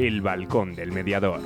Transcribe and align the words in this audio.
El 0.00 0.22
Balcón 0.22 0.74
del 0.74 0.92
Mediador. 0.92 1.42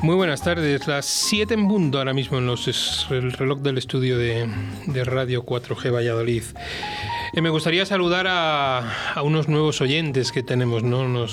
Muy 0.00 0.14
buenas 0.14 0.42
tardes, 0.42 0.86
las 0.86 1.06
7 1.06 1.54
en 1.54 1.60
mundo 1.60 1.98
ahora 1.98 2.12
mismo 2.14 2.38
en 2.38 2.46
los, 2.46 3.08
el 3.10 3.32
reloj 3.32 3.58
del 3.62 3.78
estudio 3.78 4.16
de, 4.16 4.48
de 4.86 5.04
Radio 5.04 5.44
4G 5.44 5.92
Valladolid. 5.92 6.44
Eh, 7.32 7.40
me 7.40 7.50
gustaría 7.50 7.86
saludar 7.86 8.26
a, 8.28 9.22
unos 9.22 9.48
nuevos 9.48 9.80
oyentes 9.80 10.32
que 10.32 10.42
tenemos, 10.42 10.82
¿no? 10.82 11.26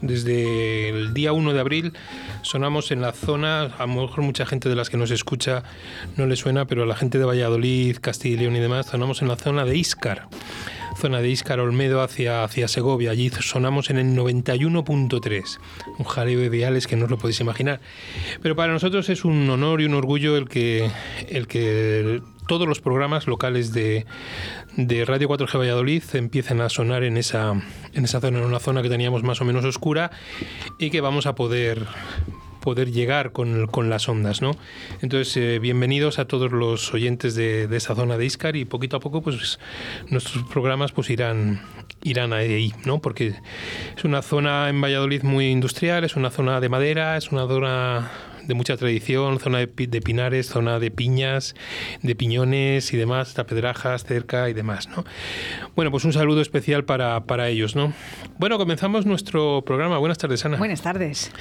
Desde 0.00 0.88
el 0.88 1.12
día 1.12 1.32
1 1.32 1.52
de 1.52 1.60
abril 1.60 1.92
sonamos 2.40 2.90
en 2.90 3.02
la 3.02 3.12
zona, 3.12 3.64
a 3.64 3.86
lo 3.86 4.02
mejor 4.02 4.22
mucha 4.22 4.46
gente 4.46 4.70
de 4.70 4.74
las 4.74 4.88
que 4.88 4.96
nos 4.96 5.10
escucha 5.10 5.62
no 6.16 6.26
le 6.26 6.36
suena, 6.36 6.64
pero 6.64 6.84
a 6.84 6.86
la 6.86 6.96
gente 6.96 7.18
de 7.18 7.24
Valladolid, 7.24 7.98
Castilla 8.00 8.36
y 8.36 8.38
León 8.38 8.56
y 8.56 8.60
demás, 8.60 8.86
sonamos 8.86 9.20
en 9.20 9.28
la 9.28 9.36
zona 9.36 9.64
de 9.66 9.76
Íscar 9.76 10.28
zona 10.96 11.20
de 11.20 11.28
Íscar 11.28 11.60
Olmedo 11.60 12.02
hacia, 12.02 12.44
hacia 12.44 12.68
Segovia. 12.68 13.10
Allí 13.10 13.30
sonamos 13.30 13.90
en 13.90 13.98
el 13.98 14.16
91.3, 14.16 15.58
un 15.98 16.04
jaleo 16.04 16.40
de 16.40 16.50
diales 16.50 16.86
que 16.86 16.96
no 16.96 17.04
os 17.04 17.10
lo 17.10 17.18
podéis 17.18 17.40
imaginar. 17.40 17.80
Pero 18.42 18.56
para 18.56 18.72
nosotros 18.72 19.08
es 19.08 19.24
un 19.24 19.48
honor 19.50 19.80
y 19.80 19.86
un 19.86 19.94
orgullo 19.94 20.36
el 20.36 20.48
que, 20.48 20.90
el 21.28 21.46
que 21.46 22.22
todos 22.46 22.68
los 22.68 22.80
programas 22.80 23.26
locales 23.26 23.72
de, 23.72 24.06
de 24.76 25.04
Radio 25.04 25.28
4G 25.28 25.58
Valladolid 25.58 26.02
empiecen 26.12 26.60
a 26.60 26.68
sonar 26.68 27.04
en 27.04 27.16
esa, 27.16 27.52
en 27.92 28.04
esa 28.04 28.20
zona, 28.20 28.38
en 28.38 28.44
una 28.44 28.60
zona 28.60 28.82
que 28.82 28.88
teníamos 28.88 29.22
más 29.22 29.40
o 29.40 29.44
menos 29.44 29.64
oscura 29.64 30.10
y 30.78 30.90
que 30.90 31.00
vamos 31.00 31.26
a 31.26 31.34
poder 31.34 31.86
poder 32.64 32.90
llegar 32.90 33.32
con, 33.32 33.66
con 33.66 33.90
las 33.90 34.08
ondas, 34.08 34.40
¿no? 34.40 34.52
Entonces, 35.02 35.36
eh, 35.36 35.58
bienvenidos 35.58 36.18
a 36.18 36.24
todos 36.24 36.50
los 36.50 36.94
oyentes 36.94 37.34
de, 37.34 37.66
de, 37.66 37.76
esa 37.76 37.94
zona 37.94 38.16
de 38.16 38.24
Iscar 38.24 38.56
y 38.56 38.64
poquito 38.64 38.96
a 38.96 39.00
poco, 39.00 39.20
pues 39.20 39.58
nuestros 40.08 40.44
programas 40.44 40.90
pues 40.90 41.10
irán 41.10 41.60
irán 42.02 42.32
ahí, 42.32 42.72
¿no? 42.86 43.00
Porque 43.02 43.34
es 43.94 44.04
una 44.04 44.22
zona 44.22 44.70
en 44.70 44.80
Valladolid 44.80 45.24
muy 45.24 45.48
industrial, 45.48 46.04
es 46.04 46.16
una 46.16 46.30
zona 46.30 46.58
de 46.60 46.70
madera, 46.70 47.18
es 47.18 47.32
una 47.32 47.46
zona 47.46 48.10
de 48.46 48.54
mucha 48.54 48.76
tradición, 48.76 49.38
zona 49.40 49.58
de, 49.58 49.66
de, 49.66 50.00
pinares, 50.00 50.48
zona 50.48 50.78
de 50.78 50.90
piñas, 50.90 51.54
de 52.02 52.14
piñones 52.14 52.92
y 52.92 52.96
demás, 52.96 53.34
tapedrajas 53.34 54.04
cerca 54.04 54.48
y 54.48 54.52
demás, 54.52 54.88
¿no? 54.88 55.04
Bueno, 55.74 55.90
pues 55.90 56.04
un 56.04 56.12
saludo 56.12 56.40
especial 56.40 56.84
para, 56.84 57.24
para 57.24 57.48
ellos, 57.48 57.76
¿no? 57.76 57.92
Bueno, 58.38 58.58
comenzamos 58.58 59.06
nuestro 59.06 59.62
programa. 59.64 59.98
Buenas 59.98 60.18
tardes, 60.18 60.44
Ana. 60.44 60.58
Buenas 60.58 60.82
tardes. 60.82 61.32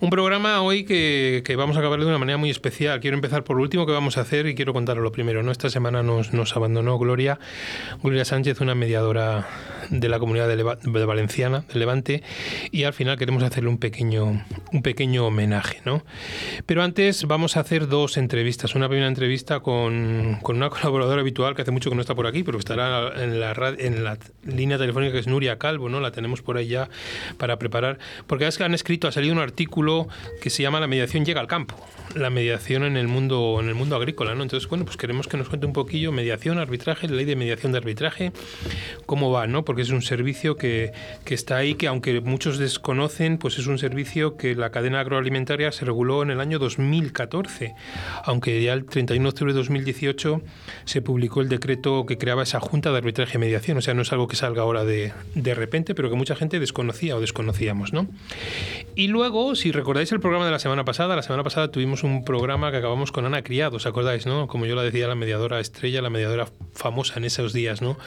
Un 0.00 0.10
programa 0.10 0.62
hoy 0.62 0.84
que, 0.84 1.42
que, 1.44 1.56
vamos 1.56 1.76
a 1.76 1.80
acabar 1.80 2.00
de 2.00 2.06
una 2.06 2.18
manera 2.18 2.38
muy 2.38 2.50
especial. 2.50 3.00
Quiero 3.00 3.16
empezar 3.16 3.44
por 3.44 3.56
lo 3.56 3.62
último 3.62 3.86
que 3.86 3.92
vamos 3.92 4.18
a 4.18 4.22
hacer 4.22 4.46
y 4.46 4.54
quiero 4.54 4.72
contaros 4.72 5.02
lo 5.02 5.12
primero, 5.12 5.42
¿no? 5.42 5.52
Esta 5.52 5.70
semana 5.70 6.02
nos, 6.02 6.32
nos 6.32 6.56
abandonó 6.56 6.98
Gloria, 6.98 7.38
Gloria 8.02 8.24
Sánchez, 8.24 8.60
una 8.60 8.74
mediadora 8.74 9.46
de 9.90 10.08
la 10.08 10.18
comunidad 10.18 10.48
de, 10.48 10.56
Leva, 10.56 10.76
de 10.76 11.04
Valenciana, 11.04 11.64
de 11.72 11.78
Levante, 11.78 12.22
y 12.70 12.84
al 12.84 12.92
final 12.92 13.16
queremos 13.16 13.42
hacerle 13.42 13.70
un 13.70 13.78
pequeño, 13.78 14.44
un 14.72 14.82
pequeño 14.82 15.26
homenaje, 15.26 15.80
¿no? 15.84 16.04
Pero 16.66 16.82
antes 16.82 17.26
vamos 17.26 17.56
a 17.56 17.60
hacer 17.60 17.88
dos 17.88 18.16
entrevistas. 18.16 18.74
Una 18.74 18.88
primera 18.88 19.08
entrevista 19.08 19.60
con, 19.60 20.38
con, 20.42 20.56
una 20.56 20.70
colaboradora 20.70 21.20
habitual 21.20 21.54
que 21.54 21.62
hace 21.62 21.70
mucho 21.70 21.90
que 21.90 21.96
no 21.96 22.02
está 22.02 22.14
por 22.14 22.26
aquí, 22.26 22.42
pero 22.42 22.58
que 22.58 22.60
estará 22.60 23.22
en 23.22 23.40
la, 23.40 23.52
en 23.78 24.04
la 24.04 24.18
línea 24.44 24.78
telefónica 24.78 25.12
que 25.12 25.18
es 25.18 25.26
Nuria 25.26 25.58
Calvo, 25.58 25.88
¿no? 25.88 26.00
La 26.00 26.10
tenemos 26.10 26.42
por 26.42 26.56
ahí 26.56 26.68
ya 26.68 26.88
para 27.36 27.58
preparar. 27.58 27.98
Porque 28.26 28.46
es 28.46 28.58
que 28.58 28.64
han 28.64 28.74
escrito, 28.74 29.08
ha 29.08 29.12
salido 29.12 29.32
un 29.34 29.40
artículo 29.40 30.08
que 30.40 30.50
se 30.50 30.62
llama 30.62 30.80
La 30.80 30.86
mediación 30.86 31.24
llega 31.24 31.40
al 31.40 31.46
campo. 31.46 31.76
La 32.14 32.30
mediación 32.30 32.84
en 32.84 32.96
el 32.96 33.08
mundo, 33.08 33.58
en 33.60 33.68
el 33.68 33.74
mundo 33.74 33.96
agrícola, 33.96 34.34
¿no? 34.34 34.42
Entonces, 34.42 34.68
bueno, 34.68 34.84
pues 34.84 34.96
queremos 34.96 35.28
que 35.28 35.36
nos 35.36 35.48
cuente 35.48 35.66
un 35.66 35.72
poquillo 35.72 36.12
mediación, 36.12 36.58
arbitraje, 36.58 37.08
la 37.08 37.16
ley 37.16 37.24
de 37.24 37.36
mediación 37.36 37.72
de 37.72 37.78
arbitraje, 37.78 38.32
cómo 39.06 39.30
va, 39.30 39.46
¿no? 39.46 39.64
Porque 39.64 39.82
es 39.82 39.90
un 39.90 40.02
servicio 40.02 40.56
que, 40.56 40.92
que 41.24 41.34
está 41.34 41.56
ahí, 41.56 41.74
que 41.74 41.86
aunque 41.86 42.20
muchos 42.20 42.58
desconocen, 42.58 43.38
pues 43.38 43.58
es 43.58 43.66
un 43.66 43.78
servicio 43.78 44.36
que 44.36 44.54
la 44.54 44.70
cadena 44.70 45.00
agroalimentaria 45.00 45.72
se 45.72 45.84
reguló 45.84 46.22
en 46.22 46.30
el 46.30 46.37
año 46.40 46.58
2014, 46.58 47.74
aunque 48.24 48.62
ya 48.62 48.72
el 48.72 48.84
31 48.84 49.22
de 49.22 49.28
octubre 49.28 49.52
de 49.52 49.58
2018 49.58 50.42
se 50.84 51.02
publicó 51.02 51.40
el 51.40 51.48
decreto 51.48 52.06
que 52.06 52.18
creaba 52.18 52.42
esa 52.42 52.60
Junta 52.60 52.90
de 52.90 52.98
Arbitraje 52.98 53.38
y 53.38 53.40
Mediación, 53.40 53.78
o 53.78 53.80
sea, 53.80 53.94
no 53.94 54.02
es 54.02 54.12
algo 54.12 54.28
que 54.28 54.36
salga 54.36 54.62
ahora 54.62 54.84
de, 54.84 55.12
de 55.34 55.54
repente, 55.54 55.94
pero 55.94 56.10
que 56.10 56.16
mucha 56.16 56.34
gente 56.36 56.60
desconocía 56.60 57.16
o 57.16 57.20
desconocíamos, 57.20 57.92
¿no? 57.92 58.08
Y 58.94 59.08
luego, 59.08 59.54
si 59.54 59.72
recordáis 59.72 60.10
el 60.12 60.20
programa 60.20 60.44
de 60.46 60.52
la 60.52 60.58
semana 60.58 60.84
pasada, 60.84 61.16
la 61.16 61.22
semana 61.22 61.44
pasada 61.44 61.70
tuvimos 61.70 62.02
un 62.04 62.24
programa 62.24 62.70
que 62.70 62.78
acabamos 62.78 63.12
con 63.12 63.24
Ana 63.26 63.42
Criado, 63.42 63.76
¿os 63.76 63.86
acordáis, 63.86 64.26
no? 64.26 64.48
Como 64.48 64.66
yo 64.66 64.74
la 64.74 64.82
decía, 64.82 65.08
la 65.08 65.14
mediadora 65.14 65.60
estrella, 65.60 66.02
la 66.02 66.10
mediadora 66.10 66.48
famosa 66.74 67.14
en 67.18 67.24
esos 67.24 67.52
días, 67.52 67.82
¿no? 67.82 67.98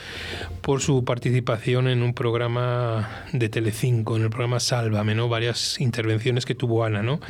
Por 0.60 0.80
su 0.80 1.04
participación 1.04 1.88
en 1.88 2.02
un 2.02 2.14
programa 2.14 3.26
de 3.32 3.48
Telecinco, 3.48 4.16
en 4.16 4.22
el 4.22 4.30
programa 4.30 4.60
Sálvame, 4.60 5.14
¿no? 5.14 5.28
Varias 5.28 5.80
intervenciones 5.80 6.46
que 6.46 6.54
tuvo 6.54 6.84
Ana, 6.84 7.02
¿no? 7.02 7.20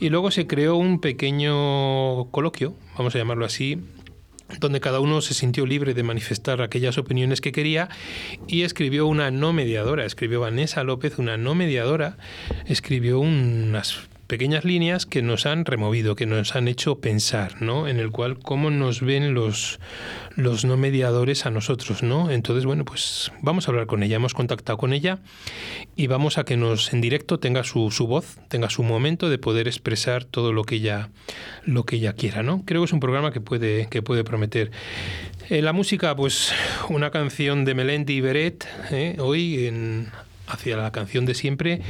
Y 0.00 0.10
luego 0.10 0.30
se 0.38 0.46
creó 0.46 0.76
un 0.76 1.00
pequeño 1.00 2.30
coloquio, 2.30 2.72
vamos 2.96 3.12
a 3.12 3.18
llamarlo 3.18 3.44
así, 3.44 3.80
donde 4.60 4.78
cada 4.78 5.00
uno 5.00 5.20
se 5.20 5.34
sintió 5.34 5.66
libre 5.66 5.94
de 5.94 6.04
manifestar 6.04 6.62
aquellas 6.62 6.96
opiniones 6.96 7.40
que 7.40 7.50
quería 7.50 7.88
y 8.46 8.62
escribió 8.62 9.08
una 9.08 9.32
no 9.32 9.52
mediadora, 9.52 10.04
escribió 10.04 10.38
Vanessa 10.38 10.84
López, 10.84 11.18
una 11.18 11.36
no 11.36 11.56
mediadora, 11.56 12.18
escribió 12.66 13.18
unas 13.18 14.07
pequeñas 14.28 14.64
líneas 14.64 15.06
que 15.06 15.22
nos 15.22 15.46
han 15.46 15.64
removido, 15.64 16.14
que 16.14 16.26
nos 16.26 16.54
han 16.54 16.68
hecho 16.68 17.00
pensar, 17.00 17.60
¿no? 17.62 17.88
En 17.88 17.98
el 17.98 18.10
cual 18.10 18.38
cómo 18.38 18.70
nos 18.70 19.00
ven 19.00 19.32
los, 19.32 19.80
los 20.36 20.66
no 20.66 20.76
mediadores 20.76 21.46
a 21.46 21.50
nosotros, 21.50 22.02
¿no? 22.02 22.30
Entonces, 22.30 22.66
bueno, 22.66 22.84
pues 22.84 23.32
vamos 23.40 23.66
a 23.66 23.70
hablar 23.70 23.86
con 23.86 24.02
ella, 24.02 24.16
hemos 24.16 24.34
contactado 24.34 24.76
con 24.76 24.92
ella 24.92 25.18
y 25.96 26.08
vamos 26.08 26.36
a 26.36 26.44
que 26.44 26.58
nos 26.58 26.92
en 26.92 27.00
directo 27.00 27.40
tenga 27.40 27.64
su, 27.64 27.90
su 27.90 28.06
voz, 28.06 28.36
tenga 28.48 28.68
su 28.68 28.82
momento 28.82 29.30
de 29.30 29.38
poder 29.38 29.66
expresar 29.66 30.24
todo 30.24 30.52
lo 30.52 30.62
que 30.62 30.76
ella, 30.76 31.08
lo 31.64 31.84
que 31.84 31.96
ella 31.96 32.12
quiera, 32.12 32.42
¿no? 32.42 32.62
Creo 32.66 32.82
que 32.82 32.86
es 32.86 32.92
un 32.92 33.00
programa 33.00 33.32
que 33.32 33.40
puede, 33.40 33.88
que 33.88 34.02
puede 34.02 34.24
prometer. 34.24 34.70
Eh, 35.48 35.62
la 35.62 35.72
música, 35.72 36.14
pues 36.14 36.52
una 36.90 37.10
canción 37.10 37.64
de 37.64 37.74
Melendi 37.74 38.16
y 38.16 38.20
Beret, 38.20 38.68
¿eh? 38.90 39.16
hoy 39.18 39.66
en 39.66 40.10
hacia 40.48 40.76
la 40.76 40.90
canción 40.92 41.26
de 41.26 41.34
siempre 41.34 41.80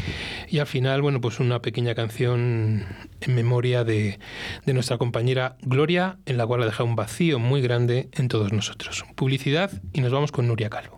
y 0.48 0.58
al 0.58 0.66
final, 0.66 1.02
bueno, 1.02 1.20
pues 1.20 1.40
una 1.40 1.62
pequeña 1.62 1.94
canción 1.94 2.86
en 3.20 3.34
memoria 3.34 3.84
de, 3.84 4.18
de, 4.66 4.74
nuestra 4.74 4.98
compañera 4.98 5.56
Gloria, 5.62 6.18
en 6.26 6.36
la 6.36 6.46
cual 6.46 6.62
ha 6.62 6.66
dejado 6.66 6.86
un 6.86 6.96
vacío 6.96 7.38
muy 7.38 7.60
grande 7.60 8.08
en 8.12 8.28
todos 8.28 8.52
nosotros. 8.52 9.04
Publicidad 9.14 9.70
y 9.92 10.00
nos 10.00 10.12
vamos 10.12 10.32
con 10.32 10.46
Nuria 10.46 10.70
Calvo. 10.70 10.97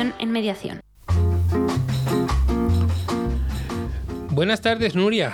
en 0.01 0.31
mediación. 0.31 0.81
Buenas 4.31 4.61
tardes, 4.61 4.95
Nuria. 4.95 5.33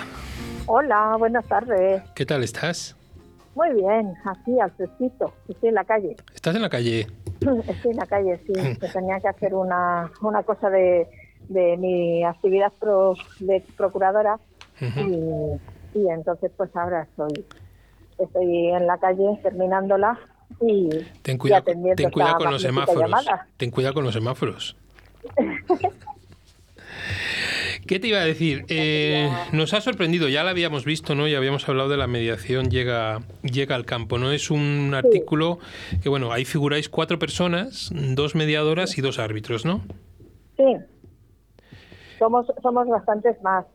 Hola, 0.65 1.15
buenas 1.17 1.45
tardes. 1.45 2.03
¿Qué 2.13 2.25
tal 2.25 2.43
estás? 2.43 2.95
Muy 3.55 3.73
bien, 3.73 4.13
aquí 4.25 4.59
al 4.59 4.71
fresquito. 4.71 5.33
Estoy 5.47 5.69
en 5.69 5.75
la 5.75 5.85
calle. 5.85 6.17
¿Estás 6.35 6.55
en 6.55 6.61
la 6.61 6.69
calle? 6.69 7.07
Estoy 7.67 7.91
en 7.91 7.97
la 7.97 8.05
calle, 8.05 8.39
sí. 8.45 8.53
Que 8.79 8.87
tenía 8.89 9.19
que 9.21 9.29
hacer 9.29 9.53
una, 9.55 10.11
una 10.21 10.43
cosa 10.43 10.69
de, 10.69 11.07
de 11.47 11.77
mi 11.77 12.25
actividad 12.25 12.73
pro, 12.79 13.15
de 13.39 13.63
procuradora 13.77 14.39
y, 14.81 15.97
y 15.97 16.09
entonces 16.09 16.51
pues 16.55 16.75
ahora 16.75 17.03
estoy 17.03 17.45
estoy 18.19 18.67
en 18.67 18.85
la 18.85 18.97
calle 18.97 19.39
terminándola 19.41 20.19
ten 21.21 21.37
cuidado, 21.37 21.63
y 21.71 21.95
ten 21.95 22.09
cuidado 22.09 22.37
con 22.37 22.51
los 22.51 22.61
semáforos. 22.61 23.25
Ten 23.57 23.71
cuidado 23.71 23.93
con 23.93 24.03
los 24.03 24.13
semáforos. 24.13 24.75
¿Qué 27.87 27.99
te 27.99 28.07
iba 28.07 28.19
a 28.19 28.25
decir? 28.25 28.65
Eh, 28.67 29.29
nos 29.53 29.73
ha 29.73 29.79
sorprendido, 29.79 30.27
ya 30.27 30.43
la 30.43 30.51
habíamos 30.51 30.83
visto, 30.83 31.15
¿no? 31.15 31.25
Ya 31.27 31.37
habíamos 31.37 31.67
hablado 31.69 31.87
de 31.87 31.95
la 31.95 32.07
mediación 32.07 32.69
llega, 32.69 33.21
llega 33.43 33.75
al 33.75 33.85
campo, 33.85 34.17
¿no? 34.17 34.31
Es 34.31 34.51
un 34.51 34.93
artículo 34.93 35.59
que, 36.03 36.09
bueno, 36.09 36.33
ahí 36.33 36.43
figuráis 36.43 36.89
cuatro 36.89 37.17
personas, 37.17 37.89
dos 37.93 38.35
mediadoras 38.35 38.97
y 38.97 39.01
dos 39.01 39.19
árbitros, 39.19 39.65
¿no? 39.65 39.81
Sí. 40.57 40.75
Somos, 42.19 42.47
somos 42.61 42.87
bastantes 42.89 43.41
más. 43.41 43.65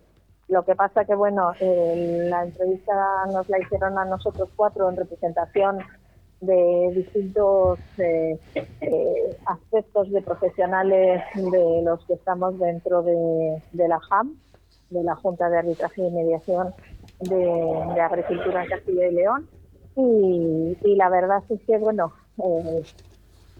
Lo 0.48 0.62
que 0.64 0.74
pasa 0.74 1.06
que, 1.06 1.14
bueno, 1.14 1.52
la 1.60 2.44
entrevista 2.44 2.92
nos 3.32 3.48
la 3.48 3.60
hicieron 3.60 3.96
a 3.98 4.04
nosotros 4.04 4.50
cuatro 4.54 4.90
en 4.90 4.96
representación 4.96 5.78
de 6.42 6.92
distintos 6.96 7.78
eh, 7.98 8.36
eh, 8.54 9.36
aspectos 9.46 10.10
de 10.10 10.22
profesionales 10.22 11.22
de 11.34 11.82
los 11.84 12.04
que 12.04 12.14
estamos 12.14 12.58
dentro 12.58 13.02
de, 13.02 13.88
la 13.88 14.00
JAM, 14.00 14.36
de 14.90 15.04
la 15.04 15.14
Junta 15.14 15.48
de 15.48 15.58
Arbitraje 15.58 16.02
y 16.02 16.10
Mediación 16.10 16.74
de, 17.20 18.00
Agricultura 18.00 18.64
en 18.64 18.68
Castilla 18.68 19.06
y 19.06 19.14
León. 19.14 19.48
Y, 19.94 20.94
la 20.96 21.08
verdad 21.08 21.42
es 21.48 21.60
que, 21.62 21.78
bueno, 21.78 22.12
eh, 22.38 22.82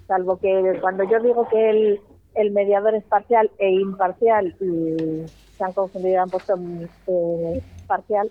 salvo 0.09 0.39
que 0.39 0.79
cuando 0.81 1.05
yo 1.05 1.21
digo 1.21 1.49
que 1.49 1.71
el, 1.71 2.01
el 2.35 2.51
mediador 2.51 2.97
es 2.97 3.05
parcial 3.05 3.51
e 3.59 3.71
imparcial 3.71 4.57
y 4.61 5.25
se 5.57 5.65
han 5.65 5.73
confundido, 5.73 6.21
han 6.21 6.31
puesto 6.31 6.59
parcial, 7.87 8.29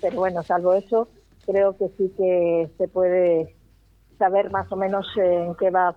pero 0.00 0.16
bueno, 0.16 0.42
salvo 0.42 0.74
eso, 0.74 1.06
creo 1.46 1.76
que 1.76 1.88
sí 1.96 2.12
que 2.16 2.68
se 2.78 2.88
puede 2.88 3.54
saber 4.22 4.52
más 4.52 4.70
o 4.70 4.76
menos 4.76 5.04
en 5.16 5.56
qué 5.56 5.70
va 5.70 5.96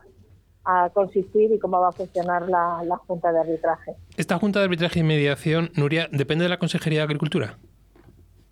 a 0.66 0.89
consistir 0.89 1.51
y 1.51 1.60
cómo 1.60 1.80
va 1.80 1.89
a 1.89 1.92
funcionar 1.92 2.50
la, 2.50 2.98
Junta 3.06 3.31
de 3.31 3.39
Arbitraje. 3.39 3.94
¿Esta 4.18 4.39
Junta 4.39 4.60
de 4.60 4.66
Arbitraje 4.66 5.01
y 5.01 5.04
Mediación, 5.04 5.69
Nuria, 5.75 6.07
depende 6.12 6.45
de 6.45 6.50
la 6.50 6.57
Consejería 6.57 7.01
de 7.01 7.04
Agricultura? 7.04 7.57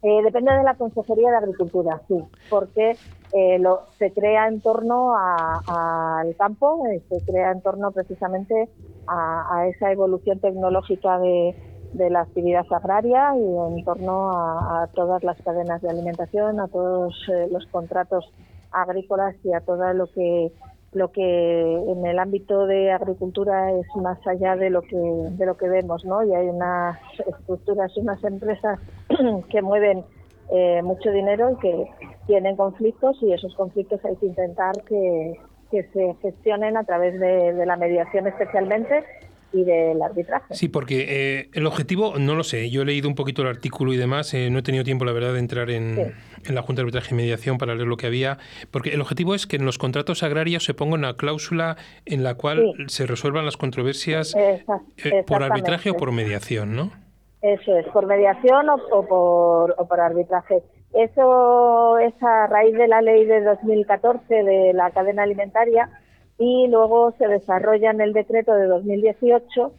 Eh, 0.03 0.21
depende 0.23 0.51
de 0.51 0.63
la 0.63 0.75
Consejería 0.75 1.31
de 1.31 1.37
Agricultura, 1.37 2.01
sí, 2.07 2.23
porque 2.51 2.97
eh, 3.31 3.57
lo, 3.57 3.87
se 3.97 4.11
crea 4.11 4.47
en 4.47 4.61
torno 4.61 5.15
al 5.17 6.35
campo, 6.35 6.85
eh, 6.87 7.01
se 7.09 7.25
crea 7.25 7.51
en 7.51 7.61
torno 7.61 7.91
precisamente 7.91 8.69
a, 9.07 9.65
esa 9.69 9.91
evolución 9.91 10.39
tecnológica 10.39 11.17
de, 11.17 11.55
la 12.09 12.21
actividad 12.21 12.65
agraria 12.71 13.35
y 13.37 13.77
en 13.77 13.83
torno 13.85 14.31
a, 14.31 14.83
a, 14.83 14.87
todas 14.87 15.23
las 15.23 15.39
cadenas 15.41 15.81
de 15.81 15.89
alimentación, 15.89 16.59
a 16.59 16.67
todos 16.67 17.15
los 17.51 17.65
contratos 17.67 18.31
agrícolas 18.73 19.35
y 19.43 19.53
a 19.53 19.61
todo 19.61 19.93
lo 19.93 20.07
que 20.07 20.51
lo 20.93 21.11
que 21.11 21.61
en 21.87 22.05
el 22.05 22.19
ámbito 22.19 22.67
de 22.67 22.91
agricultura 22.91 23.71
es 23.71 23.87
más 23.95 24.19
allá 24.27 24.55
de 24.55 24.69
lo 24.69 24.81
que 24.81 24.97
de 24.97 25.45
lo 25.45 25.57
que 25.57 25.67
vemos, 25.67 26.05
¿no? 26.05 26.23
Y 26.23 26.33
hay 26.33 26.47
unas 26.47 26.99
estructuras, 27.25 27.95
unas 27.97 28.23
empresas 28.23 28.79
que 29.49 29.61
mueven 29.61 30.03
eh, 30.51 30.81
mucho 30.83 31.09
dinero 31.11 31.51
y 31.51 31.59
que 31.61 31.87
tienen 32.27 32.55
conflictos 32.55 33.17
y 33.21 33.33
esos 33.33 33.55
conflictos 33.55 34.03
hay 34.05 34.15
que 34.17 34.27
intentar 34.27 34.73
que, 34.83 35.39
que 35.71 35.83
se 35.93 36.15
gestionen 36.21 36.77
a 36.77 36.83
través 36.83 37.19
de, 37.19 37.53
de 37.53 37.65
la 37.65 37.75
mediación 37.75 38.27
especialmente 38.27 39.03
y 39.53 39.63
del 39.63 40.01
arbitraje. 40.01 40.53
Sí, 40.55 40.67
porque 40.67 41.05
eh, 41.07 41.49
el 41.53 41.65
objetivo, 41.67 42.17
no 42.17 42.35
lo 42.35 42.43
sé, 42.43 42.69
yo 42.69 42.81
he 42.81 42.85
leído 42.85 43.07
un 43.07 43.15
poquito 43.15 43.43
el 43.43 43.47
artículo 43.47 43.93
y 43.93 43.97
demás, 43.97 44.33
eh, 44.33 44.49
no 44.49 44.59
he 44.59 44.63
tenido 44.63 44.83
tiempo, 44.83 45.05
la 45.05 45.13
verdad, 45.13 45.33
de 45.33 45.39
entrar 45.39 45.69
en, 45.69 46.13
en, 46.45 46.55
la 46.55 46.61
Junta 46.61 46.81
de 46.81 46.83
Arbitraje 46.83 47.13
y 47.13 47.17
Mediación 47.17 47.57
para 47.57 47.75
leer 47.75 47.87
lo 47.87 47.97
que 47.97 48.07
había, 48.07 48.37
porque 48.71 48.93
el 48.93 49.01
objetivo 49.01 49.35
es 49.35 49.47
que 49.47 49.55
en 49.55 49.65
los 49.65 49.77
contratos 49.77 50.23
agrarios 50.23 50.63
se 50.63 50.73
ponga 50.73 50.95
una 50.95 51.15
cláusula 51.15 51.77
en 52.05 52.23
la 52.23 52.35
cual 52.35 52.73
se 52.87 53.05
resuelvan 53.05 53.45
las 53.45 53.57
controversias 53.57 54.35
eh, 54.35 54.63
por 55.25 55.43
arbitraje 55.43 55.89
o 55.91 55.93
por 55.95 56.11
mediación, 56.11 56.75
¿no? 56.75 56.91
Eso 57.41 57.77
es, 57.77 57.85
por 57.87 58.05
mediación 58.05 58.69
o, 58.69 59.05
por, 59.05 59.75
o 59.77 59.87
por 59.87 59.99
arbitraje. 59.99 60.63
Eso 60.93 61.97
es 61.99 62.13
a 62.21 62.47
raíz 62.47 62.73
de 62.75 62.87
la 62.87 63.01
ley 63.01 63.25
de 63.25 63.41
2014 63.41 64.33
de 64.33 64.73
la 64.73 64.91
cadena 64.91 65.23
alimentaria, 65.23 65.89
y 66.37 66.67
luego 66.67 67.13
se 67.17 67.27
desarrolla 67.27 67.91
en 67.91 68.01
el 68.01 68.13
decreto 68.13 68.53
de 68.53 68.65
2018 68.67 69.73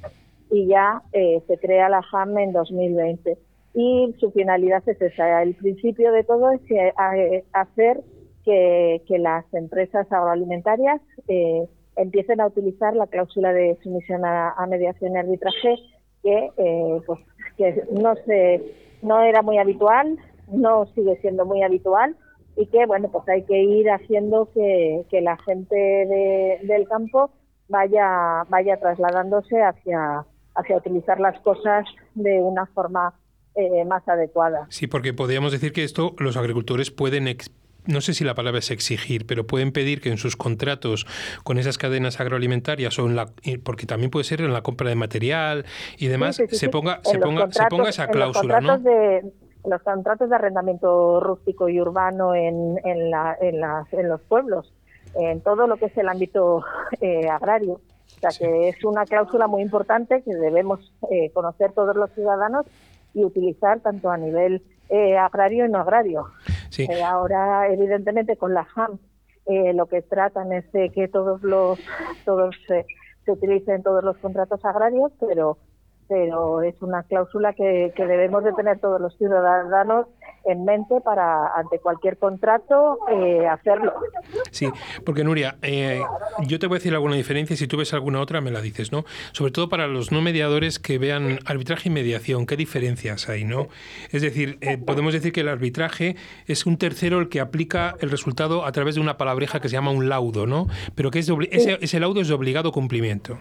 y 0.51 0.67
ya 0.67 1.03
eh, 1.13 1.43
se 1.47 1.59
crea 1.59 1.89
la 1.89 2.03
JAM 2.03 2.39
en 2.39 2.53
2020. 2.53 3.39
Y 3.75 4.15
su 4.21 4.31
finalidad 4.31 4.83
es 4.87 5.01
esa. 5.01 5.43
El 5.43 5.55
principio 5.57 6.13
de 6.13 6.25
todo 6.25 6.51
es 6.53 6.61
eh, 6.71 7.45
hacer 7.53 8.03
que, 8.45 9.03
las 9.19 9.45
empresas 9.53 10.11
agroalimentarias 10.11 11.01
eh, 11.29 11.67
empiecen 11.97 12.41
a 12.41 12.47
utilizar 12.47 12.95
la 12.95 13.07
cláusula 13.07 13.53
de 13.53 13.77
sumisión 13.83 14.25
a, 14.25 14.55
mediación 14.69 15.15
y 15.15 15.19
arbitraje 15.19 15.77
que, 16.23 16.51
pues, 17.07 17.21
que 17.57 17.83
no, 17.91 18.15
se, 18.27 18.61
no 19.03 19.21
era 19.23 19.43
muy 19.43 19.59
habitual, 19.59 20.19
no 20.49 20.87
sigue 20.95 21.17
siendo 21.21 21.45
muy 21.45 21.63
habitual 21.63 22.17
y 22.57 22.67
que 22.67 22.87
bueno 22.87 23.09
pues 23.11 23.29
hay 23.29 23.43
que 23.43 23.63
ir 23.63 23.91
haciendo 23.91 24.49
que, 24.53 25.05
la 25.23 25.37
gente 25.39 26.61
del 26.63 26.89
campo 26.89 27.31
vaya 27.69 28.45
vaya 28.49 28.79
trasladándose 28.79 29.63
hacia 29.63 30.25
hacia 30.55 30.77
utilizar 30.77 31.19
las 31.19 31.39
cosas 31.41 31.85
de 32.15 32.41
una 32.41 32.67
forma 32.67 33.15
eh, 33.55 33.85
más 33.85 34.07
adecuada. 34.09 34.67
Sí, 34.71 34.87
porque 34.87 35.13
podríamos 35.13 35.53
decir 35.53 35.73
que 35.73 35.85
esto 35.85 36.15
los 36.19 36.37
agricultores 36.37 36.91
pueden 36.91 37.29
no 37.87 38.01
sé 38.01 38.15
si 38.15 38.25
la 38.25 38.35
palabra 38.35 38.61
es 38.61 38.71
exigir, 38.71 39.27
pero 39.27 39.47
pueden 39.47 39.71
pedir 39.71 40.01
que 40.01 40.09
en 40.09 40.17
sus 40.17 40.37
contratos 40.37 41.07
con 41.43 41.59
esas 41.59 41.77
cadenas 41.77 42.19
agroalimentarias 42.19 42.99
o 42.99 43.07
en 43.07 43.15
la 43.15 43.27
porque 43.63 43.85
también 43.85 44.11
puede 44.11 44.25
ser 44.25 44.41
en 44.41 44.55
la 44.55 44.63
compra 44.63 44.89
de 44.89 44.95
material 44.95 45.67
y 45.99 46.07
demás 46.07 46.37
se 46.37 46.69
ponga 46.71 47.01
se 47.05 47.19
ponga 47.19 47.53
se 47.53 47.67
ponga 47.67 47.91
esa 47.91 48.09
cláusula, 48.09 48.61
¿no? 48.63 48.81
los 49.65 49.83
contratos 49.83 50.29
de 50.29 50.37
arrendamiento 50.37 51.21
rústico 51.21 51.69
y 51.69 51.81
urbano 51.81 52.35
en, 52.35 52.79
en, 52.85 53.11
la, 53.11 53.37
en, 53.41 53.61
las, 53.61 53.93
en 53.93 54.09
los 54.09 54.21
pueblos, 54.23 54.73
en 55.15 55.41
todo 55.41 55.67
lo 55.67 55.77
que 55.77 55.87
es 55.87 55.97
el 55.97 56.09
ámbito 56.09 56.63
eh, 57.01 57.29
agrario. 57.29 57.81
O 58.17 58.21
sea 58.21 58.31
que 58.39 58.69
es 58.69 58.85
una 58.85 59.05
cláusula 59.05 59.47
muy 59.47 59.63
importante 59.63 60.23
que 60.23 60.35
debemos 60.35 60.93
eh, 61.11 61.31
conocer 61.33 61.73
todos 61.73 61.97
los 61.97 62.11
ciudadanos 62.13 62.67
y 63.15 63.25
utilizar 63.25 63.81
tanto 63.81 64.11
a 64.11 64.17
nivel 64.17 64.63
eh, 64.91 65.17
agrario 65.17 65.65
y 65.67 65.71
no 65.71 65.79
agrario. 65.79 66.27
ahora, 67.05 67.69
evidentemente, 67.73 68.37
con 68.37 68.53
la 68.53 68.65
JAM 68.65 68.99
lo 69.75 69.87
que 69.87 70.03
tratan 70.03 70.53
es 70.53 70.71
de 70.73 70.91
que 70.91 71.07
todos 71.07 71.43
los 71.43 71.79
todos 72.25 72.57
se 72.67 73.31
utilicen 73.31 73.83
todos 73.83 74.03
los 74.03 74.17
contratos 74.19 74.65
agrarios, 74.65 75.13
pero 75.21 75.59
pero 76.09 76.63
es 76.63 76.75
una 76.81 77.03
cláusula 77.05 77.53
que, 77.55 77.93
debemos 77.97 78.45
de 78.45 78.53
tener 78.53 78.79
todos 78.79 79.01
los 79.01 79.17
ciudadanos 79.17 80.07
en 80.45 80.65
mente 80.65 81.01
para 81.01 81.55
ante 81.57 81.79
cualquier 81.79 82.19
contrato 82.19 82.99
eh, 83.11 83.47
hacerlo. 83.47 83.95
Sí, 84.51 84.69
porque 85.05 85.25
Nuria, 85.25 85.57
eh, 85.63 86.03
yo 86.47 86.59
te 86.59 86.67
voy 86.67 86.77
a 86.77 86.79
decir 86.79 86.93
alguna 86.93 87.17
diferencia, 87.17 87.57
si 87.57 87.67
tú 87.67 87.79
ves 87.79 87.95
alguna 87.95 88.21
otra 88.21 88.41
me 88.43 88.51
la 88.51 88.61
dices, 88.61 88.93
¿no? 88.93 89.05
Sobre 89.33 89.53
todo 89.53 89.69
para 89.69 89.87
los 89.87 90.13
no 90.13 90.21
mediadores 90.21 90.79
que 90.79 90.99
vean 90.99 91.39
arbitraje 91.47 91.89
y 91.89 91.93
mediación, 91.93 92.47
¿qué 92.47 92.57
diferencias 92.57 93.29
hay, 93.29 93.45
no? 93.45 93.69
Es 94.13 94.21
decir, 94.21 94.59
eh, 94.61 94.77
podemos 94.77 95.15
decir 95.15 95.33
que 95.33 95.41
el 95.41 95.49
arbitraje 95.49 96.17
es 96.47 96.67
un 96.67 96.77
tercero 96.77 97.21
el 97.21 97.29
que 97.31 97.41
aplica 97.41 97.95
el 98.01 98.11
resultado 98.11 98.67
a 98.67 98.73
través 98.73 98.97
de 98.97 99.01
una 99.01 99.17
palabreja 99.17 99.61
que 99.61 99.69
se 99.69 99.75
llama 99.75 99.93
un 99.93 100.09
laudo, 100.11 100.47
¿no? 100.47 100.67
Pero 100.95 101.11
que 101.11 101.21
es 101.21 101.31
ese, 101.51 101.79
ese 101.81 102.01
laudo 102.01 102.21
es 102.21 102.29
de 102.29 102.35
obligado 102.35 102.71
cumplimiento. 102.71 103.39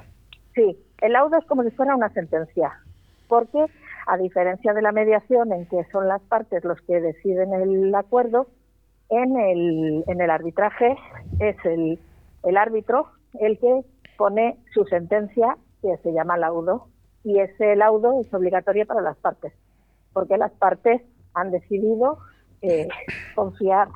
Sí, 0.55 0.77
el 1.03 1.13
laudo 1.13 1.37
es 1.37 1.45
como 1.45 1.63
si 1.63 1.71
fuera 1.71 1.95
una 1.95 2.09
sentencia, 2.09 2.79
porque 3.27 3.65
a 4.07 4.17
diferencia 4.17 4.73
de 4.73 4.81
la 4.81 4.93
mediación 4.93 5.51
en 5.51 5.65
que 5.65 5.83
son 5.91 6.07
las 6.07 6.21
partes 6.21 6.63
los 6.63 6.79
que 6.81 7.01
deciden 7.01 7.53
el 7.53 7.93
acuerdo, 7.93 8.47
en 9.09 9.37
el, 9.37 10.03
en 10.07 10.21
el 10.21 10.29
arbitraje 10.29 10.95
es 11.39 11.57
el, 11.65 11.99
el 12.43 12.57
árbitro 12.57 13.07
el 13.33 13.59
que 13.59 13.81
pone 14.17 14.57
su 14.73 14.85
sentencia, 14.85 15.57
que 15.81 15.97
se 15.97 16.13
llama 16.13 16.37
laudo, 16.37 16.87
y 17.25 17.39
ese 17.39 17.75
laudo 17.75 18.21
es 18.21 18.33
obligatorio 18.33 18.85
para 18.85 19.01
las 19.01 19.17
partes, 19.17 19.51
porque 20.13 20.37
las 20.37 20.51
partes 20.53 21.01
han 21.33 21.51
decidido 21.51 22.19
eh, 22.61 22.87
confiar 23.35 23.89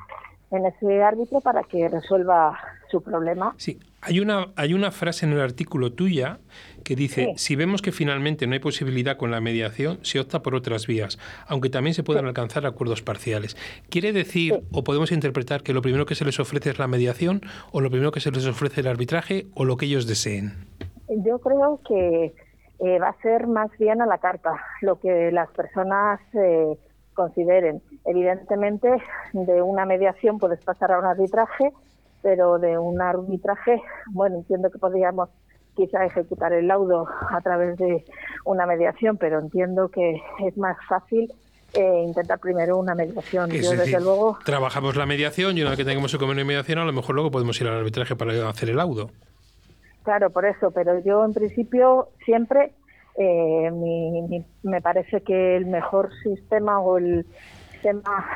en 0.50 0.66
ese 0.66 1.02
árbitro 1.02 1.40
para 1.40 1.62
que 1.62 1.88
resuelva 1.88 2.58
su 2.90 3.02
problema. 3.02 3.54
Sí, 3.56 3.78
Hay 4.00 4.20
una, 4.20 4.52
hay 4.54 4.74
una 4.74 4.92
frase 4.92 5.26
en 5.26 5.32
el 5.32 5.40
artículo 5.40 5.92
tuya 5.92 6.38
que 6.84 6.94
dice, 6.94 7.32
si 7.36 7.56
vemos 7.56 7.82
que 7.82 7.90
finalmente 7.90 8.46
no 8.46 8.52
hay 8.52 8.60
posibilidad 8.60 9.16
con 9.16 9.32
la 9.32 9.40
mediación, 9.40 9.98
se 10.02 10.20
opta 10.20 10.40
por 10.40 10.54
otras 10.54 10.86
vías, 10.86 11.18
aunque 11.48 11.68
también 11.68 11.94
se 11.94 12.04
puedan 12.04 12.26
alcanzar 12.26 12.64
acuerdos 12.64 13.02
parciales. 13.02 13.56
¿Quiere 13.90 14.12
decir, 14.12 14.62
o 14.72 14.84
podemos 14.84 15.10
interpretar, 15.10 15.62
que 15.62 15.72
lo 15.72 15.82
primero 15.82 16.06
que 16.06 16.14
se 16.14 16.24
les 16.24 16.38
ofrece 16.38 16.70
es 16.70 16.78
la 16.78 16.86
mediación, 16.86 17.42
o 17.72 17.80
lo 17.80 17.90
primero 17.90 18.12
que 18.12 18.20
se 18.20 18.30
les 18.30 18.46
ofrece 18.46 18.82
el 18.82 18.86
arbitraje, 18.86 19.46
o 19.54 19.64
lo 19.64 19.76
que 19.76 19.86
ellos 19.86 20.06
deseen? 20.06 20.52
Yo 21.08 21.40
creo 21.40 21.80
que 21.86 22.32
eh, 22.78 22.98
va 23.00 23.08
a 23.08 23.20
ser 23.20 23.48
más 23.48 23.70
bien 23.78 24.00
a 24.00 24.06
la 24.06 24.18
carta, 24.18 24.52
lo 24.80 25.00
que 25.00 25.32
las 25.32 25.50
personas 25.50 26.20
eh, 26.34 26.78
consideren. 27.14 27.82
Evidentemente, 28.04 28.88
de 29.32 29.60
una 29.60 29.84
mediación 29.84 30.38
puedes 30.38 30.62
pasar 30.64 30.92
a 30.92 31.00
un 31.00 31.04
arbitraje, 31.04 31.72
pero 32.22 32.58
de 32.58 32.78
un 32.78 33.00
arbitraje, 33.00 33.82
bueno, 34.12 34.36
entiendo 34.36 34.70
que 34.70 34.78
podríamos 34.78 35.28
quizá 35.74 36.04
ejecutar 36.04 36.52
el 36.52 36.66
laudo 36.66 37.06
a 37.30 37.40
través 37.40 37.76
de 37.76 38.04
una 38.44 38.66
mediación, 38.66 39.16
pero 39.16 39.38
entiendo 39.38 39.88
que 39.88 40.20
es 40.44 40.56
más 40.56 40.76
fácil 40.88 41.32
eh, 41.74 42.02
intentar 42.04 42.40
primero 42.40 42.78
una 42.78 42.94
mediación. 42.94 43.50
Yo, 43.50 43.70
desde 43.70 44.00
luego... 44.00 44.38
Trabajamos 44.44 44.96
la 44.96 45.06
mediación 45.06 45.56
y 45.56 45.62
una 45.62 45.70
vez 45.70 45.78
que 45.78 45.84
tengamos 45.84 46.12
el 46.12 46.18
convenio 46.18 46.42
de 46.42 46.48
mediación, 46.48 46.78
a 46.78 46.84
lo 46.84 46.92
mejor 46.92 47.14
luego 47.14 47.30
podemos 47.30 47.60
ir 47.60 47.68
al 47.68 47.78
arbitraje 47.78 48.16
para 48.16 48.48
hacer 48.48 48.70
el 48.70 48.76
laudo. 48.76 49.10
Claro, 50.02 50.30
por 50.30 50.46
eso, 50.46 50.70
pero 50.72 50.98
yo 51.00 51.24
en 51.24 51.34
principio 51.34 52.08
siempre 52.24 52.72
eh, 53.16 53.70
me 54.62 54.80
parece 54.80 55.20
que 55.20 55.56
el 55.56 55.66
mejor 55.66 56.10
sistema 56.22 56.80
o 56.80 56.98
el 56.98 57.26
sistema 57.72 58.26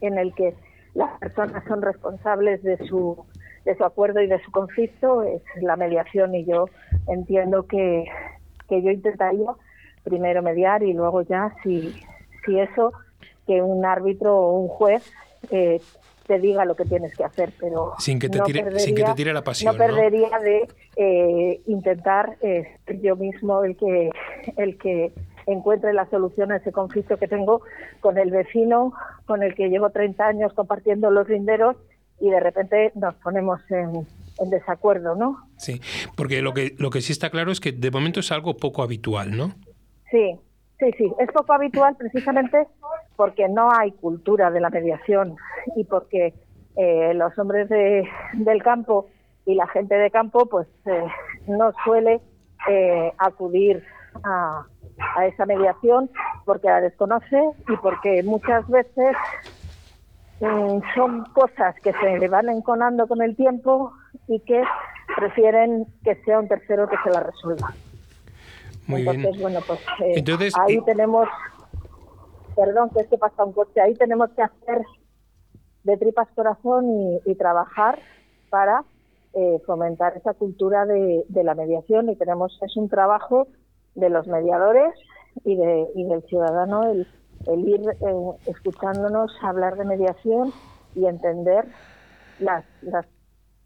en 0.00 0.18
el 0.18 0.34
que 0.34 0.54
las 0.94 1.18
personas 1.18 1.64
son 1.66 1.80
responsables 1.80 2.62
de 2.62 2.76
su 2.86 3.24
de 3.64 3.76
su 3.76 3.84
acuerdo 3.84 4.20
y 4.20 4.26
de 4.26 4.42
su 4.42 4.50
conflicto 4.50 5.22
es 5.22 5.42
la 5.60 5.76
mediación 5.76 6.34
y 6.34 6.44
yo 6.44 6.66
entiendo 7.08 7.66
que, 7.66 8.04
que 8.68 8.82
yo 8.82 8.90
intentaría 8.90 9.50
primero 10.04 10.42
mediar 10.42 10.82
y 10.82 10.92
luego 10.92 11.22
ya 11.22 11.54
si, 11.62 11.94
si 12.44 12.58
eso 12.58 12.92
que 13.46 13.62
un 13.62 13.84
árbitro 13.84 14.36
o 14.36 14.58
un 14.58 14.68
juez 14.68 15.12
eh, 15.50 15.80
te 16.26 16.38
diga 16.38 16.64
lo 16.64 16.76
que 16.76 16.84
tienes 16.84 17.16
que 17.16 17.24
hacer, 17.24 17.52
pero 17.58 17.94
sin 17.98 18.18
que 18.18 18.28
te, 18.28 18.40
tire, 18.40 18.78
sin 18.78 18.94
que 18.94 19.02
te 19.02 19.14
tire 19.14 19.32
la 19.32 19.42
pasión. 19.42 19.72
No 19.72 19.78
perdería 19.78 20.38
de 20.38 20.68
eh, 20.96 21.60
intentar 21.66 22.36
eh, 22.42 22.76
yo 23.00 23.16
mismo 23.16 23.64
el 23.64 23.76
que 23.76 24.10
el 24.56 24.78
que 24.78 25.12
encuentre 25.46 25.92
la 25.92 26.08
solución 26.08 26.52
a 26.52 26.56
ese 26.56 26.70
conflicto 26.70 27.16
que 27.16 27.26
tengo 27.26 27.62
con 28.00 28.18
el 28.18 28.30
vecino 28.30 28.92
con 29.26 29.42
el 29.42 29.56
que 29.56 29.68
llevo 29.68 29.90
30 29.90 30.24
años 30.24 30.52
compartiendo 30.52 31.10
los 31.10 31.28
linderos 31.28 31.76
y 32.20 32.30
de 32.30 32.40
repente 32.40 32.92
nos 32.94 33.14
ponemos 33.16 33.60
en, 33.70 34.06
desacuerdo, 34.50 35.14
¿no? 35.14 35.46
Sí, 35.56 35.80
porque 36.16 36.42
lo 36.42 36.52
que, 36.52 36.74
lo 36.78 36.90
que 36.90 37.00
sí 37.00 37.12
está 37.12 37.30
claro 37.30 37.52
es 37.52 37.60
que 37.60 37.70
de 37.70 37.90
momento 37.90 38.20
es 38.20 38.32
algo 38.32 38.56
poco 38.56 38.82
habitual, 38.82 39.36
¿no? 39.36 39.52
Sí, 40.10 40.38
sí, 40.80 40.90
sí, 40.98 41.12
es 41.20 41.30
poco 41.32 41.52
habitual 41.52 41.96
precisamente 41.96 42.66
porque 43.14 43.48
no 43.48 43.70
hay 43.72 43.92
cultura 43.92 44.50
de 44.50 44.60
la 44.60 44.70
mediación 44.70 45.36
y 45.76 45.84
porque 45.84 46.34
eh, 46.76 47.12
los 47.14 47.38
hombres 47.38 47.68
de, 47.68 48.08
del 48.34 48.62
campo 48.62 49.08
y 49.46 49.54
la 49.54 49.66
gente 49.68 49.94
de 49.94 50.10
campo 50.10 50.46
pues 50.46 50.66
eh, 50.86 51.04
no 51.46 51.72
suele 51.84 52.20
eh, 52.68 53.12
acudir 53.18 53.84
a, 54.24 54.66
a 55.16 55.26
esa 55.26 55.46
mediación 55.46 56.10
porque 56.44 56.68
la 56.68 56.80
desconoce 56.80 57.40
y 57.68 57.76
porque 57.76 58.22
muchas 58.22 58.66
veces 58.68 59.16
son 60.94 61.24
cosas 61.32 61.74
que 61.82 61.92
se 61.92 62.18
le 62.18 62.28
van 62.28 62.48
enconando 62.48 63.06
con 63.06 63.22
el 63.22 63.36
tiempo 63.36 63.92
y 64.26 64.40
que 64.40 64.62
prefieren 65.16 65.86
que 66.02 66.16
sea 66.24 66.40
un 66.40 66.48
tercero 66.48 66.88
que 66.88 66.96
se 67.04 67.10
la 67.10 67.20
resuelva. 67.20 67.72
Muy 68.86 69.06
Entonces, 69.06 69.40
bueno, 69.40 69.60
pues 69.66 69.80
eh, 70.00 70.24
ahí 70.60 70.76
eh, 70.76 70.82
tenemos, 70.84 71.28
perdón, 72.56 72.90
que 72.90 73.02
es 73.02 73.08
que 73.08 73.18
pasa 73.18 73.44
un 73.44 73.52
coche, 73.52 73.80
ahí 73.80 73.94
tenemos 73.94 74.30
que 74.30 74.42
hacer 74.42 74.82
de 75.84 75.96
tripas 75.96 76.28
corazón 76.34 76.86
y, 77.24 77.34
trabajar 77.36 77.98
para 78.50 78.84
eh, 79.34 79.60
fomentar 79.66 80.16
esa 80.16 80.34
cultura 80.34 80.86
de, 80.86 81.24
de, 81.28 81.44
la 81.44 81.54
mediación 81.54 82.08
y 82.08 82.16
tenemos, 82.16 82.58
es 82.62 82.76
un 82.76 82.88
trabajo 82.88 83.48
de 83.94 84.10
los 84.10 84.26
mediadores 84.26 84.94
y, 85.44 85.56
de, 85.56 85.86
y 85.94 86.04
del 86.04 86.22
ciudadano 86.24 86.84
el 86.90 87.06
el 87.46 87.68
ir 87.68 87.80
eh, 87.80 88.14
escuchándonos 88.46 89.32
hablar 89.42 89.76
de 89.76 89.84
mediación 89.84 90.52
y 90.94 91.06
entender 91.06 91.66
las, 92.38 92.64
las 92.82 93.06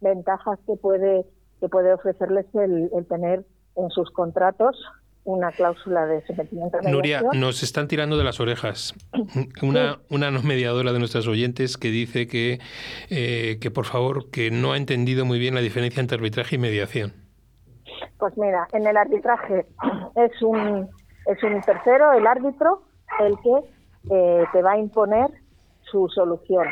ventajas 0.01 0.59
que 0.67 0.77
puede 0.77 1.25
que 1.61 1.69
puede 1.69 1.93
ofrecerles 1.93 2.47
el, 2.55 2.91
tener 3.09 3.45
en 3.77 3.91
sus 3.91 4.11
contratos 4.11 4.77
una 5.25 5.51
cláusula 5.51 6.07
de 6.07 6.25
sometimiento 6.27 6.77
a 6.77 6.83
mediación. 6.83 6.93
Nuria, 6.93 7.23
nos 7.35 7.63
están 7.63 7.89
tirando 7.89 8.17
de 8.17 8.25
las 8.25 8.39
orejas. 8.39 8.95
Una, 9.63 9.99
una 10.09 10.31
mediadora 10.31 10.93
de 10.93 11.01
nuestras 11.01 11.27
oyentes 11.27 11.77
que 11.77 11.89
dice 11.89 12.29
que, 12.29 12.61
eh, 13.11 13.59
que, 13.61 13.71
por 13.73 13.87
favor, 13.87 14.31
que 14.31 14.51
no 14.53 14.73
ha 14.73 14.77
entendido 14.77 15.25
muy 15.25 15.39
bien 15.39 15.55
la 15.55 15.61
diferencia 15.61 16.01
entre 16.01 16.19
arbitraje 16.19 16.57
y 16.57 16.59
mediación. 16.59 17.13
Pues 18.19 18.37
mira, 18.37 18.69
en 18.73 18.87
el 18.87 18.97
arbitraje 18.97 19.67
es 20.15 20.43
un, 20.43 20.89
es 21.27 21.43
un 21.43 21.61
tercero, 21.63 22.13
el 22.13 22.27
árbitro, 22.27 22.83
el 23.21 23.39
que 23.41 23.65
eh, 24.11 24.45
te 24.53 24.63
va 24.63 24.73
a 24.73 24.79
imponer 24.79 25.31
su 25.91 26.09
solución. 26.09 26.67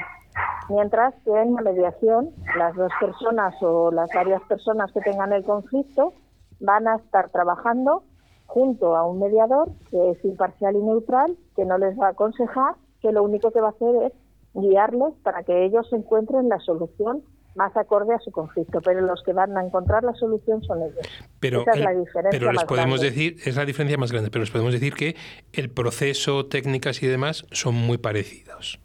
Mientras 0.69 1.14
que 1.25 1.31
en 1.31 1.55
la 1.55 1.62
mediación, 1.62 2.31
las 2.57 2.75
dos 2.75 2.91
personas 2.99 3.55
o 3.62 3.91
las 3.91 4.09
varias 4.14 4.43
personas 4.43 4.91
que 4.93 5.00
tengan 5.00 5.33
el 5.33 5.45
conflicto 5.45 6.14
van 6.61 6.88
a 6.88 6.97
estar 6.97 7.29
trabajando 7.31 8.03
junto 8.47 8.97
a 8.97 9.07
un 9.07 9.19
mediador 9.19 9.71
que 9.91 10.11
es 10.11 10.25
imparcial 10.25 10.76
y 10.76 10.83
neutral, 10.83 11.37
que 11.57 11.64
no 11.64 11.79
les 11.79 11.99
va 11.99 12.09
a 12.09 12.11
aconsejar, 12.11 12.75
que 13.00 13.12
lo 13.12 13.23
único 13.23 13.50
que 13.50 13.61
va 13.61 13.69
a 13.69 13.71
hacer 13.71 13.95
es 14.05 14.12
guiarles 14.55 15.14
para 15.23 15.43
que 15.43 15.64
ellos 15.64 15.93
encuentren 15.93 16.49
la 16.49 16.59
solución 16.61 17.23
más 17.54 17.76
acorde 17.76 18.14
a 18.14 18.18
su 18.18 18.30
conflicto, 18.30 18.80
pero 18.80 19.00
los 19.00 19.23
que 19.23 19.32
van 19.32 19.56
a 19.56 19.64
encontrar 19.64 20.02
la 20.02 20.14
solución 20.14 20.62
son 20.62 20.82
ellos. 20.82 21.06
Pero, 21.40 21.62
Esa 21.62 21.73
es 21.73 21.80
la 21.80 21.92
diferencia 21.92 22.38
pero 22.38 22.52
les 22.52 22.64
podemos 22.64 23.00
decir, 23.00 23.37
es 23.44 23.56
la 23.56 23.64
diferencia 23.64 23.96
más 23.96 24.11
grande, 24.11 24.30
pero 24.30 24.42
les 24.42 24.50
podemos 24.50 24.73
decir 24.73 24.94
que 24.94 25.16
el 25.52 25.70
proceso, 25.70 26.46
técnicas 26.46 27.02
y 27.02 27.06
demás 27.06 27.46
son 27.52 27.75
muy 27.75 27.99
parecidos. 27.99 28.80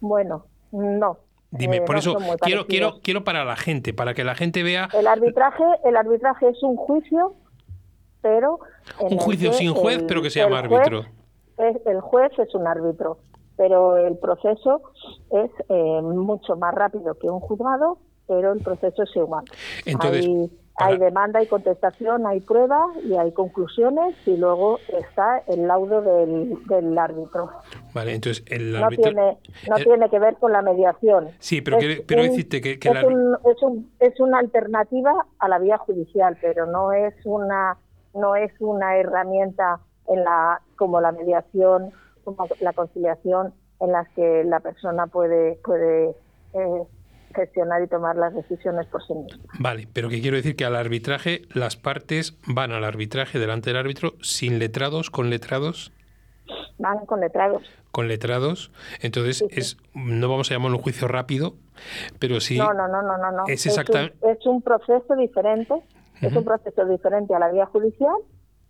Bueno, 0.00 0.46
no. 0.72 1.18
Dime, 1.50 1.76
eh, 1.76 1.82
por 1.82 1.96
eso 1.96 2.16
quiero, 2.40 2.66
quiero, 2.66 3.00
quiero 3.00 3.22
para 3.22 3.44
la 3.44 3.54
gente, 3.54 3.94
para 3.94 4.12
que 4.14 4.24
la 4.24 4.34
gente 4.34 4.64
vea. 4.64 4.88
El 4.92 5.06
arbitraje, 5.06 5.64
el 5.84 5.96
arbitraje 5.96 6.48
es 6.48 6.60
un 6.64 6.76
juicio, 6.76 7.34
pero 8.20 8.58
un 8.98 9.18
juicio 9.18 9.52
sin 9.52 9.72
juez, 9.72 10.02
pero 10.08 10.20
que 10.20 10.30
se 10.30 10.40
llama 10.40 10.58
árbitro. 10.58 11.04
el 11.58 12.00
juez 12.00 12.32
es 12.38 12.52
un 12.56 12.66
árbitro 12.66 13.18
pero 13.56 13.96
el 13.96 14.16
proceso 14.18 14.82
es 15.30 15.50
eh, 15.68 16.02
mucho 16.02 16.56
más 16.56 16.74
rápido 16.74 17.14
que 17.14 17.28
un 17.28 17.40
juzgado, 17.40 17.98
pero 18.26 18.52
el 18.52 18.60
proceso 18.60 19.02
es 19.02 19.16
igual. 19.16 19.44
Entonces, 19.84 20.50
hay, 20.76 20.98
demanda 20.98 21.40
y 21.42 21.46
contestación, 21.46 22.26
hay 22.26 22.40
prueba 22.40 22.86
y 23.04 23.14
hay 23.14 23.32
conclusiones 23.32 24.16
y 24.26 24.36
luego 24.36 24.80
está 24.88 25.38
el 25.46 25.68
laudo 25.68 26.02
del, 26.02 26.98
árbitro. 26.98 27.50
Vale, 27.92 28.14
entonces 28.14 28.44
el 28.48 28.72
no 28.72 28.88
Tiene, 28.88 29.38
no 29.68 29.76
tiene 29.76 30.10
que 30.10 30.18
ver 30.18 30.36
con 30.36 30.52
la 30.52 30.62
mediación. 30.62 31.30
Sí, 31.38 31.60
pero, 31.60 31.78
pero 32.06 32.22
decirte 32.22 32.60
que, 32.60 32.72
es, 32.72 32.96
es, 32.96 33.62
un, 33.62 33.90
es 34.00 34.18
una 34.18 34.38
alternativa 34.40 35.26
a 35.38 35.48
la 35.48 35.58
vía 35.58 35.78
judicial, 35.78 36.36
pero 36.40 36.66
no 36.66 36.92
es 36.92 37.14
una 37.24 37.76
no 38.14 38.36
es 38.36 38.52
una 38.60 38.96
herramienta 38.96 39.80
en 40.06 40.22
la 40.24 40.60
como 40.76 41.00
la 41.00 41.12
mediación 41.12 41.92
como 42.24 42.48
la 42.60 42.72
conciliación 42.72 43.54
en 43.80 43.92
las 43.92 44.08
que 44.10 44.44
la 44.44 44.60
persona 44.60 45.06
puede, 45.06 45.56
puede 45.64 46.10
eh, 46.54 46.82
gestionar 47.34 47.82
y 47.82 47.88
tomar 47.88 48.16
las 48.16 48.34
decisiones 48.34 48.86
por 48.86 49.04
sí 49.06 49.14
misma. 49.14 49.42
Vale, 49.58 49.88
pero 49.92 50.08
que 50.08 50.20
quiero 50.20 50.36
decir 50.36 50.56
que 50.56 50.64
al 50.64 50.76
arbitraje 50.76 51.42
las 51.52 51.76
partes 51.76 52.38
van 52.46 52.72
al 52.72 52.84
arbitraje 52.84 53.38
delante 53.38 53.70
del 53.70 53.78
árbitro 53.78 54.14
sin 54.22 54.58
letrados, 54.58 55.10
con 55.10 55.30
letrados. 55.30 55.92
Van 56.78 57.06
con 57.06 57.20
letrados. 57.20 57.62
Con 57.90 58.08
letrados. 58.08 58.70
Entonces, 59.00 59.44
es 59.50 59.76
no 59.94 60.28
vamos 60.28 60.50
a 60.50 60.54
llamarlo 60.54 60.76
un 60.78 60.82
juicio 60.82 61.08
rápido, 61.08 61.54
pero 62.18 62.40
sí. 62.40 62.58
No, 62.58 62.72
no, 62.72 62.88
no, 62.88 63.02
no, 63.02 63.16
no. 63.16 63.44
Es, 63.46 63.66
exactamente... 63.66 64.16
es, 64.30 64.44
un, 64.46 64.62
proceso 64.62 65.16
diferente. 65.16 65.74
Es 66.20 66.34
un 66.34 66.44
proceso 66.44 66.84
diferente 66.86 67.34
a 67.34 67.38
la 67.38 67.50
vía 67.50 67.66
judicial 67.66 68.14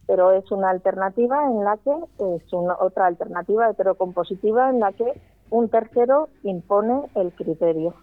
pero 0.07 0.33
es 0.33 0.51
una 0.51 0.71
alternativa 0.71 1.47
en 1.47 1.65
la 1.65 1.77
que 1.79 1.93
es 2.37 2.53
una, 2.53 2.77
otra 2.81 3.07
alternativa 3.07 3.71
heterocompositiva 3.71 4.71
en 4.71 4.81
la 4.81 4.93
que 4.93 5.21
un 5.51 5.69
tercero 5.69 6.29
impone 6.43 7.03
el 7.15 7.33
criterio 7.33 7.95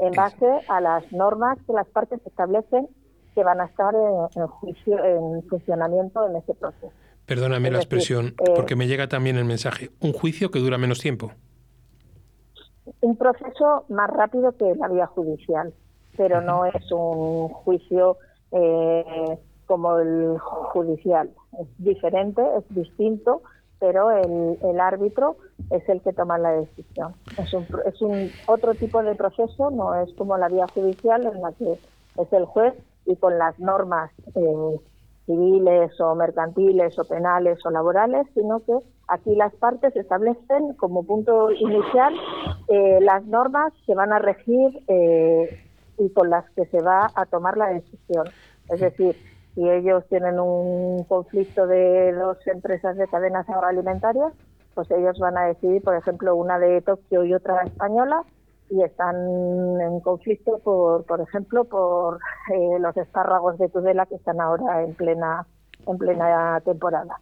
en 0.00 0.12
base 0.12 0.46
a 0.68 0.80
las 0.80 1.10
normas 1.12 1.58
que 1.66 1.72
las 1.72 1.86
partes 1.88 2.20
establecen 2.26 2.88
que 3.34 3.44
van 3.44 3.60
a 3.60 3.66
estar 3.66 3.94
en, 3.94 4.46
juicio 4.46 5.04
en 5.04 5.42
funcionamiento 5.48 6.26
en 6.26 6.36
ese 6.36 6.54
proceso. 6.54 6.92
Perdóname 7.26 7.70
la 7.70 7.78
expresión, 7.78 8.28
eh, 8.38 8.52
porque 8.54 8.76
me 8.76 8.86
llega 8.86 9.08
también 9.08 9.36
el 9.36 9.44
mensaje. 9.44 9.90
Un 10.00 10.12
juicio 10.12 10.50
que 10.50 10.58
dura 10.58 10.78
menos 10.78 11.00
tiempo. 11.00 11.32
Un 13.00 13.16
proceso 13.16 13.84
más 13.88 14.08
rápido 14.10 14.52
que 14.52 14.74
la 14.76 14.88
vía 14.88 15.06
judicial. 15.06 15.74
pero 16.16 16.40
no 16.40 16.64
es 16.64 16.90
un 16.92 17.48
juicio 17.48 18.16
eh, 18.52 19.38
como 19.66 19.98
el 19.98 20.38
judicial. 20.38 21.30
Es 21.60 21.66
diferente, 21.78 22.42
es 22.56 22.64
distinto, 22.74 23.42
pero 23.78 24.10
el, 24.10 24.58
el, 24.62 24.80
árbitro 24.80 25.36
es 25.70 25.86
el 25.88 26.00
que 26.00 26.12
toma 26.12 26.38
la 26.38 26.52
decisión. 26.52 27.14
Es 27.38 27.52
un, 27.52 27.66
es 27.84 28.00
un 28.00 28.30
otro 28.46 28.74
tipo 28.74 29.02
de 29.02 29.14
proceso, 29.14 29.70
no 29.70 29.94
es 29.94 30.12
como 30.14 30.38
la 30.38 30.48
vía 30.48 30.66
judicial 30.72 31.26
en 31.26 31.42
la 31.42 31.52
que 31.52 31.72
es 31.72 32.32
el 32.32 32.46
juez 32.46 32.74
y 33.04 33.16
con 33.16 33.38
las 33.38 33.58
normas 33.58 34.10
eh, 34.34 34.80
civiles 35.26 36.00
o 36.00 36.14
mercantiles 36.14 36.98
o 36.98 37.04
penales 37.04 37.58
o 37.66 37.70
laborales, 37.70 38.26
sino 38.34 38.60
que 38.60 38.78
aquí 39.08 39.34
las 39.34 39.54
partes 39.54 39.94
establecen 39.96 40.74
como 40.74 41.04
punto 41.04 41.50
inicial 41.52 42.14
eh, 42.68 42.98
las 43.00 43.24
normas 43.26 43.72
que 43.86 43.94
van 43.94 44.12
a 44.12 44.18
regir 44.18 44.82
eh, 44.88 45.62
y 45.98 46.10
con 46.10 46.30
las 46.30 46.48
que 46.50 46.66
se 46.66 46.80
va 46.80 47.10
a 47.14 47.26
tomar 47.26 47.56
la 47.56 47.68
decisión. 47.68 48.26
Es 48.68 48.80
decir, 48.80 49.16
si 49.56 49.66
ellos 49.66 50.04
tienen 50.10 50.38
un 50.38 51.02
conflicto 51.04 51.66
de 51.66 52.12
dos 52.12 52.36
empresas 52.46 52.94
de 52.98 53.08
cadenas 53.08 53.48
agroalimentarias, 53.48 54.34
pues 54.74 54.90
ellos 54.90 55.18
van 55.18 55.38
a 55.38 55.46
decidir, 55.46 55.82
por 55.82 55.96
ejemplo, 55.96 56.36
una 56.36 56.58
de 56.58 56.82
Tokio 56.82 57.24
y 57.24 57.32
otra 57.32 57.62
española, 57.62 58.22
y 58.68 58.82
están 58.82 59.16
en 59.80 60.00
conflicto, 60.00 60.58
por, 60.58 61.06
por 61.06 61.22
ejemplo, 61.22 61.64
por 61.64 62.18
eh, 62.54 62.78
los 62.78 62.94
espárragos 62.98 63.56
de 63.56 63.70
Tudela 63.70 64.04
que 64.04 64.16
están 64.16 64.42
ahora 64.42 64.82
en 64.82 64.92
plena, 64.94 65.46
en 65.86 65.96
plena 65.96 66.60
temporada. 66.60 67.18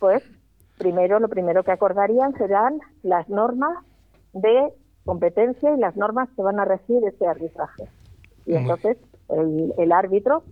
Pues 0.00 0.24
primero, 0.78 1.20
lo 1.20 1.28
primero 1.28 1.62
que 1.62 1.70
acordarían 1.70 2.32
serán 2.32 2.80
las 3.04 3.28
normas 3.28 3.78
de 4.32 4.72
competencia 5.04 5.72
y 5.72 5.78
las 5.78 5.96
normas 5.96 6.28
que 6.34 6.42
van 6.42 6.58
a 6.58 6.64
regir 6.64 7.04
este 7.04 7.28
arbitraje. 7.28 7.84
Y 8.44 8.56
entonces 8.56 8.96
el, 9.28 9.72
el 9.78 9.92
árbitro 9.92 10.42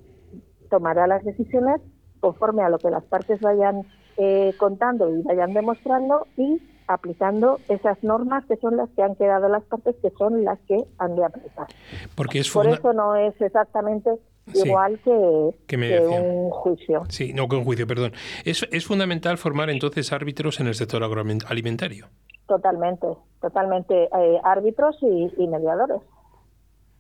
tomará 0.75 1.07
las 1.07 1.23
decisiones 1.23 1.81
conforme 2.19 2.65
a 2.65 2.69
lo 2.69 2.79
que 2.79 2.91
las 2.91 3.05
partes 3.05 3.41
vayan 3.41 3.83
eh, 4.17 4.53
contando 4.59 5.09
y 5.09 5.23
vayan 5.23 5.55
demostrando 5.55 6.27
y 6.37 6.61
aplicando 6.89 7.61
esas 7.69 8.03
normas 8.03 8.45
que 8.47 8.57
son 8.57 8.77
las 8.77 8.91
que 8.91 9.05
han 9.05 9.15
quedado 9.15 9.49
las 9.49 9.63
partes 9.63 9.95
que 10.03 10.11
son 10.19 10.43
las 10.45 10.59
que 10.67 10.85
han 10.99 11.15
de 11.15 11.25
aplicar. 11.25 11.69
Porque 12.17 12.41
es 12.41 12.51
Por 12.51 12.67
eso 12.67 12.93
no 12.93 13.15
es 13.15 13.41
exactamente 13.41 14.11
igual 14.53 14.99
que, 15.05 15.55
que, 15.69 16.01
un 16.01 16.51
juicio. 16.51 17.05
Sí, 17.09 17.33
no 17.33 17.47
que 17.47 17.55
un 17.55 17.65
juicio, 17.65 17.87
perdón. 17.87 18.13
¿Es, 18.45 18.67
¿Es 18.73 18.85
fundamental 18.85 19.39
formar 19.39 19.71
entonces 19.71 20.13
árbitros 20.13 20.59
en 20.59 20.67
el 20.67 20.75
sector 20.75 21.05
agroalimentario? 21.05 22.09
Totalmente, 22.49 23.07
totalmente. 23.41 23.95
Eh, 24.07 24.41
árbitros 24.43 24.97
y, 25.03 25.31
y, 25.39 25.47
mediadores. 25.47 26.01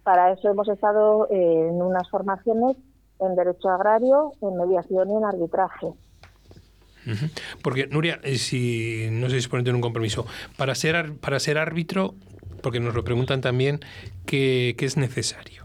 Para 0.04 0.30
eso 0.32 0.48
hemos 0.48 0.68
estado 0.68 1.26
en 1.28 1.82
unas 1.82 2.08
formaciones 2.08 2.76
en 3.26 3.36
derecho 3.36 3.68
agrario, 3.68 4.32
en 4.40 4.56
mediación 4.56 5.10
y 5.10 5.16
en 5.16 5.24
arbitraje. 5.24 5.92
Porque, 7.62 7.86
Nuria, 7.86 8.18
eh, 8.22 8.36
si 8.36 9.08
no 9.10 9.28
sé 9.28 9.40
si 9.40 9.48
ponerte 9.48 9.70
en 9.70 9.76
un 9.76 9.82
compromiso, 9.82 10.26
para 10.56 10.74
ser, 10.74 11.14
para 11.18 11.38
ser 11.38 11.58
árbitro, 11.58 12.14
porque 12.62 12.80
nos 12.80 12.94
lo 12.94 13.04
preguntan 13.04 13.40
también, 13.40 13.80
¿qué, 14.26 14.74
qué 14.78 14.86
es 14.86 14.96
necesario? 14.96 15.64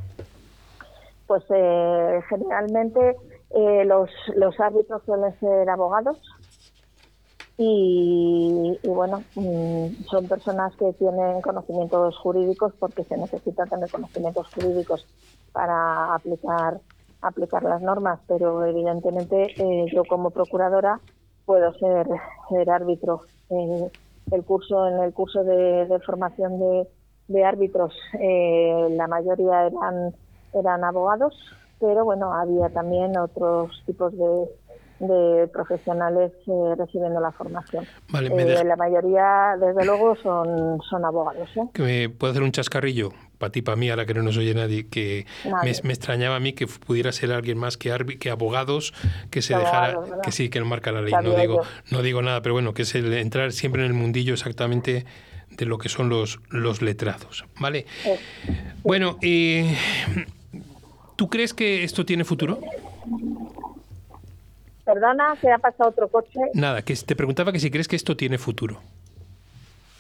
Pues 1.27 1.43
eh, 1.49 2.19
generalmente 2.27 3.15
eh, 3.51 3.85
los, 3.85 4.09
los 4.35 4.59
árbitros 4.59 5.01
suelen 5.05 5.37
ser 5.39 5.69
abogados 5.69 6.17
y, 7.57 8.77
y, 8.81 8.87
bueno, 8.87 9.23
mm, 9.35 10.03
son 10.09 10.27
personas 10.27 10.75
que 10.75 10.93
tienen 10.93 11.41
conocimientos 11.41 12.17
jurídicos 12.17 12.73
porque 12.79 13.03
se 13.03 13.17
necesita 13.17 13.65
tener 13.65 13.89
conocimientos 13.89 14.47
jurídicos 14.53 15.05
para 15.51 16.15
aplicar 16.15 16.79
aplicar 17.21 17.63
las 17.63 17.81
normas, 17.81 18.19
pero 18.27 18.65
evidentemente 18.65 19.53
eh, 19.57 19.85
yo 19.93 20.03
como 20.05 20.29
procuradora 20.31 20.99
puedo 21.45 21.73
ser, 21.73 22.07
ser 22.49 22.69
árbitro. 22.69 23.21
Eh, 23.49 23.89
el 24.31 24.43
curso 24.43 24.87
en 24.87 24.99
el 25.03 25.13
curso 25.13 25.43
de, 25.43 25.85
de 25.87 25.99
formación 26.01 26.59
de, 26.59 26.87
de 27.27 27.43
árbitros 27.43 27.93
eh, 28.19 28.87
la 28.91 29.07
mayoría 29.07 29.67
eran 29.67 30.13
eran 30.53 30.83
abogados, 30.83 31.35
pero 31.79 32.05
bueno 32.05 32.33
había 32.33 32.69
también 32.69 33.17
otros 33.17 33.83
tipos 33.85 34.13
de, 34.13 34.49
de 34.99 35.47
profesionales 35.47 36.31
eh, 36.47 36.75
recibiendo 36.77 37.19
la 37.19 37.31
formación. 37.31 37.85
Vale, 38.11 38.27
eh, 38.27 38.63
la 38.63 38.75
mayoría, 38.75 39.55
desde 39.59 39.85
luego, 39.85 40.15
son, 40.17 40.79
son 40.81 41.05
abogados. 41.05 41.49
¿eh? 41.55 41.69
Que 41.73 41.81
me 41.81 42.09
puedo 42.09 42.31
hacer 42.31 42.43
un 42.43 42.51
chascarrillo 42.51 43.09
para 43.39 43.51
ti, 43.51 43.61
para 43.61 43.77
mí, 43.77 43.89
ahora 43.89 44.05
que 44.05 44.13
no 44.13 44.21
nos 44.21 44.37
oye 44.37 44.53
nadie, 44.53 44.87
que 44.87 45.25
me, 45.63 45.73
me, 45.83 45.93
extrañaba 45.93 46.35
a 46.35 46.39
mí 46.39 46.53
que 46.53 46.67
pudiera 46.67 47.11
ser 47.11 47.31
alguien 47.31 47.57
más 47.57 47.77
que, 47.77 48.17
que 48.19 48.29
abogados 48.29 48.93
que 49.31 49.41
se 49.41 49.55
dejara, 49.57 49.97
¿verdad? 49.97 50.21
que 50.21 50.31
sí, 50.31 50.49
que 50.49 50.59
no 50.59 50.65
marca 50.65 50.91
la 50.91 51.01
ley. 51.01 51.13
no 51.23 51.35
digo, 51.35 51.61
no 51.89 52.01
digo 52.03 52.21
nada, 52.21 52.41
pero 52.41 52.53
bueno, 52.53 52.73
que 52.73 52.83
es 52.83 52.93
el 52.95 53.11
entrar 53.13 53.53
siempre 53.53 53.81
en 53.81 53.87
el 53.87 53.93
mundillo 53.93 54.33
exactamente 54.33 55.05
de 55.49 55.65
lo 55.65 55.77
que 55.77 55.87
son 55.89 56.09
los, 56.09 56.39
los 56.49 56.81
letrados. 56.81 57.45
¿Vale? 57.59 57.85
Sí. 58.03 58.11
Bueno, 58.83 59.17
eh, 59.21 59.75
¿tú 61.15 61.29
crees 61.29 61.53
que 61.53 61.85
esto 61.85 62.05
tiene 62.05 62.25
futuro? 62.25 62.59
Perdona, 64.83 65.37
que 65.39 65.49
ha 65.49 65.59
pasado 65.59 65.91
otro 65.91 66.09
coche. 66.09 66.39
Nada, 66.53 66.81
que 66.81 66.93
te 66.95 67.15
preguntaba 67.15 67.53
que 67.53 67.59
si 67.59 67.71
crees 67.71 67.87
que 67.87 67.95
esto 67.95 68.17
tiene 68.17 68.37
futuro. 68.37 68.81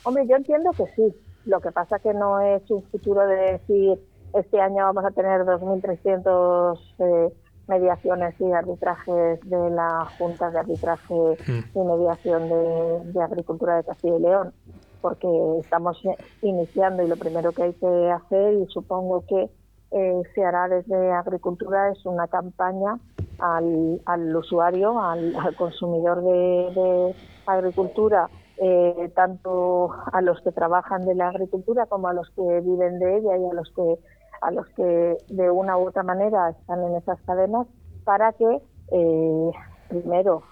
Hombre, 0.03 0.25
yo 0.27 0.35
entiendo 0.35 0.71
que 0.71 0.83
sí. 0.95 1.13
Lo 1.49 1.59
que 1.61 1.71
pasa 1.71 1.97
que 1.97 2.13
no 2.13 2.39
es 2.41 2.61
un 2.69 2.83
futuro 2.83 3.25
de 3.25 3.53
decir 3.53 3.99
este 4.35 4.61
año 4.61 4.83
vamos 4.85 5.03
a 5.03 5.09
tener 5.09 5.41
2.300 5.41 6.79
eh, 6.99 7.33
mediaciones 7.67 8.39
y 8.39 8.51
arbitrajes 8.51 9.39
de 9.49 9.69
la 9.71 10.05
Junta 10.19 10.51
de 10.51 10.59
Arbitraje 10.59 11.15
mm. 11.15 11.77
y 11.77 11.79
Mediación 11.79 12.49
de, 12.49 13.13
de, 13.13 13.23
Agricultura 13.23 13.77
de 13.77 13.83
Castilla 13.83 14.17
y 14.17 14.21
León, 14.21 14.53
porque 15.01 15.27
estamos 15.59 15.99
iniciando 16.43 17.01
y 17.01 17.07
lo 17.07 17.15
primero 17.15 17.51
que 17.51 17.63
hay 17.63 17.73
que 17.73 18.11
hacer, 18.11 18.53
y 18.53 18.67
supongo 18.67 19.25
que 19.25 19.49
eh, 19.89 20.21
se 20.35 20.45
hará 20.45 20.67
desde 20.67 21.11
Agricultura, 21.13 21.89
es 21.89 22.05
una 22.05 22.27
campaña 22.27 22.99
al, 23.39 23.99
al 24.05 24.35
usuario, 24.35 24.99
al, 24.99 25.35
al 25.35 25.55
consumidor 25.55 26.21
de, 26.21 26.71
de 26.75 27.15
agricultura 27.47 28.29
eh, 28.61 29.11
tanto 29.15 29.91
a 30.11 30.21
los 30.21 30.41
que 30.41 30.51
trabajan 30.51 31.05
de 31.05 31.15
la 31.15 31.29
agricultura 31.29 31.85
como 31.85 32.07
a 32.07 32.13
los 32.13 32.29
que 32.31 32.61
viven 32.61 32.99
de 32.99 33.17
ella 33.17 33.37
y 33.37 33.45
a 33.45 33.53
los 33.53 33.71
que 33.71 33.99
a 34.41 34.51
los 34.51 34.67
que 34.69 35.17
de 35.29 35.51
una 35.51 35.77
u 35.77 35.87
otra 35.87 36.03
manera 36.03 36.49
están 36.49 36.83
en 36.83 36.95
esas 36.95 37.19
cadenas 37.21 37.67
para 38.05 38.31
que 38.33 38.61
eh, 38.91 39.51
primero 39.89 40.43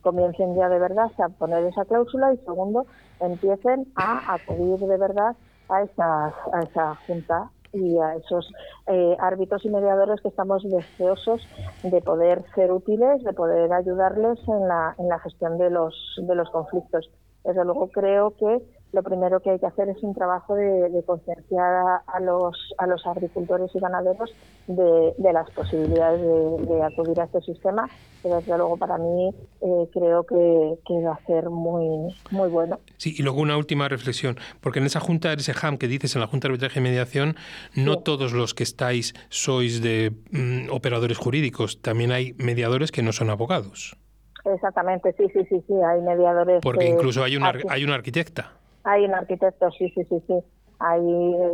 comiencen 0.00 0.56
ya 0.56 0.68
de 0.68 0.78
verdad 0.78 1.10
a 1.18 1.28
poner 1.28 1.64
esa 1.64 1.84
cláusula 1.84 2.32
y 2.32 2.38
segundo 2.38 2.86
empiecen 3.20 3.86
a 3.96 4.34
acudir 4.34 4.78
de 4.78 4.96
verdad 4.96 5.36
a 5.68 5.82
esas 5.82 6.34
a 6.52 6.60
esa 6.60 6.94
junta 7.06 7.50
y 7.72 7.98
a 7.98 8.16
esos 8.16 8.50
eh, 8.86 9.16
árbitros 9.20 9.64
y 9.64 9.70
mediadores 9.70 10.20
que 10.20 10.28
estamos 10.28 10.62
deseosos 10.64 11.46
de 11.82 12.00
poder 12.00 12.44
ser 12.54 12.72
útiles, 12.72 13.22
de 13.22 13.32
poder 13.32 13.72
ayudarles 13.72 14.38
en 14.48 14.66
la, 14.66 14.94
en 14.98 15.08
la 15.08 15.18
gestión 15.20 15.58
de 15.58 15.70
los, 15.70 15.94
de 16.20 16.34
los 16.34 16.50
conflictos. 16.50 17.10
Desde 17.44 17.64
luego 17.64 17.88
creo 17.88 18.34
que 18.36 18.62
lo 18.92 19.02
primero 19.02 19.40
que 19.40 19.50
hay 19.50 19.58
que 19.58 19.66
hacer 19.66 19.88
es 19.88 20.02
un 20.02 20.14
trabajo 20.14 20.54
de, 20.54 20.90
de 20.90 21.02
concienciar 21.04 21.72
a, 21.72 21.96
a, 22.06 22.20
los, 22.20 22.56
a 22.78 22.86
los 22.86 23.06
agricultores 23.06 23.70
y 23.74 23.78
ganaderos 23.78 24.30
de, 24.66 25.14
de 25.16 25.32
las 25.32 25.48
posibilidades 25.50 26.20
de, 26.20 26.74
de, 26.74 26.82
acudir 26.82 27.20
a 27.20 27.24
este 27.24 27.40
sistema, 27.42 27.88
que 28.22 28.28
desde 28.28 28.56
luego 28.56 28.76
para 28.76 28.98
mí 28.98 29.32
eh, 29.60 29.88
creo 29.92 30.24
que, 30.24 30.74
que, 30.86 31.02
va 31.04 31.14
a 31.14 31.26
ser 31.26 31.50
muy, 31.50 32.14
muy 32.30 32.48
bueno. 32.48 32.80
Sí, 32.96 33.14
y 33.16 33.22
luego 33.22 33.40
una 33.40 33.56
última 33.56 33.88
reflexión, 33.88 34.36
porque 34.60 34.80
en 34.80 34.86
esa 34.86 35.00
junta, 35.00 35.32
ese 35.32 35.54
HAM 35.60 35.78
que 35.78 35.86
dices, 35.86 36.14
en 36.16 36.20
la 36.20 36.26
Junta 36.26 36.48
de 36.48 36.54
Arbitraje 36.54 36.80
y 36.80 36.82
Mediación, 36.82 37.36
no 37.74 37.94
sí. 37.94 38.00
todos 38.04 38.32
los 38.32 38.54
que 38.54 38.64
estáis 38.64 39.14
sois 39.28 39.82
de 39.82 40.12
mm, 40.32 40.70
operadores 40.72 41.18
jurídicos, 41.18 41.80
también 41.80 42.10
hay 42.10 42.34
mediadores 42.38 42.90
que 42.90 43.02
no 43.02 43.12
son 43.12 43.30
abogados. 43.30 43.96
Exactamente, 44.44 45.12
sí, 45.12 45.26
sí, 45.32 45.44
sí, 45.48 45.62
sí, 45.66 45.74
hay 45.74 46.00
mediadores. 46.00 46.60
Porque 46.62 46.86
que, 46.86 46.90
incluso 46.90 47.22
hay 47.22 47.36
una, 47.36 47.52
hay 47.68 47.84
una 47.84 47.94
arquitecta. 47.94 48.52
Hay 48.84 49.04
un 49.04 49.14
arquitecto, 49.14 49.70
sí, 49.72 49.90
sí, 49.90 50.04
sí, 50.04 50.22
sí. 50.26 50.34
Hay 50.78 51.02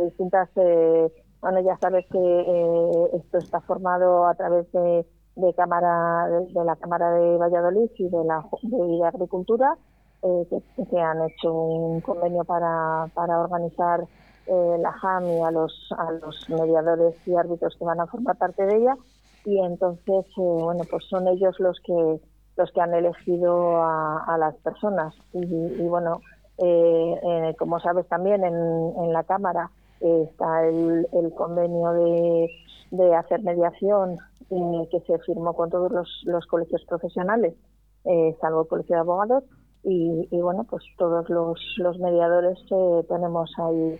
distintas, 0.05 0.49
eh, 0.55 1.11
bueno, 1.41 1.61
ya 1.61 1.77
sabes 1.77 2.05
que 2.11 2.17
eh, 2.17 3.09
esto 3.13 3.37
está 3.39 3.59
formado 3.61 4.25
a 4.25 4.35
través 4.35 4.71
de, 4.71 5.05
de 5.35 5.53
cámara, 5.53 6.27
de, 6.29 6.53
de, 6.53 6.65
la 6.65 6.75
Cámara 6.77 7.11
de 7.11 7.37
Valladolid 7.37 7.89
y 7.97 8.09
de 8.09 8.23
la 8.23 8.43
de, 8.61 9.05
Agricultura, 9.05 9.77
eh, 10.23 10.47
que, 10.49 10.85
que, 10.85 10.99
han 10.99 11.29
hecho 11.29 11.53
un 11.53 12.01
convenio 12.01 12.43
para, 12.43 13.07
para 13.13 13.39
organizar 13.39 14.07
eh, 14.47 14.77
la 14.79 14.93
JAM 14.93 15.25
y 15.27 15.41
a 15.41 15.51
los, 15.51 15.93
a 15.97 16.11
los 16.11 16.49
mediadores 16.49 17.15
y 17.27 17.35
árbitros 17.35 17.75
que 17.77 17.83
van 17.85 17.99
a 17.99 18.07
formar 18.07 18.37
parte 18.37 18.65
de 18.65 18.77
ella. 18.77 18.95
Y 19.45 19.59
entonces, 19.59 20.25
eh, 20.25 20.41
bueno, 20.41 20.83
pues 20.89 21.05
son 21.05 21.27
ellos 21.27 21.59
los 21.59 21.79
que 21.81 22.19
los 22.57 22.71
que 22.71 22.81
han 22.81 22.93
elegido 22.93 23.77
a, 23.77 24.23
a 24.25 24.37
las 24.37 24.55
personas. 24.57 25.13
Y, 25.33 25.45
y 25.45 25.87
bueno, 25.87 26.21
eh, 26.57 27.15
eh, 27.23 27.55
como 27.57 27.79
sabes 27.79 28.07
también 28.07 28.43
en, 28.43 28.55
en, 28.55 29.13
la 29.13 29.23
Cámara 29.23 29.69
está 29.99 30.65
el, 30.65 31.05
convenio 31.35 31.93
de, 32.91 33.15
hacer 33.15 33.43
mediación 33.43 34.17
que 34.49 34.99
se 35.05 35.19
firmó 35.19 35.53
con 35.53 35.69
todos 35.69 35.91
los, 36.23 36.45
colegios 36.47 36.83
profesionales, 36.87 37.53
salvo 38.39 38.61
el 38.61 38.67
colegio 38.67 38.95
de 38.95 39.01
abogados, 39.01 39.43
y, 39.83 40.27
bueno, 40.31 40.65
pues 40.69 40.83
todos 40.97 41.29
los, 41.29 41.59
los 41.77 41.99
mediadores 41.99 42.57
tenemos 43.07 43.51
ahí 43.57 43.99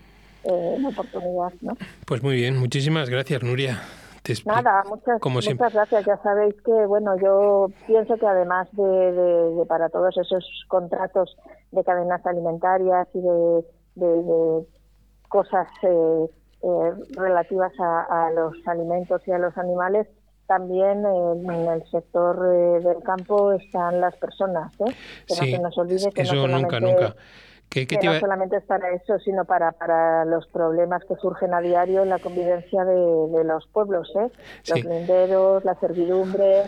la 0.79 0.89
oportunidad. 0.89 1.53
¿no? 1.61 1.77
Pues 2.05 2.23
muy 2.23 2.35
bien, 2.35 2.57
muchísimas 2.57 3.09
gracias, 3.09 3.43
Nuria. 3.43 3.81
Nada, 4.45 4.83
muchas, 4.89 5.19
muchas 5.23 5.73
gracias. 5.73 6.05
Ya 6.05 6.17
sabéis 6.17 6.55
que, 6.63 6.85
bueno, 6.85 7.15
yo 7.21 7.67
pienso 7.85 8.17
que 8.17 8.25
además 8.25 8.67
de, 8.73 9.65
para 9.67 9.89
todos 9.89 10.17
esos 10.17 10.45
contratos 10.67 11.35
de 11.71 11.83
cadenas 11.83 12.25
alimentarias 12.25 13.07
y 13.13 13.21
de, 13.21 14.65
cosas 15.29 15.67
eh, 15.83 16.25
eh, 16.63 16.91
relativas 17.17 17.73
a, 17.79 18.29
los 18.33 18.55
alimentos 18.65 19.21
y 19.27 19.31
a 19.31 19.37
los 19.37 19.57
animales, 19.57 20.07
también 20.47 21.03
en 21.05 21.67
el 21.67 21.83
sector 21.91 22.37
eh, 22.37 22.79
del 22.79 23.03
campo 23.03 23.51
están 23.51 23.99
las 23.99 24.15
personas. 24.15 24.71
Que 24.77 24.85
no 25.29 25.35
se 25.35 25.59
nos 25.59 25.77
olvide 25.77 26.11
que 26.11 26.21
eso 26.21 26.35
no 26.35 26.47
nunca, 26.47 26.79
nunca 26.79 27.15
que, 27.69 27.85
no 28.03 28.19
solamente 28.19 28.57
es 28.57 28.63
para 28.63 28.91
eso, 28.91 29.19
sino 29.19 29.45
para, 29.45 29.71
para 29.73 30.25
los 30.25 30.47
problemas 30.47 31.03
que 31.05 31.15
surgen 31.15 31.53
a 31.53 31.61
diario 31.61 32.03
en 32.03 32.09
la 32.09 32.19
convivencia 32.19 32.85
de, 32.85 33.43
los 33.43 33.67
pueblos, 33.67 34.11
¿eh? 34.15 34.31
los 34.69 34.83
linderos, 34.83 35.63
la 35.65 35.75
servidumbre, 35.79 36.63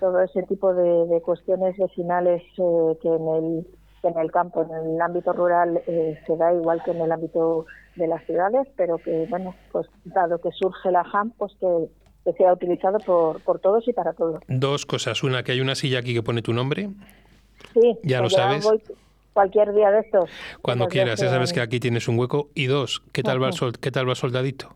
todo 0.00 0.20
ese 0.20 0.42
tipo 0.44 0.72
de, 0.74 1.20
cuestiones 1.22 1.76
vecinales 1.76 2.42
eh, 2.58 2.98
que 3.02 3.08
en 3.08 3.28
el 3.28 3.66
en 4.02 4.18
el 4.18 4.30
campo, 4.30 4.62
en 4.62 4.94
el 4.96 5.00
ámbito 5.00 5.32
rural 5.32 5.80
eh, 5.86 6.20
se 6.26 6.36
da 6.36 6.52
igual 6.52 6.82
que 6.84 6.90
en 6.90 7.00
el 7.00 7.10
ámbito 7.10 7.64
de 7.96 8.06
las 8.06 8.22
ciudades, 8.26 8.68
pero 8.76 8.98
que 8.98 9.26
bueno, 9.30 9.54
pues 9.72 9.86
dado 10.04 10.38
que 10.42 10.50
surge 10.52 10.90
la 10.90 11.04
JAM, 11.04 11.30
pues 11.38 11.52
que, 11.58 11.88
sea 12.36 12.52
utilizado 12.52 12.98
por, 12.98 13.40
por 13.40 13.60
todos 13.60 13.88
y 13.88 13.94
para 13.94 14.12
todos. 14.12 14.42
Dos 14.46 14.84
cosas, 14.84 15.22
una 15.22 15.42
que 15.42 15.52
hay 15.52 15.62
una 15.62 15.74
silla 15.74 16.00
aquí 16.00 16.12
que 16.12 16.22
pone 16.22 16.42
tu 16.42 16.52
nombre. 16.52 16.90
Sí, 17.72 17.98
ya 18.02 18.18
lo 18.18 18.24
pues 18.24 18.34
sabes 18.34 18.68
cualquier 19.34 19.74
día 19.74 19.90
de 19.90 20.00
estos. 20.00 20.30
Cuando 20.62 20.86
quieras, 20.86 21.20
ya 21.20 21.28
sabes 21.28 21.52
que 21.52 21.60
aquí 21.60 21.80
tienes 21.80 22.08
un 22.08 22.18
hueco. 22.18 22.48
Y 22.54 22.66
dos, 22.66 23.02
¿qué 23.12 23.22
tal, 23.22 23.42
va, 23.42 23.48
el 23.48 23.78
¿qué 23.78 23.90
tal 23.90 24.08
va 24.08 24.14
Soldadito? 24.14 24.70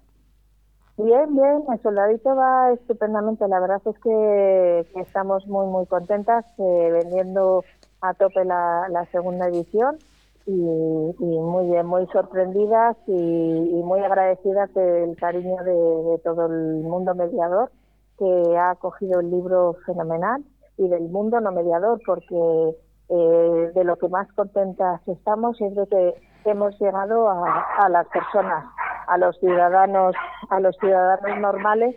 Bien, 0.99 1.35
bien, 1.35 1.63
el 1.73 1.81
Soldadito 1.81 2.35
va 2.35 2.73
estupendamente. 2.73 3.47
La 3.49 3.61
verdad 3.61 3.81
es 3.87 3.99
que, 4.01 5.01
estamos 5.01 5.47
muy, 5.47 5.67
muy 5.69 5.87
contentas 5.87 6.45
eh, 6.59 6.91
vendiendo 6.93 7.65
a 8.01 8.13
tope 8.15 8.45
la, 8.45 9.07
segunda 9.13 9.47
edición 9.49 9.97
y, 10.45 10.51
muy 10.51 11.69
bien, 11.71 11.87
muy 11.87 12.07
sorprendidas 12.09 12.97
y, 13.07 13.13
muy 13.13 14.01
agradecidas 14.01 14.75
del 14.75 15.17
cariño 15.17 15.57
de, 15.63 16.11
de 16.11 16.19
todo 16.19 16.47
el 16.47 16.83
mundo 16.83 17.15
mediador 17.15 17.71
que 18.19 18.57
ha 18.57 18.71
acogido 18.71 19.21
el 19.21 19.31
libro 19.31 19.77
fenomenal 19.87 20.43
y 20.77 20.89
del 20.89 21.09
mundo 21.09 21.41
no 21.41 21.53
mediador 21.53 22.01
porque 22.05 22.75
eh, 23.11 23.73
de 23.75 23.85
lo 23.85 23.97
que 23.97 24.09
más 24.09 24.31
contentas 24.33 25.01
estamos 25.07 25.61
es 25.61 25.75
de 25.75 25.87
que 25.89 26.15
hemos 26.51 26.79
llegado 26.79 27.29
a, 27.31 27.89
las 27.89 28.07
personas, 28.09 28.65
a 29.07 29.17
los 29.19 29.39
ciudadanos, 29.39 30.15
a 30.51 30.61
los 30.61 30.77
ciudadanos 30.77 31.41
normales 31.41 31.97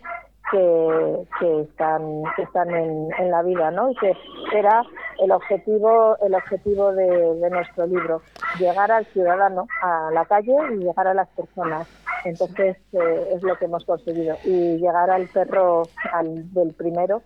que, 0.50 1.26
que 1.38 1.60
están 1.62 2.22
están 2.38 2.70
en, 2.70 3.30
la 3.30 3.42
vida, 3.42 3.70
¿no? 3.70 3.90
Y 3.90 3.94
que 3.96 4.12
era 4.54 4.82
el 5.22 5.32
objetivo 5.32 6.16
el 6.22 6.34
objetivo 6.34 6.92
de, 6.92 7.48
nuestro 7.50 7.86
libro, 7.86 8.22
llegar 8.58 8.90
al 8.90 9.04
ciudadano 9.06 9.66
a 9.82 10.10
la 10.12 10.24
calle 10.24 10.54
y 10.72 10.78
llegar 10.78 11.06
a 11.06 11.14
las 11.14 11.28
personas. 11.28 11.86
Entonces 12.24 12.76
eh, 12.92 13.28
es 13.34 13.42
lo 13.42 13.56
que 13.56 13.64
hemos 13.66 13.84
conseguido 13.84 14.36
y 14.44 14.78
llegar 14.78 15.10
al 15.10 15.26
perro 15.28 15.82
al 16.12 16.52
del 16.52 16.72
primero 16.72 17.22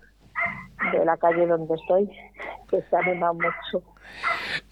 de 0.92 1.04
la 1.04 1.16
calle 1.16 1.46
donde 1.46 1.74
estoy, 1.74 2.10
que 2.70 2.82
se 2.82 2.96
anima 2.96 3.32
mucho. 3.32 3.82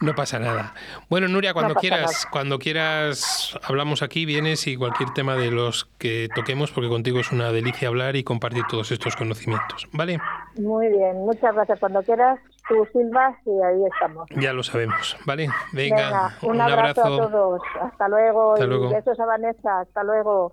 No 0.01 0.15
pasa 0.15 0.39
nada. 0.39 0.75
Bueno, 1.09 1.29
Nuria, 1.29 1.53
cuando 1.53 1.75
quieras, 1.75 2.27
cuando 2.31 2.59
quieras 2.59 3.59
hablamos 3.63 4.03
aquí, 4.03 4.25
vienes 4.25 4.67
y 4.67 4.77
cualquier 4.77 5.11
tema 5.11 5.35
de 5.35 5.51
los 5.51 5.87
que 5.99 6.29
toquemos, 6.35 6.71
porque 6.71 6.89
contigo 6.89 7.21
es 7.21 7.33
una 7.33 7.53
delicia 7.53 7.89
hablar 7.89 8.17
y 8.17 8.25
compartir 8.25 8.65
todos 8.69 8.93
estos 8.93 9.17
conocimientos, 9.17 9.89
¿vale? 9.93 10.19
Muy 10.57 10.89
bien, 10.89 11.19
muchas 11.19 11.55
gracias. 11.55 11.79
Cuando 11.81 12.03
quieras, 12.03 12.39
tú 12.69 12.87
silbas 12.93 13.35
y 13.45 13.51
ahí 13.51 13.85
estamos. 13.93 14.29
Ya 14.37 14.53
lo 14.53 14.63
sabemos, 14.63 15.17
¿vale? 15.27 15.49
Venga, 15.73 16.35
un, 16.43 16.61
abrazo, 16.61 17.03
a 17.03 17.29
todos. 17.29 17.63
Hasta 17.81 18.09
luego. 18.09 18.55
Hasta 18.55 18.67
y 18.67 18.95
besos 18.95 19.21
a 19.21 19.27
Vanessa. 19.27 19.81
Hasta 19.81 20.03
luego. 20.03 20.53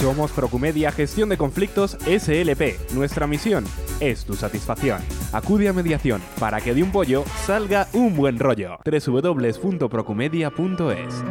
Somos 0.00 0.30
Procumedia 0.30 0.92
Gestión 0.92 1.28
de 1.28 1.36
Conflictos 1.36 1.98
SLP. 2.06 2.92
Nuestra 2.92 3.26
misión 3.26 3.64
es 3.98 4.24
tu 4.24 4.34
satisfacción. 4.34 5.02
Acude 5.32 5.68
a 5.68 5.72
mediación 5.72 6.22
para 6.38 6.60
que 6.60 6.72
de 6.72 6.84
un 6.84 6.92
pollo 6.92 7.24
salga 7.44 7.88
un 7.92 8.16
buen 8.16 8.38
rollo. 8.38 8.78
www.procumedia.es 8.84 11.24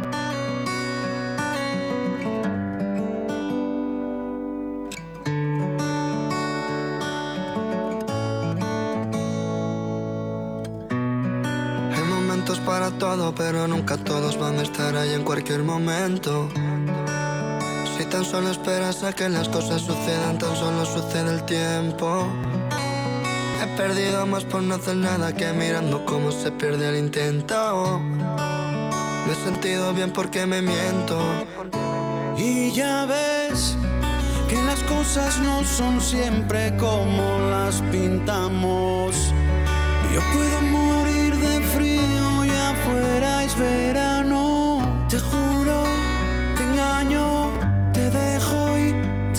Hay 11.94 12.04
momentos 12.04 12.60
para 12.60 12.90
todo, 12.98 13.34
pero 13.34 13.66
nunca 13.66 13.96
todos 13.96 14.38
van 14.38 14.58
a 14.58 14.62
estar 14.62 14.94
ahí 14.94 15.14
en 15.14 15.24
cualquier 15.24 15.62
momento. 15.62 16.50
Tan 18.10 18.24
solo 18.24 18.50
esperas 18.50 19.02
a 19.04 19.12
que 19.12 19.28
las 19.28 19.50
cosas 19.50 19.82
sucedan, 19.82 20.38
tan 20.38 20.56
solo 20.56 20.86
sucede 20.86 21.30
el 21.34 21.42
tiempo. 21.44 22.26
He 23.62 23.76
perdido 23.76 24.26
más 24.26 24.44
por 24.44 24.62
no 24.62 24.76
hacer 24.76 24.96
nada 24.96 25.34
que 25.34 25.52
mirando 25.52 26.04
cómo 26.06 26.32
se 26.32 26.50
pierde 26.50 26.88
el 26.88 26.96
intento. 26.96 28.00
Me 28.00 29.32
he 29.32 29.36
sentido 29.44 29.92
bien 29.92 30.10
porque 30.10 30.46
me 30.46 30.62
miento. 30.62 31.20
Y 32.38 32.72
ya 32.72 33.04
ves 33.04 33.76
que 34.48 34.56
las 34.62 34.82
cosas 34.84 35.38
no 35.40 35.62
son 35.64 36.00
siempre 36.00 36.74
como 36.78 37.38
las 37.50 37.82
pintamos. 37.92 39.14
Yo 40.14 40.20
puedo 40.32 40.62
morir 40.62 41.36
de 41.36 41.60
frío 41.60 42.44
y 42.46 42.50
afuera 42.50 43.44
es 43.44 43.58
verano. 43.58 44.07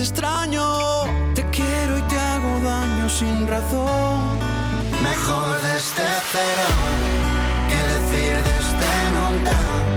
Extraño. 0.09 1.03
Te 1.35 1.43
quiero 1.51 1.97
y 1.97 2.01
te 2.03 2.19
hago 2.19 2.59
daño 2.61 3.09
sin 3.09 3.47
razón. 3.47 4.39
Mejor 5.03 5.61
desde 5.61 6.05
cero 6.31 6.67
que 7.69 7.79
decir 7.93 8.35
desde 8.51 8.91
nunca. 9.15 9.88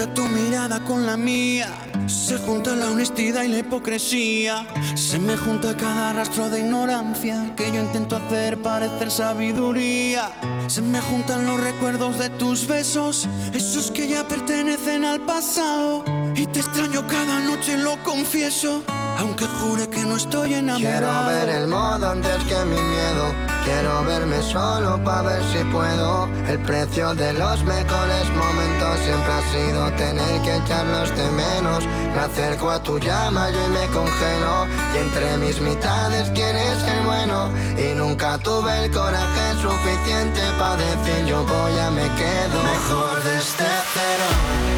Junta 0.00 0.14
tu 0.14 0.28
mirada 0.28 0.80
con 0.80 1.04
la 1.06 1.16
mía. 1.16 1.68
Se 2.06 2.38
junta 2.38 2.74
la 2.74 2.90
honestidad 2.90 3.42
y 3.42 3.48
la 3.48 3.58
hipocresía. 3.58 4.66
Se 4.94 5.18
me 5.18 5.36
junta 5.36 5.76
cada 5.76 6.14
rastro 6.14 6.48
de 6.48 6.60
ignorancia 6.60 7.52
que 7.54 7.70
yo 7.70 7.80
intento 7.82 8.16
hacer 8.16 8.56
parecer 8.62 9.10
sabiduría. 9.10 10.30
Se 10.68 10.80
me 10.80 11.00
juntan 11.00 11.44
los 11.46 11.60
recuerdos 11.60 12.18
de 12.18 12.30
tus 12.30 12.66
besos, 12.66 13.28
esos 13.52 13.90
que 13.90 14.08
ya 14.08 14.26
pertenecen 14.26 15.04
al 15.04 15.20
pasado. 15.20 16.04
Y 16.34 16.46
te 16.46 16.60
extraño 16.60 17.06
cada 17.06 17.40
noche, 17.40 17.76
lo 17.76 18.02
confieso. 18.02 18.82
Aunque 19.18 19.44
jure 19.44 19.88
que 19.90 20.00
no 20.00 20.16
estoy 20.16 20.54
enamorado. 20.54 21.28
Quiero 21.28 21.46
ver 21.46 21.48
el 21.62 21.68
modo 21.68 22.10
antes 22.10 22.42
que 22.44 22.64
mi 22.64 22.80
miedo. 22.80 23.49
Quiero 23.64 24.04
verme 24.04 24.40
solo 24.42 25.02
para 25.04 25.22
ver 25.22 25.42
si 25.52 25.64
puedo. 25.64 26.28
El 26.48 26.58
precio 26.60 27.14
de 27.14 27.32
los 27.34 27.62
mejores 27.64 28.24
momentos 28.30 28.98
siempre 29.04 29.32
ha 29.32 29.42
sido 29.52 29.92
tener 29.92 30.42
que 30.42 30.56
echarlos 30.56 31.14
de 31.16 31.30
menos. 31.30 31.84
Me 32.14 32.20
acerco 32.20 32.70
a 32.70 32.82
tu 32.82 32.98
llama 32.98 33.50
yo 33.50 33.58
y 33.66 33.70
me 33.70 33.86
congelo. 33.94 34.66
Y 34.94 34.98
entre 34.98 35.36
mis 35.38 35.60
mitades 35.60 36.30
quieres 36.30 36.78
ser 36.78 37.02
bueno. 37.04 37.50
Y 37.76 37.94
nunca 37.96 38.38
tuve 38.38 38.84
el 38.84 38.90
coraje 38.90 39.54
suficiente 39.60 40.40
para 40.58 40.76
decir 40.76 41.26
yo 41.26 41.44
voy 41.44 41.78
a 41.78 41.90
me 41.90 42.08
quedo. 42.16 42.62
Mejor 42.62 43.22
desde 43.24 43.66
cero 43.94 44.69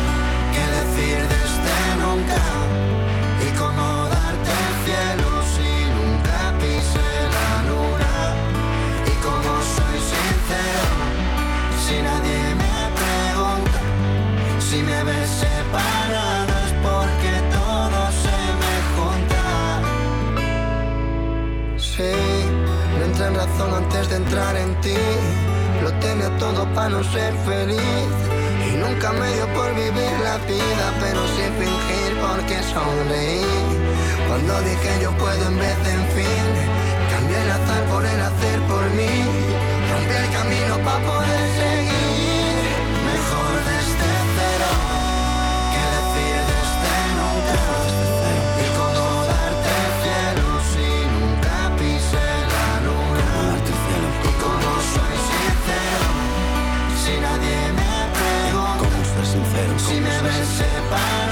de 24.09 24.17
entrar 24.17 24.57
en 24.57 24.75
ti. 24.81 24.97
Lo 25.83 25.91
tenía 26.01 26.31
todo 26.39 26.67
para 26.75 26.91
no 26.91 27.05
ser 27.05 27.33
feliz. 27.45 28.13
Y 28.69 28.77
nunca 28.77 29.13
me 29.13 29.33
dio 29.35 29.47
por 29.55 29.75
vivir 29.75 30.15
la 30.23 30.37
vida, 30.47 30.87
pero 31.01 31.21
sin 31.35 31.51
fingir 31.61 32.11
porque 32.21 32.57
sonreí. 32.73 33.45
Cuando 34.29 34.61
dije 34.63 34.91
yo 35.03 35.11
puedo 35.19 35.49
en 35.49 35.59
vez 35.59 35.77
de 35.85 35.93
en 35.93 36.07
fin, 36.17 36.47
cambié 37.11 37.39
el 37.43 37.51
azar 37.51 37.83
por 37.91 38.05
el 38.05 38.21
hacer 38.21 38.59
por 38.71 38.85
mí. 38.99 39.15
Rompí 39.91 40.15
el 40.23 40.29
camino 40.37 40.75
para 40.85 41.05
poder 41.07 41.45
seguir. 41.59 42.02
Ves 60.93 61.32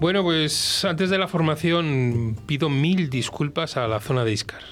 Bueno, 0.00 0.22
pues 0.22 0.84
antes 0.84 1.10
de 1.10 1.18
la 1.18 1.26
formación 1.26 2.36
pido 2.46 2.68
mil 2.70 3.10
disculpas 3.10 3.76
a 3.76 3.88
la 3.88 3.98
zona 3.98 4.24
de 4.24 4.32
Iscar, 4.32 4.62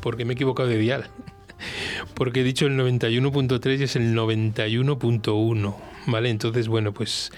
porque 0.00 0.24
me 0.24 0.32
he 0.32 0.34
equivocado 0.34 0.68
de 0.68 0.78
dial. 0.78 1.10
Porque 2.14 2.40
he 2.40 2.44
dicho 2.44 2.66
el 2.66 2.78
91.3 2.78 3.80
y 3.80 3.82
es 3.84 3.96
el 3.96 4.14
91.1, 4.14 5.76
¿vale? 6.06 6.30
Entonces, 6.30 6.68
bueno, 6.68 6.92
pues 6.92 7.32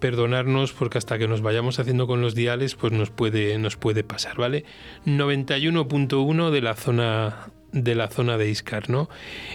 perdonarnos 0.00 0.72
porque 0.72 0.98
hasta 0.98 1.18
que 1.18 1.28
nos 1.28 1.40
vayamos 1.40 1.78
haciendo 1.78 2.06
con 2.06 2.20
los 2.20 2.34
diales, 2.34 2.74
pues 2.74 2.92
nos 2.92 3.10
puede, 3.10 3.56
nos 3.58 3.76
puede 3.76 4.04
pasar, 4.04 4.36
¿vale? 4.36 4.64
91.1 5.06 6.50
de 6.50 6.60
la 6.60 6.74
zona 6.74 7.50
de 7.72 7.94
la 7.94 8.08
zona 8.08 8.38
de 8.38 8.50
Iscar, 8.50 8.90
¿no? 8.90 9.08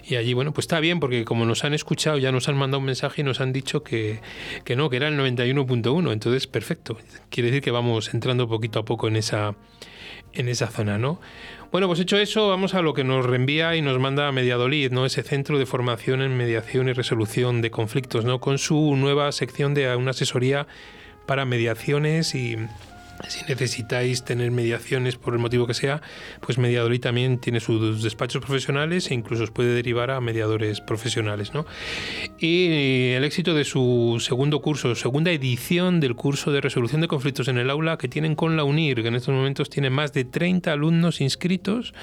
Y 0.03 0.15
allí, 0.15 0.33
bueno, 0.33 0.53
pues 0.53 0.65
está 0.65 0.79
bien, 0.79 0.99
porque 0.99 1.23
como 1.23 1.45
nos 1.45 1.63
han 1.63 1.73
escuchado, 1.73 2.17
ya 2.17 2.31
nos 2.31 2.49
han 2.49 2.57
mandado 2.57 2.79
un 2.79 2.85
mensaje 2.85 3.21
y 3.21 3.23
nos 3.23 3.39
han 3.39 3.53
dicho 3.53 3.83
que, 3.83 4.19
que 4.65 4.75
no, 4.75 4.89
que 4.89 4.97
era 4.97 5.07
el 5.07 5.17
91.1, 5.17 6.11
entonces 6.11 6.47
perfecto. 6.47 6.97
Quiere 7.29 7.49
decir 7.49 7.63
que 7.63 7.71
vamos 7.71 8.13
entrando 8.13 8.47
poquito 8.47 8.79
a 8.79 8.85
poco 8.85 9.07
en 9.07 9.15
esa, 9.15 9.55
en 10.33 10.49
esa 10.49 10.67
zona, 10.67 10.97
¿no? 10.97 11.19
Bueno, 11.71 11.87
pues 11.87 11.99
hecho 11.99 12.17
eso, 12.17 12.47
vamos 12.47 12.73
a 12.75 12.81
lo 12.81 12.93
que 12.93 13.03
nos 13.03 13.25
reenvía 13.25 13.75
y 13.75 13.81
nos 13.81 13.99
manda 13.99 14.27
a 14.27 14.31
Mediadolid, 14.31 14.91
¿no? 14.91 15.05
Ese 15.05 15.21
centro 15.21 15.59
de 15.59 15.65
formación 15.65 16.21
en 16.21 16.37
mediación 16.37 16.87
y 16.87 16.93
resolución 16.93 17.61
de 17.61 17.71
conflictos, 17.71 18.23
¿no? 18.25 18.39
Con 18.39 18.57
su 18.57 18.95
nueva 18.95 19.31
sección 19.31 19.73
de 19.73 19.93
una 19.95 20.11
asesoría 20.11 20.65
para 21.25 21.45
mediaciones 21.45 22.35
y 22.35 22.55
si 23.27 23.45
necesitáis 23.45 24.23
tener 24.23 24.51
mediaciones 24.51 25.15
por 25.15 25.33
el 25.33 25.39
motivo 25.39 25.67
que 25.67 25.73
sea, 25.73 26.01
pues 26.41 26.57
Mediadolid 26.57 27.01
también 27.01 27.39
tiene 27.39 27.59
sus 27.59 28.03
despachos 28.03 28.43
profesionales 28.43 29.11
e 29.11 29.13
incluso 29.13 29.43
os 29.43 29.51
puede 29.51 29.73
derivar 29.73 30.11
a 30.11 30.21
mediadores 30.21 30.81
profesionales. 30.81 31.53
¿no? 31.53 31.65
Y 32.39 33.11
el 33.11 33.23
éxito 33.23 33.53
de 33.53 33.63
su 33.63 34.17
segundo 34.19 34.61
curso, 34.61 34.95
segunda 34.95 35.31
edición 35.31 35.99
del 35.99 36.15
curso 36.15 36.51
de 36.51 36.61
resolución 36.61 37.01
de 37.01 37.07
conflictos 37.07 37.47
en 37.47 37.57
el 37.57 37.69
aula 37.69 37.97
que 37.97 38.07
tienen 38.07 38.35
con 38.35 38.57
la 38.57 38.63
UNIR, 38.63 39.01
que 39.01 39.07
en 39.07 39.15
estos 39.15 39.33
momentos 39.33 39.69
tiene 39.69 39.89
más 39.89 40.13
de 40.13 40.25
30 40.25 40.71
alumnos 40.71 41.21
inscritos 41.21 41.93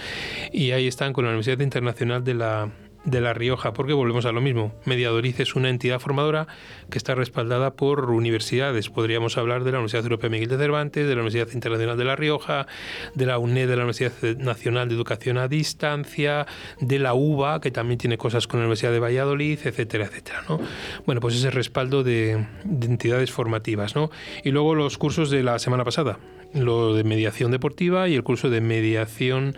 y 0.53 0.73
ahí 0.73 0.87
están 0.87 1.13
con 1.13 1.25
la 1.25 1.31
Universidad 1.31 1.61
Internacional 1.61 2.25
de 2.25 2.35
la 2.35 2.71
de 3.05 3.21
La 3.21 3.35
Rioja, 3.35 3.73
porque 3.73 3.93
volvemos 3.93 4.25
a 4.27 4.33
lo 4.33 4.41
mismo. 4.41 4.75
Mediadoriz 4.85 5.41
es 5.41 5.55
una 5.55 5.69
entidad 5.69 6.01
formadora 6.01 6.47
que 6.91 6.99
está 6.99 7.15
respaldada 7.15 7.75
por 7.75 8.11
universidades. 8.11 8.89
Podríamos 8.89 9.37
hablar 9.37 9.65
de 9.65 9.73
la 9.73 9.79
Universidad 9.79 10.05
Europea 10.05 10.31
Miguel 10.31 10.49
de 10.49 10.57
Cervantes, 10.57 11.07
de 11.07 11.15
la 11.15 11.23
Universidad 11.23 11.49
Internacional 11.53 11.97
de 11.97 12.05
La 12.05 12.17
Rioja, 12.17 12.67
de 13.15 13.27
la 13.27 13.39
UNED, 13.39 13.69
de 13.69 13.77
la 13.77 13.85
Universidad 13.85 14.13
Nacional 14.39 14.89
de 14.89 14.95
Educación 14.95 15.39
a 15.39 15.49
Distancia, 15.49 16.47
de 16.81 16.99
la 16.99 17.15
UBA, 17.15 17.61
que 17.61 17.71
también 17.71 17.99
tiene 17.99 18.19
cosas 18.19 18.47
con 18.47 18.61
la 18.61 18.67
Universidad 18.67 18.93
de 18.93 19.01
Valladolid, 19.01 19.59
etcétera, 19.65 20.07
etcétera. 20.07 20.45
¿no? 20.49 20.61
Bueno, 21.07 21.21
pues 21.21 21.35
ese 21.35 21.51
respaldo 21.51 22.03
de, 22.03 22.47
de 22.65 22.87
entidades 22.87 23.31
formativas. 23.31 23.95
¿no? 23.95 24.11
Y 24.43 24.51
luego 24.51 24.75
los 24.75 24.99
cursos 24.99 25.31
de 25.31 25.43
la 25.43 25.59
semana 25.59 25.85
pasada, 25.85 26.19
lo 26.55 26.95
de 26.95 27.05
mediación 27.05 27.51
deportiva 27.51 28.09
y 28.09 28.15
el 28.15 28.23
curso 28.23 28.49
de 28.49 28.61
mediación 28.61 29.57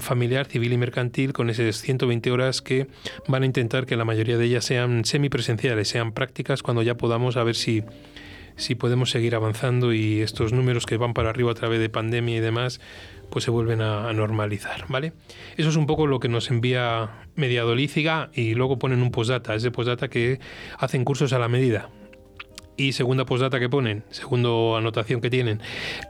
familiar, 0.00 0.46
civil 0.46 0.72
y 0.72 0.78
mercantil 0.78 1.32
con 1.32 1.50
esas 1.50 1.80
120 1.80 2.30
horas 2.30 2.62
que 2.62 2.86
van 3.26 3.42
a 3.42 3.46
intentar 3.46 3.86
que 3.86 3.96
la 3.96 4.04
mayoría 4.04 4.38
de 4.38 4.44
ellas 4.46 4.64
sean 4.64 5.04
semipresenciales, 5.04 5.88
sean 5.88 6.12
prácticas 6.12 6.62
cuando 6.62 6.82
ya 6.82 6.96
podamos 6.96 7.36
a 7.36 7.44
ver 7.44 7.56
si 7.56 7.82
si 8.56 8.74
podemos 8.74 9.10
seguir 9.10 9.34
avanzando 9.34 9.92
y 9.92 10.20
estos 10.20 10.52
números 10.52 10.86
que 10.86 10.96
van 10.96 11.14
para 11.14 11.30
arriba 11.30 11.52
a 11.52 11.54
través 11.54 11.78
de 11.78 11.88
pandemia 11.88 12.36
y 12.36 12.40
demás, 12.40 12.80
pues 13.30 13.44
se 13.44 13.50
vuelven 13.50 13.82
a, 13.82 14.12
normalizar, 14.12 14.86
¿vale? 14.88 15.12
Eso 15.56 15.68
es 15.68 15.76
un 15.76 15.86
poco 15.86 16.06
lo 16.06 16.20
que 16.20 16.28
nos 16.28 16.50
envía 16.50 17.10
Mediadolíciga 17.34 18.30
y 18.34 18.54
luego 18.54 18.78
ponen 18.78 19.02
un 19.02 19.10
postdata, 19.10 19.54
ese 19.54 19.70
postdata 19.70 20.08
que 20.08 20.40
hacen 20.78 21.04
cursos 21.04 21.32
a 21.34 21.38
la 21.38 21.48
medida. 21.48 21.90
Y 22.76 22.92
segunda 22.92 23.24
postdata 23.24 23.58
que 23.58 23.70
ponen, 23.70 24.04
segundo 24.10 24.76
anotación 24.76 25.20
que 25.22 25.30
tienen, 25.30 25.60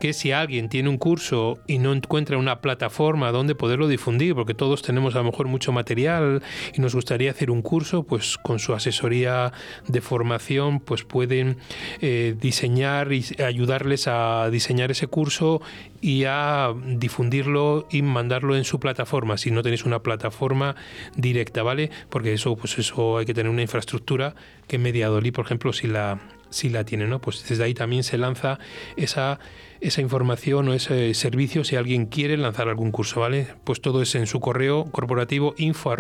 que 0.01 0.13
si 0.13 0.33
alguien 0.33 0.69
tiene 0.69 0.89
un 0.89 0.99
curso 0.99 1.59
y 1.69 1.79
no 1.79 1.93
encuentra 1.93 2.39
una 2.39 2.61
plataforma 2.61 3.31
donde 3.31 3.55
poderlo 3.55 3.87
difundir, 3.87 4.35
porque 4.35 4.55
todos 4.55 4.83
tenemos 4.83 5.15
a 5.15 5.19
lo 5.19 5.25
mejor 5.25 5.47
mucho 5.47 5.71
material 5.71 6.43
y 6.75 6.81
nos 6.81 6.95
gustaría 6.95 7.31
hacer 7.31 7.53
un 7.53 7.63
curso, 7.63 8.03
pues 8.03 8.37
con 8.39 8.59
su 8.59 8.75
asesoría 8.75 9.53
de 9.87 10.01
formación, 10.01 10.81
pues 10.81 11.05
pueden 11.05 11.59
eh, 12.01 12.35
diseñar 12.41 13.13
y 13.13 13.25
ayudarles 13.43 14.09
a 14.09 14.51
diseñar 14.51 14.91
ese 14.91 15.07
curso 15.07 15.63
y 16.01 16.25
a 16.25 16.75
difundirlo 16.85 17.87
y 17.91 18.03
mandarlo 18.03 18.57
en 18.57 18.65
su 18.65 18.81
plataforma. 18.81 19.39
Si 19.39 19.51
no 19.51 19.63
tenéis 19.63 19.85
una 19.85 20.01
plataforma 20.03 20.77
directa, 21.17 21.63
¿vale? 21.63 21.91
Porque 22.11 22.33
eso, 22.33 22.57
pues 22.57 22.79
eso 22.79 23.19
hay 23.19 23.27
que 23.27 23.35
tener 23.35 23.51
una 23.51 23.63
infraestructura 23.63 24.35
que 24.67 24.79
Mediadolí, 24.79 25.31
por 25.31 25.45
ejemplo, 25.45 25.73
si 25.73 25.87
la 25.87 26.19
si 26.57 26.69
la 26.69 26.85
tiene, 26.85 27.07
¿no? 27.07 27.21
Pues 27.21 27.47
desde 27.49 27.63
ahí 27.65 27.75
también 27.75 28.03
se 28.03 28.19
lanza 28.19 28.59
esa, 28.97 29.39
esa 29.81 30.01
información 30.01 30.69
o 30.69 30.75
ese 30.75 31.15
servicio 31.15 31.65
si 31.65 31.77
alguien 31.77 32.07
quiere 32.07 32.37
lanzar 32.37 32.69
algún 32.69 32.91
curso, 32.91 33.21
¿vale? 33.21 33.49
Pues 33.65 33.81
todo 33.81 34.03
es 34.03 34.15
en 34.15 34.27
su 34.27 34.41
correo 34.41 34.87
corporativo 34.91 35.55
info 35.59 35.95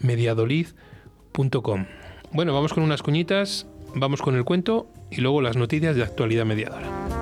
mediadolid.com. 0.00 1.86
Bueno, 2.32 2.54
vamos 2.54 2.72
con 2.72 2.82
unas 2.82 3.02
cuñitas, 3.02 3.66
vamos 3.94 4.22
con 4.22 4.36
el 4.36 4.44
cuento 4.44 4.88
y 5.10 5.20
luego 5.20 5.42
las 5.42 5.56
noticias 5.56 5.96
de 5.96 6.02
actualidad 6.02 6.46
mediadora. 6.46 7.21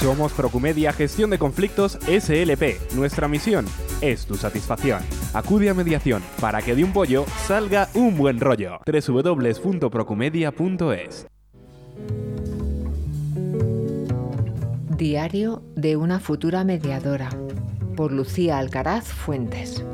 Somos 0.00 0.32
Procumedia 0.32 0.92
Gestión 0.92 1.30
de 1.30 1.38
Conflictos 1.40 1.98
SLP. 2.06 2.94
Nuestra 2.94 3.26
misión 3.26 3.66
es 4.00 4.26
tu 4.26 4.36
satisfacción. 4.36 5.02
Acude 5.34 5.70
a 5.70 5.74
mediación 5.74 6.22
para 6.40 6.62
que 6.62 6.76
de 6.76 6.84
un 6.84 6.92
pollo 6.92 7.24
salga 7.48 7.88
un 7.94 8.16
buen 8.16 8.38
rollo. 8.38 8.78
www.procumedia.es 8.86 11.26
Diario 14.96 15.64
de 15.74 15.96
una 15.96 16.20
futura 16.20 16.62
mediadora 16.62 17.30
por 17.96 18.12
Lucía 18.12 18.58
Alcaraz 18.58 19.08
Fuentes. 19.08 19.84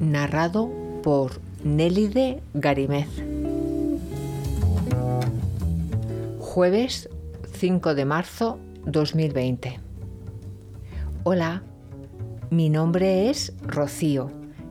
Narrado 0.00 0.72
por 1.02 1.32
Nélide 1.62 2.40
Garimez. 2.54 3.08
Jueves 6.38 7.10
5 7.58 7.94
de 7.94 8.06
marzo 8.06 8.60
2020. 8.86 9.80
Hola, 11.24 11.62
mi 12.50 12.70
nombre 12.70 13.28
es 13.28 13.52
Rocío 13.62 14.30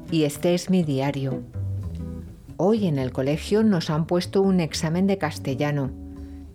y 0.10 0.24
este 0.24 0.54
es 0.54 0.70
mi 0.70 0.84
diario. 0.84 1.44
Hoy 2.56 2.88
en 2.88 2.98
el 2.98 3.12
colegio 3.12 3.62
nos 3.64 3.90
han 3.90 4.08
puesto 4.08 4.42
un 4.42 4.62
examen 4.62 5.06
de 5.06 5.18
castellano 5.18 5.92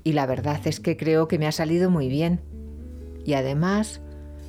y 0.02 0.14
la 0.14 0.24
verdad 0.24 0.58
es 0.64 0.80
que 0.80 0.96
creo 0.96 1.28
que 1.28 1.38
me 1.38 1.46
ha 1.46 1.52
salido 1.52 1.90
muy 1.90 2.08
bien. 2.08 2.40
Y 3.26 3.34
además, 3.34 4.00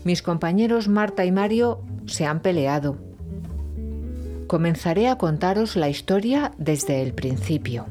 mis 0.06 0.22
compañeros 0.22 0.88
Marta 0.88 1.26
y 1.26 1.34
Mario 1.34 1.82
se 2.06 2.26
han 2.26 2.40
peleado. 2.40 2.98
Comenzaré 4.48 5.10
a 5.10 5.18
contaros 5.18 5.76
la 5.76 5.90
historia 5.90 6.54
desde 6.58 7.02
el 7.02 7.14
principio. 7.14 7.88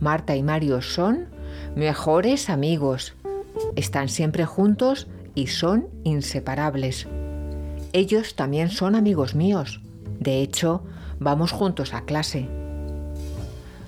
Marta 0.00 0.36
y 0.36 0.42
Mario 0.42 0.82
son 0.82 1.28
mejores 1.74 2.50
amigos 2.50 3.14
están 3.76 4.08
siempre 4.08 4.44
juntos 4.44 5.08
y 5.34 5.48
son 5.48 5.88
inseparables. 6.04 7.06
Ellos 7.92 8.34
también 8.34 8.70
son 8.70 8.94
amigos 8.94 9.34
míos. 9.34 9.80
De 10.18 10.40
hecho, 10.40 10.84
vamos 11.18 11.52
juntos 11.52 11.94
a 11.94 12.02
clase. 12.02 12.48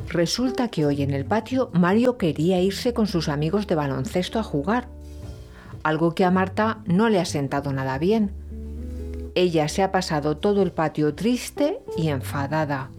Resulta 0.08 0.68
que 0.68 0.84
hoy 0.84 1.02
en 1.02 1.12
el 1.12 1.24
patio 1.24 1.70
Mario 1.72 2.18
quería 2.18 2.60
irse 2.60 2.92
con 2.92 3.06
sus 3.06 3.28
amigos 3.28 3.66
de 3.66 3.74
baloncesto 3.74 4.38
a 4.38 4.42
jugar, 4.42 4.88
algo 5.82 6.14
que 6.14 6.24
a 6.24 6.30
Marta 6.30 6.82
no 6.84 7.08
le 7.08 7.18
ha 7.18 7.24
sentado 7.24 7.72
nada 7.72 7.98
bien. 7.98 8.32
Ella 9.34 9.68
se 9.68 9.82
ha 9.82 9.90
pasado 9.90 10.36
todo 10.36 10.62
el 10.62 10.72
patio 10.72 11.14
triste 11.14 11.80
y 11.96 12.08
enfadada, 12.08 12.90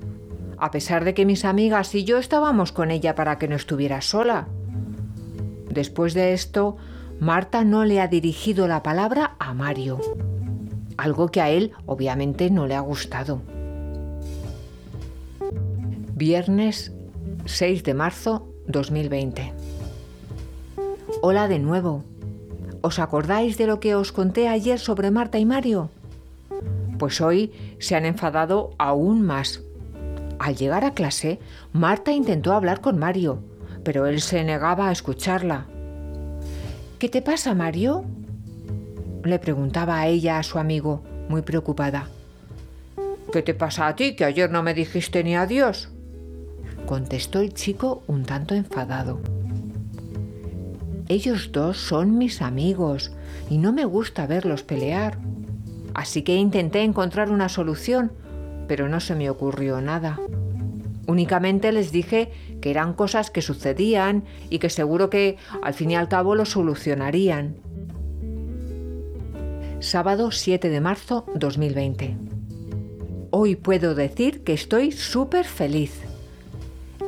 a 0.58 0.72
pesar 0.72 1.04
de 1.04 1.14
que 1.14 1.26
mis 1.26 1.46
amigas 1.46 1.94
y 1.94 2.04
yo 2.04 2.18
estábamos 2.18 2.72
con 2.72 2.90
ella 2.90 3.14
para 3.14 3.38
que 3.38 3.48
no 3.48 3.56
estuviera 3.56 4.02
sola. 4.02 4.48
Después 5.69 6.13
de 6.13 6.34
esto, 6.34 6.78
Marta 7.19 7.63
no 7.63 7.86
le 7.86 8.02
ha 8.02 8.08
dirigido 8.08 8.67
la 8.67 8.84
palabra 8.84 9.36
a 9.39 9.54
Mario, 9.54 9.99
algo 10.97 11.30
que 11.30 11.41
a 11.41 11.49
él 11.49 11.71
obviamente 11.86 12.49
no 12.49 12.67
le 12.67 12.76
ha 12.76 12.82
gustado. 12.82 13.41
Viernes 16.15 16.93
6 17.45 17.84
de 17.84 17.93
marzo 17.93 18.47
2020. 18.67 19.54
Hola 21.21 21.47
de 21.47 21.60
nuevo. 21.60 22.04
¿Os 22.82 22.99
acordáis 22.99 23.58
de 23.58 23.67
lo 23.67 23.80
que 23.80 23.95
os 23.95 24.12
conté 24.12 24.49
ayer 24.49 24.78
sobre 24.78 25.10
Marta 25.10 25.39
y 25.39 25.45
Mario? 25.45 25.89
Pues 26.99 27.21
hoy 27.21 27.52
se 27.80 27.95
han 27.95 28.06
enfadado 28.06 28.71
aún 28.78 29.21
más. 29.21 29.62
Al 30.39 30.56
llegar 30.56 30.84
a 30.84 30.93
clase, 30.93 31.39
Marta 31.71 32.12
intentó 32.12 32.54
hablar 32.54 32.82
con 32.82 32.97
Mario, 32.97 33.39
pero 33.84 34.06
él 34.08 34.22
se 34.22 34.43
negaba 34.43 34.89
a 34.89 34.91
escucharla. 34.91 35.65
¿Qué 37.00 37.10
te 37.10 37.22
pasa, 37.22 37.54
Mario? 37.54 38.06
Le 39.24 39.39
preguntaba 39.39 40.00
a 40.00 40.08
ella 40.08 40.39
a 40.39 40.43
su 40.43 40.60
amigo, 40.60 41.04
muy 41.30 41.41
preocupada. 41.41 42.08
¿Qué 43.32 43.41
te 43.41 43.54
pasa 43.54 43.88
a 43.88 43.96
ti, 43.96 44.15
que 44.15 44.26
ayer 44.26 44.52
no 44.52 44.63
me 44.63 44.74
dijiste 44.74 45.24
ni 45.24 45.36
adiós? 45.36 45.89
Contestó 46.86 47.39
el 47.39 47.54
chico 47.54 48.04
un 48.08 48.24
tanto 48.24 48.54
enfadado. 48.56 49.19
Ellos 51.08 51.52
dos 51.52 51.78
son 51.78 52.17
mis 52.17 52.41
amigos 52.41 53.12
y 53.50 53.58
no 53.58 53.74
me 53.74 53.86
gusta 53.86 54.28
verlos 54.28 54.63
pelear. 54.63 55.17
Así 55.93 56.22
que 56.22 56.36
intenté 56.36 56.84
encontrar 56.84 57.32
una 57.32 57.50
solución, 57.50 58.12
pero 58.67 58.88
no 58.88 59.00
se 59.00 59.15
me 59.15 59.30
ocurrió 59.30 59.82
nada. 59.82 60.19
Únicamente 61.06 61.72
les 61.72 61.92
dije 61.92 62.32
que 62.62 62.72
eran 62.72 62.94
cosas 62.94 63.30
que 63.30 63.42
sucedían 63.42 64.24
y 64.50 64.60
que 64.60 64.70
seguro 64.70 65.10
que 65.10 65.38
al 65.62 65.74
fin 65.74 65.92
y 65.92 65.96
al 65.96 66.08
cabo 66.08 66.36
lo 66.36 66.46
solucionarían. 66.46 67.58
Sábado 69.80 70.32
7 70.32 70.70
de 70.70 70.80
marzo 70.80 71.26
2020. 71.36 72.16
Hoy 73.32 73.56
puedo 73.58 73.96
decir 73.96 74.44
que 74.44 74.54
estoy 74.54 74.94
súper 74.94 75.46
feliz. 75.46 76.02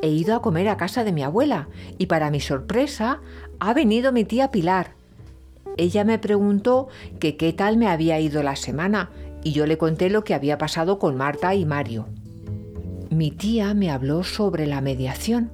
He 0.01 0.09
ido 0.09 0.35
a 0.35 0.41
comer 0.41 0.67
a 0.67 0.75
casa 0.75 1.05
de 1.05 1.13
mi 1.13 1.23
abuela 1.23 1.69
y 1.97 2.07
para 2.07 2.31
mi 2.31 2.41
sorpresa 2.41 3.21
ha 3.59 3.73
venido 3.73 4.11
mi 4.11 4.25
tía 4.25 4.51
Pilar. 4.51 4.91
Ella 5.77 6.03
me 6.03 6.19
preguntó 6.19 6.89
que 7.19 7.37
qué 7.37 7.53
tal 7.53 7.77
me 7.77 7.87
había 7.87 8.19
ido 8.19 8.43
la 8.43 8.57
semana 8.57 9.09
y 9.41 9.53
yo 9.53 9.65
le 9.65 9.77
conté 9.77 10.09
lo 10.09 10.25
que 10.25 10.33
había 10.33 10.57
pasado 10.57 10.99
con 10.99 11.15
Marta 11.15 11.55
y 11.55 11.65
Mario 11.65 12.07
mi 13.15 13.31
tía 13.31 13.73
me 13.73 13.91
habló 13.91 14.23
sobre 14.25 14.67
la 14.67 14.81
mediación, 14.81 15.49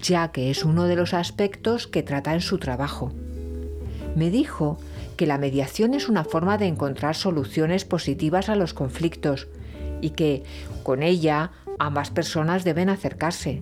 ya 0.00 0.32
que 0.32 0.50
es 0.50 0.64
uno 0.64 0.84
de 0.84 0.96
los 0.96 1.12
aspectos 1.12 1.86
que 1.86 2.02
trata 2.02 2.32
en 2.32 2.40
su 2.40 2.56
trabajo. 2.56 3.12
Me 4.14 4.30
dijo 4.30 4.78
que 5.16 5.26
la 5.26 5.36
mediación 5.36 5.92
es 5.92 6.08
una 6.08 6.24
forma 6.24 6.56
de 6.56 6.66
encontrar 6.66 7.14
soluciones 7.14 7.84
positivas 7.84 8.48
a 8.48 8.56
los 8.56 8.72
conflictos 8.72 9.46
y 10.00 10.10
que 10.10 10.42
Con 10.82 11.02
ella, 11.02 11.50
ambas 11.80 12.10
personas 12.10 12.62
deben 12.62 12.88
acercarse. 12.88 13.60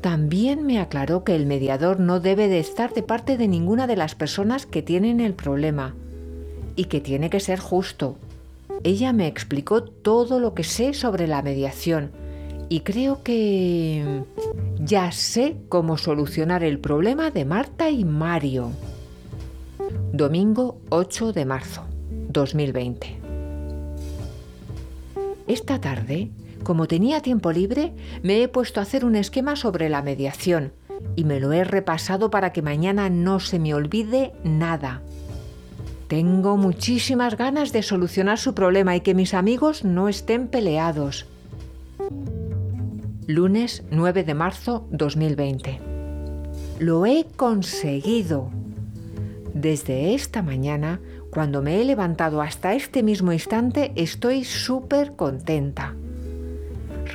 También 0.00 0.66
me 0.66 0.80
aclaró 0.80 1.22
que 1.22 1.36
el 1.36 1.46
mediador 1.46 2.00
no 2.00 2.18
debe 2.18 2.48
de 2.48 2.58
estar 2.58 2.92
de 2.92 3.04
parte 3.04 3.36
de 3.36 3.46
ninguna 3.46 3.86
de 3.86 3.94
las 3.94 4.16
personas 4.16 4.66
que 4.66 4.82
tienen 4.82 5.20
el 5.20 5.34
problema 5.34 5.94
y 6.74 6.86
que 6.86 7.00
tiene 7.00 7.30
que 7.30 7.38
ser 7.38 7.60
justo. 7.60 8.16
Ella 8.82 9.12
me 9.12 9.28
explicó 9.28 9.84
todo 9.84 10.40
lo 10.40 10.52
que 10.52 10.64
sé 10.64 10.94
sobre 10.94 11.28
la 11.28 11.42
mediación 11.42 12.10
y 12.72 12.80
creo 12.80 13.22
que 13.22 14.24
ya 14.78 15.12
sé 15.12 15.58
cómo 15.68 15.98
solucionar 15.98 16.64
el 16.64 16.78
problema 16.78 17.30
de 17.30 17.44
Marta 17.44 17.90
y 17.90 18.06
Mario. 18.06 18.70
Domingo 20.14 20.80
8 20.88 21.34
de 21.34 21.44
marzo 21.44 21.84
2020. 22.30 23.18
Esta 25.46 25.82
tarde, 25.82 26.30
como 26.62 26.86
tenía 26.86 27.20
tiempo 27.20 27.52
libre, 27.52 27.92
me 28.22 28.42
he 28.42 28.48
puesto 28.48 28.80
a 28.80 28.84
hacer 28.84 29.04
un 29.04 29.16
esquema 29.16 29.54
sobre 29.54 29.90
la 29.90 30.00
mediación 30.00 30.72
y 31.14 31.24
me 31.24 31.40
lo 31.40 31.52
he 31.52 31.64
repasado 31.64 32.30
para 32.30 32.54
que 32.54 32.62
mañana 32.62 33.10
no 33.10 33.38
se 33.38 33.58
me 33.58 33.74
olvide 33.74 34.32
nada. 34.44 35.02
Tengo 36.08 36.56
muchísimas 36.56 37.36
ganas 37.36 37.70
de 37.74 37.82
solucionar 37.82 38.38
su 38.38 38.54
problema 38.54 38.96
y 38.96 39.02
que 39.02 39.12
mis 39.12 39.34
amigos 39.34 39.84
no 39.84 40.08
estén 40.08 40.48
peleados. 40.48 41.26
Lunes 43.28 43.84
9 43.92 44.24
de 44.24 44.34
marzo 44.34 44.88
2020. 44.90 45.78
Lo 46.80 47.06
he 47.06 47.24
conseguido. 47.36 48.50
Desde 49.54 50.14
esta 50.14 50.42
mañana, 50.42 51.00
cuando 51.30 51.62
me 51.62 51.80
he 51.80 51.84
levantado 51.84 52.42
hasta 52.42 52.74
este 52.74 53.04
mismo 53.04 53.32
instante, 53.32 53.92
estoy 53.94 54.42
súper 54.42 55.12
contenta. 55.12 55.94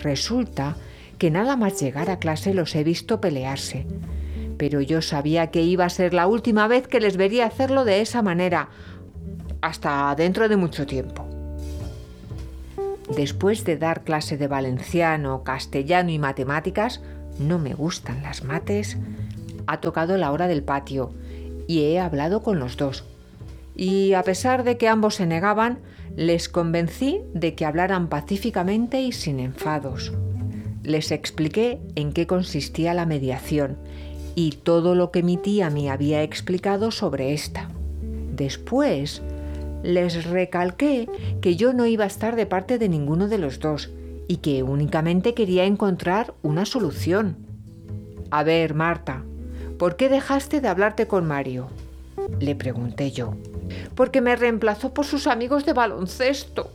Resulta 0.02 0.78
que 1.18 1.30
nada 1.30 1.58
más 1.58 1.82
llegar 1.82 2.10
a 2.10 2.20
clase 2.20 2.54
los 2.54 2.74
he 2.76 2.86
visto 2.86 3.20
pelearse, 3.20 3.86
pero 4.58 4.80
yo 4.80 5.02
sabía 5.02 5.48
que 5.48 5.64
iba 5.64 5.84
a 5.84 5.90
ser 5.90 6.14
la 6.14 6.28
última 6.28 6.70
vez 6.70 6.88
que 6.88 7.02
les 7.02 7.18
vería 7.18 7.48
hacerlo 7.48 7.84
de 7.84 8.00
esa 8.00 8.22
manera, 8.22 8.70
hasta 9.62 10.16
dentro 10.16 10.48
de 10.48 10.56
mucho 10.56 10.86
tiempo. 10.86 11.27
Después 13.16 13.64
de 13.64 13.78
dar 13.78 14.04
clase 14.04 14.38
de 14.38 14.48
valenciano, 14.48 15.44
castellano 15.44 16.12
y 16.12 16.20
matemáticas, 16.20 17.02
no 17.40 17.60
me 17.60 17.74
gustan 17.74 18.22
las 18.22 18.44
mates, 18.44 18.98
ha 19.66 19.80
tocado 19.80 20.18
la 20.18 20.32
hora 20.32 20.48
del 20.48 20.64
patio 20.64 21.12
y 21.68 21.84
he 21.84 22.00
hablado 22.00 22.42
con 22.42 22.60
los 22.60 22.78
dos. 22.78 23.06
Y 23.76 24.14
a 24.14 24.24
pesar 24.24 24.64
de 24.64 24.78
que 24.78 24.88
ambos 24.88 25.16
se 25.16 25.26
negaban, 25.26 25.80
les 26.16 26.50
convencí 26.50 27.22
de 27.34 27.54
que 27.54 27.66
hablaran 27.66 28.08
pacíficamente 28.08 29.02
y 29.02 29.12
sin 29.12 29.40
enfados. 29.40 30.14
Les 30.84 31.12
expliqué 31.12 31.80
en 31.96 32.12
qué 32.12 32.26
consistía 32.26 32.94
la 32.94 33.06
mediación 33.06 33.78
y 34.36 34.52
todo 34.52 34.96
lo 34.96 35.12
que 35.12 35.24
mi 35.24 35.38
tía 35.38 35.70
me 35.70 35.90
había 35.90 36.24
explicado 36.24 36.92
sobre 36.92 37.34
esta. 37.34 37.70
Después 38.36 39.22
les 39.88 40.26
recalqué 40.26 41.08
que 41.40 41.56
yo 41.56 41.72
no 41.72 41.86
iba 41.86 42.04
a 42.04 42.08
estar 42.08 42.36
de 42.36 42.46
parte 42.46 42.78
de 42.78 42.90
ninguno 42.90 43.30
de 43.30 43.38
los 43.38 43.60
dos 43.62 43.90
y 44.28 44.38
que 44.38 44.62
únicamente 44.62 45.34
quería 45.34 45.64
encontrar 45.64 46.34
una 46.44 46.66
solución. 46.66 47.38
A 48.30 48.44
ver, 48.44 48.74
Marta, 48.74 49.24
¿por 49.80 49.96
qué 49.96 50.10
dejaste 50.10 50.60
de 50.60 50.68
hablarte 50.68 51.08
con 51.08 51.26
Mario? 51.26 51.70
Le 52.42 52.54
pregunté 52.54 53.12
yo. 53.12 53.36
Porque 53.96 54.20
me 54.20 54.36
reemplazó 54.36 54.94
por 54.94 55.06
sus 55.06 55.26
amigos 55.26 55.66
de 55.66 55.72
baloncesto, 55.72 56.70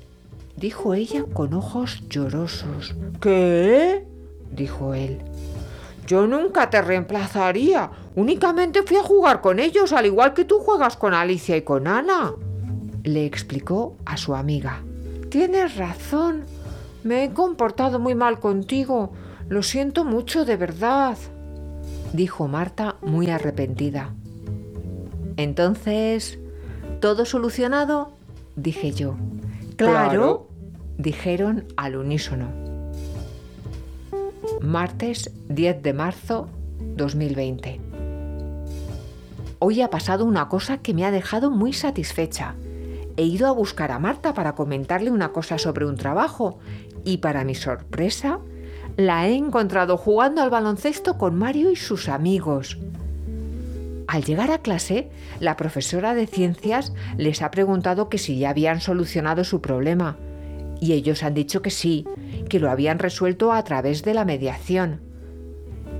dijo 0.56 0.94
ella 0.94 1.26
con 1.34 1.52
ojos 1.52 2.02
llorosos. 2.08 2.94
¿Qué? 3.20 4.06
dijo 4.50 4.94
él. 4.94 5.18
Yo 6.06 6.26
nunca 6.26 6.70
te 6.70 6.80
reemplazaría. 6.80 7.90
Únicamente 8.16 8.82
fui 8.84 8.96
a 8.96 9.02
jugar 9.02 9.42
con 9.42 9.58
ellos, 9.58 9.92
al 9.92 10.06
igual 10.06 10.32
que 10.32 10.46
tú 10.46 10.60
juegas 10.60 10.96
con 10.96 11.12
Alicia 11.12 11.58
y 11.58 11.62
con 11.62 11.86
Ana 11.86 12.32
le 13.04 13.26
explicó 13.26 13.96
a 14.04 14.16
su 14.16 14.34
amiga. 14.34 14.82
Tienes 15.30 15.76
razón. 15.76 16.44
Me 17.04 17.24
he 17.24 17.32
comportado 17.32 17.98
muy 17.98 18.14
mal 18.14 18.38
contigo. 18.38 19.12
Lo 19.48 19.62
siento 19.62 20.04
mucho, 20.04 20.44
de 20.44 20.56
verdad, 20.56 21.16
dijo 22.12 22.48
Marta 22.48 22.96
muy 23.02 23.30
arrepentida. 23.30 24.14
Entonces, 25.36 26.38
¿todo 27.00 27.24
solucionado? 27.24 28.12
dije 28.54 28.92
yo. 28.92 29.16
Claro, 29.76 30.48
dijeron 30.98 31.64
al 31.76 31.96
unísono. 31.96 32.48
Martes 34.60 35.30
10 35.48 35.82
de 35.82 35.92
marzo 35.92 36.48
2020. 36.96 37.80
Hoy 39.58 39.80
ha 39.80 39.90
pasado 39.90 40.24
una 40.24 40.48
cosa 40.48 40.78
que 40.78 40.94
me 40.94 41.04
ha 41.04 41.10
dejado 41.10 41.50
muy 41.50 41.72
satisfecha 41.72 42.54
he 43.22 43.26
ido 43.26 43.46
a 43.46 43.52
buscar 43.52 43.92
a 43.92 43.98
Marta 43.98 44.34
para 44.34 44.54
comentarle 44.54 45.10
una 45.10 45.32
cosa 45.32 45.56
sobre 45.56 45.86
un 45.86 45.96
trabajo 45.96 46.58
y 47.04 47.18
para 47.18 47.44
mi 47.44 47.54
sorpresa 47.54 48.40
la 48.96 49.28
he 49.28 49.34
encontrado 49.34 49.96
jugando 49.96 50.42
al 50.42 50.50
baloncesto 50.50 51.16
con 51.16 51.36
Mario 51.36 51.70
y 51.70 51.76
sus 51.76 52.08
amigos. 52.08 52.78
Al 54.08 54.24
llegar 54.24 54.50
a 54.50 54.58
clase, 54.58 55.08
la 55.40 55.56
profesora 55.56 56.14
de 56.14 56.26
ciencias 56.26 56.92
les 57.16 57.40
ha 57.42 57.50
preguntado 57.50 58.08
que 58.08 58.18
si 58.18 58.38
ya 58.38 58.50
habían 58.50 58.80
solucionado 58.80 59.44
su 59.44 59.60
problema 59.60 60.16
y 60.80 60.92
ellos 60.92 61.22
han 61.22 61.34
dicho 61.34 61.62
que 61.62 61.70
sí, 61.70 62.04
que 62.48 62.58
lo 62.58 62.70
habían 62.70 62.98
resuelto 62.98 63.52
a 63.52 63.62
través 63.62 64.02
de 64.02 64.14
la 64.14 64.24
mediación. 64.24 65.00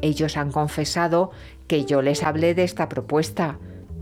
Ellos 0.03 0.37
han 0.37 0.51
confesado 0.51 1.31
que 1.68 1.85
yo 1.85 2.03
les 2.03 2.25
hablé 2.25 2.55
de 2.55 2.64
esta 2.64 2.89
propuesta, 2.89 3.59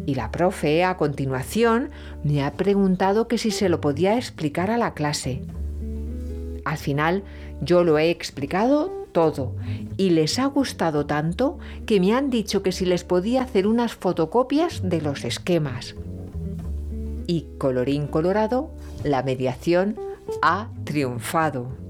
y 0.07 0.15
la 0.15 0.31
profe, 0.31 0.85
a 0.85 0.97
continuación, 0.97 1.91
me 2.25 2.43
ha 2.43 2.53
preguntado 2.53 3.29
que 3.29 3.39
si 3.39 3.51
se 3.51 3.69
lo 3.69 3.81
podía 3.81 4.17
explicar 4.17 4.71
a 4.71 4.79
la 4.79 4.95
clase. 4.95 5.43
Al 6.65 6.79
final, 6.79 7.23
yo 7.61 7.85
lo 7.85 7.99
he 7.99 8.11
explicado 8.11 9.07
todo 9.13 9.55
y 9.97 10.11
les 10.11 10.39
ha 10.39 10.47
gustado 10.47 11.07
tanto 11.07 11.59
que 11.87 12.01
me 12.01 12.15
han 12.15 12.31
dicho 12.31 12.63
que 12.63 12.73
si 12.73 12.87
les 12.87 13.05
podía 13.05 13.43
hacer 13.43 13.67
unas 13.67 13.95
fotocopias 13.95 14.81
de 14.83 15.01
los 15.01 15.25
esquemas. 15.25 15.95
Y 17.27 17.47
colorín 17.59 18.07
colorado, 18.07 18.71
la 19.05 19.23
mediación 19.23 19.97
ha 20.43 20.69
triunfado. 20.85 21.89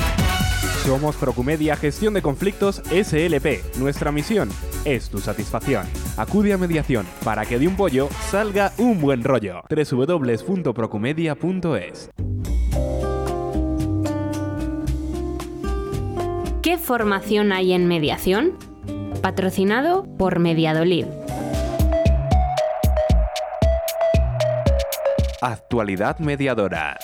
Somos 0.85 1.15
Procumedia 1.15 1.75
Gestión 1.75 2.13
de 2.15 2.23
Conflictos 2.23 2.81
SLP. 2.89 3.77
Nuestra 3.77 4.11
misión 4.11 4.49
es 4.83 5.09
tu 5.09 5.19
satisfacción. 5.19 5.85
Acude 6.17 6.53
a 6.53 6.57
mediación 6.57 7.05
para 7.23 7.45
que 7.45 7.59
de 7.59 7.67
un 7.67 7.75
pollo 7.75 8.09
salga 8.31 8.71
un 8.79 8.99
buen 8.99 9.23
rollo. 9.23 9.61
www.procumedia.es 9.69 12.09
¿Qué 16.63 16.79
formación 16.79 17.51
hay 17.51 17.73
en 17.73 17.87
mediación? 17.87 18.57
Patrocinado 19.21 20.05
por 20.17 20.39
Mediadolid. 20.39 21.05
Actualidad 25.41 26.17
mediadora. 26.17 26.97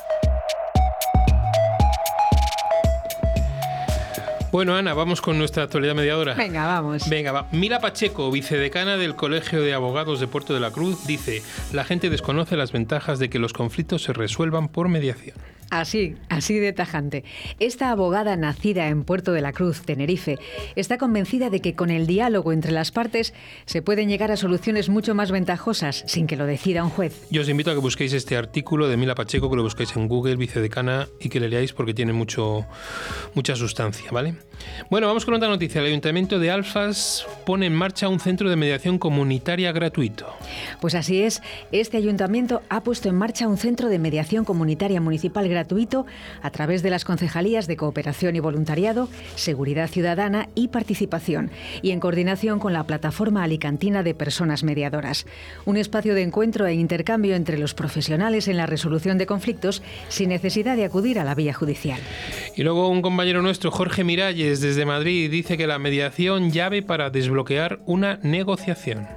Bueno, 4.51 4.75
Ana, 4.75 4.93
vamos 4.93 5.21
con 5.21 5.37
nuestra 5.37 5.63
actualidad 5.63 5.93
mediadora. 5.93 6.33
Venga, 6.33 6.65
vamos. 6.65 7.09
Venga, 7.09 7.33
va. 7.33 7.47
Mila 7.51 7.79
Pacheco, 7.79 8.31
vicedecana 8.31 8.95
del 8.95 9.15
Colegio 9.15 9.61
de 9.61 9.73
Abogados 9.73 10.21
de 10.21 10.27
Puerto 10.27 10.53
de 10.53 10.61
la 10.61 10.71
Cruz, 10.71 11.05
dice, 11.05 11.43
la 11.73 11.83
gente 11.83 12.09
desconoce 12.09 12.55
las 12.55 12.71
ventajas 12.71 13.19
de 13.19 13.29
que 13.29 13.39
los 13.39 13.51
conflictos 13.51 14.03
se 14.03 14.13
resuelvan 14.13 14.69
por 14.69 14.87
mediación. 14.87 15.35
Así, 15.69 16.15
así 16.29 16.57
de 16.59 16.71
tajante. 16.71 17.25
Esta 17.59 17.91
abogada 17.91 18.37
nacida 18.37 18.87
en 18.87 19.03
Puerto 19.03 19.33
de 19.33 19.41
la 19.41 19.51
Cruz, 19.51 19.81
Tenerife, 19.81 20.39
está 20.77 20.97
convencida 20.97 21.49
de 21.49 21.59
que 21.59 21.75
con 21.75 21.89
el 21.89 22.07
diálogo 22.07 22.53
entre 22.53 22.71
las 22.71 22.91
partes 22.91 23.33
se 23.65 23.81
pueden 23.81 24.07
llegar 24.07 24.31
a 24.31 24.37
soluciones 24.37 24.87
mucho 24.87 25.13
más 25.13 25.29
ventajosas 25.29 26.05
sin 26.07 26.25
que 26.25 26.37
lo 26.37 26.45
decida 26.45 26.85
un 26.85 26.89
juez. 26.89 27.27
Yo 27.31 27.41
os 27.41 27.49
invito 27.49 27.71
a 27.71 27.73
que 27.73 27.81
busquéis 27.81 28.13
este 28.13 28.37
artículo 28.37 28.87
de 28.87 28.95
Mila 28.95 29.13
Pacheco, 29.13 29.49
que 29.49 29.57
lo 29.57 29.63
busquéis 29.63 29.93
en 29.97 30.07
Google, 30.07 30.37
vicedecana, 30.37 31.09
y 31.19 31.27
que 31.27 31.41
le 31.41 31.49
leáis 31.49 31.73
porque 31.73 31.93
tiene 31.93 32.13
mucho, 32.13 32.65
mucha 33.33 33.55
sustancia, 33.57 34.09
¿vale? 34.11 34.35
Bueno, 34.89 35.07
vamos 35.07 35.25
con 35.25 35.33
otra 35.33 35.49
noticia. 35.49 35.81
El 35.81 35.87
Ayuntamiento 35.87 36.39
de 36.39 36.49
Alfas 36.49 37.27
pone 37.45 37.65
en 37.65 37.75
marcha 37.75 38.07
un 38.07 38.21
centro 38.21 38.49
de 38.49 38.55
mediación 38.55 38.99
comunitaria 38.99 39.73
gratuito. 39.73 40.33
Pues 40.79 40.95
así 40.95 41.21
es, 41.21 41.41
este 41.73 41.97
ayuntamiento 41.97 42.61
ha 42.69 42.83
puesto 42.83 43.09
en 43.09 43.15
marcha 43.15 43.47
un 43.47 43.57
centro 43.57 43.89
de 43.89 43.99
mediación 43.99 44.45
comunitaria 44.45 45.01
municipal 45.01 45.47
gratuito 45.47 45.56
gratuito 45.57 46.05
a 46.43 46.51
través 46.51 46.83
de 46.83 46.91
las 46.91 47.03
concejalías 47.03 47.65
de 47.65 47.77
cooperación 47.77 48.35
y 48.35 48.39
voluntariado, 48.39 49.09
seguridad 49.35 49.89
ciudadana 49.89 50.49
y 50.53 50.67
participación, 50.67 51.49
y 51.81 51.91
en 51.91 51.99
coordinación 51.99 52.59
con 52.59 52.73
la 52.73 52.85
plataforma 52.85 53.43
alicantina 53.43 54.03
de 54.03 54.13
personas 54.13 54.63
mediadoras. 54.63 55.25
Un 55.65 55.77
espacio 55.77 56.13
de 56.13 56.21
encuentro 56.21 56.67
e 56.67 56.75
intercambio 56.75 57.35
entre 57.35 57.57
los 57.57 57.73
profesionales 57.73 58.47
en 58.47 58.57
la 58.57 58.67
resolución 58.67 59.17
de 59.17 59.25
conflictos 59.25 59.81
sin 60.09 60.29
necesidad 60.29 60.75
de 60.75 60.85
acudir 60.85 61.17
a 61.17 61.23
la 61.23 61.33
vía 61.33 61.53
judicial. 61.53 61.99
Y 62.55 62.61
luego 62.61 62.89
un 62.89 63.01
compañero 63.01 63.41
nuestro, 63.41 63.71
Jorge 63.71 64.03
Miralles, 64.03 64.61
desde 64.61 64.85
Madrid, 64.85 65.31
dice 65.31 65.57
que 65.57 65.65
la 65.65 65.79
mediación 65.79 66.51
llave 66.51 66.83
para 66.83 67.09
desbloquear 67.09 67.79
una 67.87 68.19
negociación. 68.21 69.07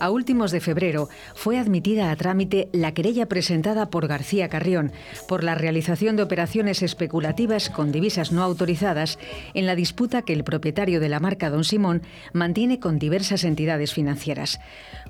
A 0.00 0.10
últimos 0.10 0.52
de 0.52 0.60
febrero 0.60 1.08
fue 1.34 1.58
admitida 1.58 2.12
a 2.12 2.16
trámite 2.16 2.68
la 2.72 2.94
querella 2.94 3.26
presentada 3.26 3.90
por 3.90 4.06
García 4.06 4.48
Carrión 4.48 4.92
por 5.26 5.42
la 5.42 5.56
realización 5.56 6.14
de 6.14 6.22
operaciones 6.22 6.82
especulativas 6.82 7.68
con 7.68 7.90
divisas 7.90 8.30
no 8.30 8.44
autorizadas 8.44 9.18
en 9.54 9.66
la 9.66 9.74
disputa 9.74 10.22
que 10.22 10.32
el 10.32 10.44
propietario 10.44 11.00
de 11.00 11.08
la 11.08 11.18
marca 11.18 11.50
Don 11.50 11.64
Simón 11.64 12.02
mantiene 12.32 12.78
con 12.78 13.00
diversas 13.00 13.42
entidades 13.42 13.92
financieras. 13.92 14.60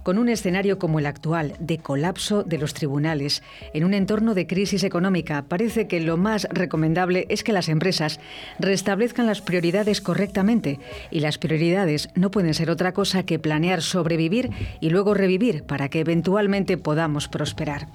Con 0.02 0.16
un 0.16 0.30
escenario 0.30 0.78
como 0.78 1.00
el 1.00 1.06
actual, 1.06 1.54
de 1.58 1.78
colapso 1.78 2.42
de 2.42 2.56
los 2.56 2.72
tribunales, 2.72 3.42
en 3.74 3.84
un 3.84 3.92
entorno 3.92 4.34
de 4.34 4.46
crisis 4.46 4.84
económica, 4.84 5.44
parece 5.48 5.86
que 5.86 6.00
lo 6.00 6.16
más 6.16 6.46
recomendable 6.50 7.26
es 7.28 7.44
que 7.44 7.52
las 7.52 7.68
empresas 7.68 8.20
restablezcan 8.58 9.26
las 9.26 9.42
prioridades 9.42 10.00
correctamente 10.00 10.78
y 11.10 11.20
las 11.20 11.36
prioridades 11.36 12.08
no 12.14 12.30
pueden 12.30 12.54
ser 12.54 12.70
otra 12.70 12.92
cosa 12.92 13.24
que 13.24 13.38
planear 13.38 13.82
sobrevivir 13.82 14.50
y 14.80 14.90
luego 14.90 15.14
revivir 15.14 15.64
para 15.64 15.88
que 15.88 16.00
eventualmente 16.00 16.76
podamos 16.76 17.28
prosperar. 17.28 17.88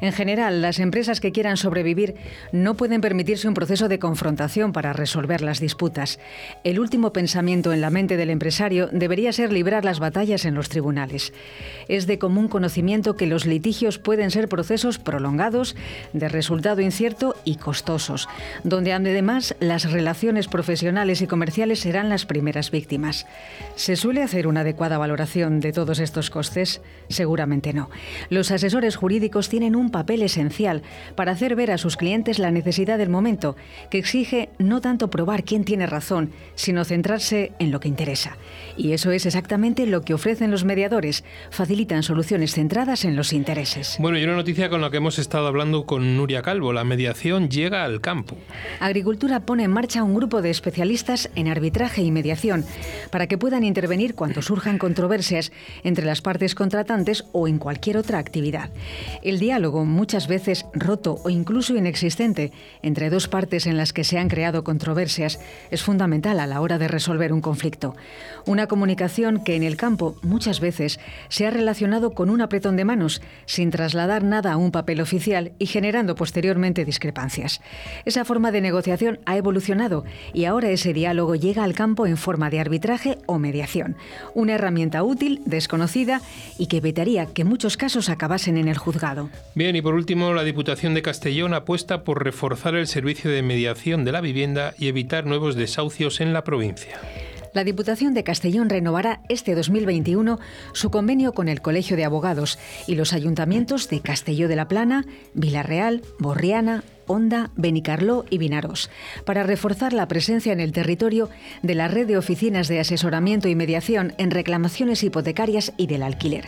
En 0.00 0.12
general, 0.12 0.62
las 0.62 0.78
empresas 0.78 1.20
que 1.20 1.32
quieran 1.32 1.56
sobrevivir 1.56 2.14
no 2.52 2.74
pueden 2.74 3.00
permitirse 3.00 3.48
un 3.48 3.54
proceso 3.54 3.88
de 3.88 3.98
confrontación 3.98 4.72
para 4.72 4.92
resolver 4.92 5.40
las 5.40 5.60
disputas. 5.60 6.18
El 6.64 6.80
último 6.80 7.12
pensamiento 7.12 7.72
en 7.72 7.80
la 7.80 7.90
mente 7.90 8.16
del 8.16 8.30
empresario 8.30 8.88
debería 8.92 9.32
ser 9.32 9.52
librar 9.52 9.84
las 9.84 10.00
batallas 10.00 10.44
en 10.44 10.54
los 10.54 10.68
tribunales. 10.68 11.32
Es 11.88 12.06
de 12.06 12.18
común 12.18 12.48
conocimiento 12.48 13.16
que 13.16 13.26
los 13.26 13.46
litigios 13.46 13.98
pueden 13.98 14.30
ser 14.30 14.48
procesos 14.48 14.98
prolongados, 14.98 15.76
de 16.12 16.28
resultado 16.28 16.80
incierto 16.80 17.36
y 17.44 17.56
costosos, 17.56 18.28
donde 18.64 18.92
además 18.92 19.54
las 19.60 19.90
relaciones 19.90 20.48
profesionales 20.48 21.22
y 21.22 21.26
comerciales 21.26 21.80
serán 21.80 22.08
las 22.08 22.26
primeras 22.26 22.70
víctimas. 22.70 23.26
¿Se 23.74 23.96
suele 23.96 24.22
hacer 24.22 24.46
una 24.46 24.60
adecuada 24.60 24.98
valoración 24.98 25.60
de 25.60 25.72
todos 25.72 25.98
estos 25.98 26.30
costes? 26.30 26.80
Seguramente 27.08 27.72
no. 27.72 27.90
Los 28.30 28.50
asesores 28.50 28.96
jurídicos 28.96 29.48
tienen 29.48 29.76
un 29.76 29.85
papel 29.90 30.22
esencial 30.22 30.82
para 31.14 31.32
hacer 31.32 31.56
ver 31.56 31.70
a 31.70 31.78
sus 31.78 31.96
clientes 31.96 32.38
la 32.38 32.50
necesidad 32.50 32.98
del 32.98 33.08
momento, 33.08 33.56
que 33.90 33.98
exige 33.98 34.50
no 34.58 34.80
tanto 34.80 35.10
probar 35.10 35.44
quién 35.44 35.64
tiene 35.64 35.86
razón, 35.86 36.32
sino 36.54 36.84
centrarse 36.84 37.52
en 37.58 37.70
lo 37.70 37.80
que 37.80 37.88
interesa. 37.88 38.36
Y 38.76 38.92
eso 38.92 39.10
es 39.10 39.26
exactamente 39.26 39.86
lo 39.86 40.02
que 40.02 40.14
ofrecen 40.14 40.50
los 40.50 40.64
mediadores, 40.64 41.24
facilitan 41.50 42.02
soluciones 42.02 42.54
centradas 42.54 43.04
en 43.04 43.16
los 43.16 43.32
intereses. 43.32 43.96
Bueno, 43.98 44.18
y 44.18 44.24
una 44.24 44.36
noticia 44.36 44.68
con 44.68 44.80
la 44.80 44.90
que 44.90 44.98
hemos 44.98 45.18
estado 45.18 45.46
hablando 45.46 45.86
con 45.86 46.16
Nuria 46.16 46.42
Calvo, 46.42 46.72
la 46.72 46.84
mediación 46.84 47.48
llega 47.48 47.84
al 47.84 48.00
campo. 48.00 48.36
Agricultura 48.80 49.40
pone 49.40 49.64
en 49.64 49.70
marcha 49.70 50.02
un 50.02 50.14
grupo 50.14 50.42
de 50.42 50.50
especialistas 50.50 51.30
en 51.34 51.48
arbitraje 51.48 52.02
y 52.02 52.10
mediación 52.10 52.64
para 53.10 53.26
que 53.26 53.38
puedan 53.38 53.64
intervenir 53.64 54.14
cuando 54.14 54.42
surjan 54.42 54.78
controversias 54.78 55.52
entre 55.84 56.04
las 56.06 56.20
partes 56.20 56.54
contratantes 56.54 57.24
o 57.32 57.48
en 57.48 57.58
cualquier 57.58 57.96
otra 57.96 58.18
actividad. 58.18 58.70
El 59.22 59.38
diálogo, 59.38 59.84
muchas 59.84 60.28
veces 60.28 60.66
roto 60.72 61.18
o 61.24 61.30
incluso 61.30 61.76
inexistente, 61.76 62.52
entre 62.82 63.10
dos 63.10 63.28
partes 63.28 63.66
en 63.66 63.76
las 63.76 63.92
que 63.92 64.04
se 64.04 64.18
han 64.18 64.28
creado 64.28 64.64
controversias, 64.64 65.40
es 65.70 65.82
fundamental 65.82 66.40
a 66.40 66.46
la 66.46 66.60
hora 66.60 66.78
de 66.78 66.88
resolver 66.88 67.32
un 67.32 67.40
conflicto. 67.40 67.96
Una 68.46 68.65
comunicación 68.66 69.42
que 69.42 69.56
en 69.56 69.62
el 69.62 69.76
campo 69.76 70.16
muchas 70.22 70.60
veces 70.60 71.00
se 71.28 71.46
ha 71.46 71.50
relacionado 71.50 72.12
con 72.12 72.30
un 72.30 72.40
apretón 72.40 72.76
de 72.76 72.84
manos, 72.84 73.22
sin 73.46 73.70
trasladar 73.70 74.24
nada 74.24 74.52
a 74.52 74.56
un 74.56 74.70
papel 74.70 75.00
oficial 75.00 75.52
y 75.58 75.66
generando 75.66 76.14
posteriormente 76.14 76.84
discrepancias. 76.84 77.60
Esa 78.04 78.24
forma 78.24 78.52
de 78.52 78.60
negociación 78.60 79.20
ha 79.26 79.36
evolucionado 79.36 80.04
y 80.32 80.44
ahora 80.44 80.70
ese 80.70 80.92
diálogo 80.92 81.34
llega 81.34 81.64
al 81.64 81.74
campo 81.74 82.06
en 82.06 82.16
forma 82.16 82.50
de 82.50 82.60
arbitraje 82.60 83.18
o 83.26 83.38
mediación, 83.38 83.96
una 84.34 84.54
herramienta 84.54 85.02
útil, 85.02 85.42
desconocida 85.46 86.20
y 86.58 86.66
que 86.66 86.78
evitaría 86.78 87.26
que 87.26 87.44
muchos 87.44 87.76
casos 87.76 88.08
acabasen 88.08 88.56
en 88.56 88.68
el 88.68 88.78
juzgado. 88.78 89.30
Bien, 89.54 89.76
y 89.76 89.82
por 89.82 89.94
último, 89.94 90.32
la 90.34 90.44
Diputación 90.44 90.94
de 90.94 91.02
Castellón 91.02 91.54
apuesta 91.54 92.04
por 92.04 92.24
reforzar 92.24 92.74
el 92.74 92.86
servicio 92.86 93.30
de 93.30 93.42
mediación 93.42 94.04
de 94.04 94.12
la 94.12 94.20
vivienda 94.20 94.74
y 94.78 94.88
evitar 94.88 95.26
nuevos 95.26 95.54
desahucios 95.56 96.20
en 96.20 96.32
la 96.32 96.44
provincia. 96.44 96.98
La 97.56 97.64
Diputación 97.64 98.12
de 98.12 98.22
Castellón 98.22 98.68
renovará 98.68 99.22
este 99.30 99.54
2021 99.54 100.38
su 100.72 100.90
convenio 100.90 101.32
con 101.32 101.48
el 101.48 101.62
Colegio 101.62 101.96
de 101.96 102.04
Abogados 102.04 102.58
y 102.86 102.96
los 102.96 103.14
ayuntamientos 103.14 103.88
de 103.88 104.02
Castelló 104.02 104.46
de 104.46 104.56
la 104.56 104.68
Plana, 104.68 105.06
Villarreal, 105.32 106.02
Borriana, 106.18 106.84
Honda, 107.06 107.50
Benicarló 107.56 108.24
y 108.30 108.38
Vinaros, 108.38 108.90
para 109.24 109.42
reforzar 109.42 109.92
la 109.92 110.08
presencia 110.08 110.52
en 110.52 110.60
el 110.60 110.72
territorio 110.72 111.30
de 111.62 111.74
la 111.74 111.88
red 111.88 112.06
de 112.06 112.18
oficinas 112.18 112.68
de 112.68 112.80
asesoramiento 112.80 113.48
y 113.48 113.54
mediación 113.54 114.14
en 114.18 114.30
reclamaciones 114.30 115.02
hipotecarias 115.02 115.72
y 115.76 115.86
del 115.86 116.02
alquiler. 116.02 116.46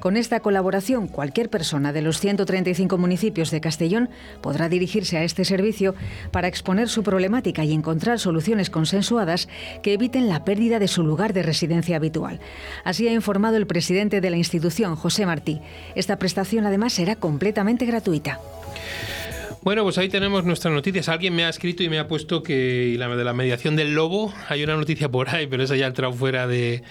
Con 0.00 0.16
esta 0.16 0.40
colaboración, 0.40 1.08
cualquier 1.08 1.50
persona 1.50 1.92
de 1.92 2.02
los 2.02 2.20
135 2.20 2.98
municipios 2.98 3.50
de 3.50 3.60
Castellón 3.60 4.08
podrá 4.40 4.68
dirigirse 4.68 5.18
a 5.18 5.24
este 5.24 5.44
servicio 5.44 5.94
para 6.30 6.48
exponer 6.48 6.88
su 6.88 7.02
problemática 7.02 7.64
y 7.64 7.72
encontrar 7.72 8.18
soluciones 8.18 8.70
consensuadas 8.70 9.48
que 9.82 9.94
eviten 9.94 10.28
la 10.28 10.44
pérdida 10.44 10.78
de 10.78 10.88
su 10.88 11.02
lugar 11.02 11.32
de 11.32 11.42
residencia 11.42 11.96
habitual. 11.96 12.40
Así 12.84 13.08
ha 13.08 13.12
informado 13.12 13.56
el 13.56 13.66
presidente 13.66 14.20
de 14.20 14.30
la 14.30 14.36
institución, 14.36 14.96
José 14.96 15.26
Martí. 15.26 15.60
Esta 15.94 16.18
prestación 16.18 16.66
además 16.66 16.92
será 16.92 17.16
completamente 17.16 17.86
gratuita. 17.86 18.40
Bueno, 19.62 19.82
pues 19.82 19.98
ahí 19.98 20.08
tenemos 20.08 20.44
nuestras 20.44 20.72
noticias. 20.72 21.08
Alguien 21.08 21.34
me 21.34 21.44
ha 21.44 21.48
escrito 21.48 21.82
y 21.82 21.88
me 21.88 21.98
ha 21.98 22.06
puesto 22.06 22.42
que 22.42 22.94
la, 22.96 23.08
de 23.08 23.24
la 23.24 23.32
mediación 23.32 23.76
del 23.76 23.94
lobo, 23.94 24.32
hay 24.48 24.62
una 24.62 24.76
noticia 24.76 25.08
por 25.08 25.28
ahí, 25.28 25.46
pero 25.46 25.62
esa 25.62 25.76
ya 25.76 25.86
ha 25.86 25.88
entrado 25.88 26.12
fuera 26.12 26.46
de, 26.46 26.82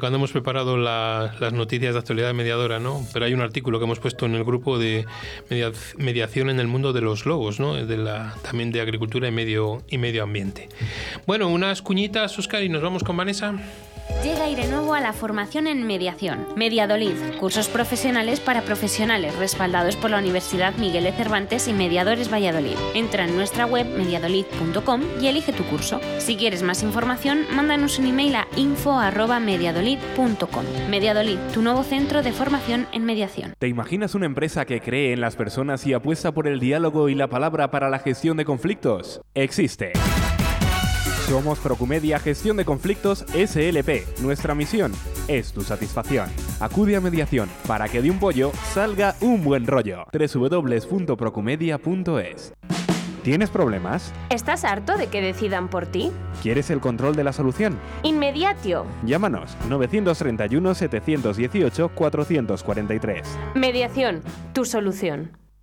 cuando 0.00 0.16
hemos 0.16 0.32
preparado 0.32 0.76
las 0.76 1.52
noticias 1.52 1.94
de 1.94 1.98
actualidad 1.98 2.32
mediadora, 2.32 2.78
¿no? 2.78 3.04
Pero 3.12 3.24
hay 3.24 3.34
un 3.34 3.40
artículo 3.40 3.78
que 3.78 3.84
hemos 3.84 3.98
puesto 3.98 4.26
en 4.26 4.34
el 4.34 4.44
grupo 4.44 4.78
de 4.78 5.04
mediación 5.98 6.48
en 6.48 6.60
el 6.60 6.68
mundo 6.68 6.92
de 6.92 7.00
los 7.00 7.26
lobos, 7.26 7.60
¿no? 7.60 7.76
La, 7.76 8.34
también 8.42 8.72
de 8.72 8.80
agricultura 8.80 9.28
y 9.28 9.32
medio, 9.32 9.82
y 9.88 9.98
medio 9.98 10.22
ambiente. 10.22 10.68
Bueno, 11.26 11.48
unas 11.48 11.82
cuñitas, 11.82 12.38
Oscar, 12.38 12.62
y 12.62 12.68
nos 12.68 12.82
vamos 12.82 13.02
con 13.02 13.16
Vanessa. 13.16 13.54
Llega 14.22 14.46
nuevo 14.68 14.94
a 14.94 15.00
la 15.00 15.12
formación 15.12 15.66
en 15.66 15.86
mediación. 15.86 16.46
Mediadolid, 16.56 17.14
cursos 17.38 17.68
profesionales 17.68 18.40
para 18.40 18.62
profesionales 18.62 19.36
respaldados 19.36 19.96
por 19.96 20.10
la 20.10 20.18
Universidad 20.18 20.74
Miguel 20.76 21.04
de 21.04 21.12
Cervantes 21.12 21.68
y 21.68 21.72
Mediadores 21.72 22.32
Valladolid. 22.32 22.76
Entra 22.94 23.24
en 23.24 23.36
nuestra 23.36 23.66
web 23.66 23.86
mediadolid.com 23.86 25.02
y 25.20 25.28
elige 25.28 25.52
tu 25.52 25.64
curso. 25.64 26.00
Si 26.18 26.36
quieres 26.36 26.62
más 26.62 26.82
información, 26.82 27.46
mándanos 27.52 27.98
un 27.98 28.06
email 28.06 28.36
a 28.36 28.48
info@mediadolid.com. 28.56 30.64
Mediadolid, 30.88 31.38
tu 31.52 31.62
nuevo 31.62 31.82
centro 31.82 32.22
de 32.22 32.32
formación 32.32 32.86
en 32.92 33.04
mediación. 33.04 33.54
¿Te 33.58 33.68
imaginas 33.68 34.14
una 34.14 34.26
empresa 34.26 34.64
que 34.64 34.80
cree 34.80 35.12
en 35.12 35.20
las 35.20 35.36
personas 35.36 35.86
y 35.86 35.92
apuesta 35.92 36.32
por 36.32 36.48
el 36.48 36.60
diálogo 36.60 37.08
y 37.08 37.14
la 37.14 37.28
palabra 37.28 37.70
para 37.70 37.90
la 37.90 37.98
gestión 37.98 38.36
de 38.36 38.44
conflictos? 38.44 39.20
Existe. 39.34 39.92
Somos 41.26 41.58
Procumedia 41.58 42.18
Gestión 42.20 42.56
de 42.56 42.64
Conflictos 42.64 43.26
SLP. 43.34 44.20
Nuestra 44.20 44.54
misión 44.54 44.92
es 45.26 45.52
tu 45.52 45.62
satisfacción. 45.62 46.30
Acude 46.60 46.94
a 46.94 47.00
mediación 47.00 47.48
para 47.66 47.88
que 47.88 48.00
de 48.00 48.12
un 48.12 48.20
pollo 48.20 48.52
salga 48.72 49.16
un 49.20 49.42
buen 49.42 49.66
rollo. 49.66 50.04
www.procumedia.es 50.12 52.54
¿Tienes 53.24 53.50
problemas? 53.50 54.12
¿Estás 54.30 54.62
harto 54.62 54.96
de 54.96 55.08
que 55.08 55.20
decidan 55.20 55.68
por 55.68 55.86
ti? 55.86 56.12
¿Quieres 56.44 56.70
el 56.70 56.78
control 56.78 57.16
de 57.16 57.24
la 57.24 57.32
solución? 57.32 57.76
Inmediatio. 58.04 58.86
Llámanos 59.04 59.56
931 59.68 60.76
718 60.76 61.88
443. 61.88 63.26
Mediación, 63.56 64.22
tu 64.52 64.64
solución. 64.64 65.32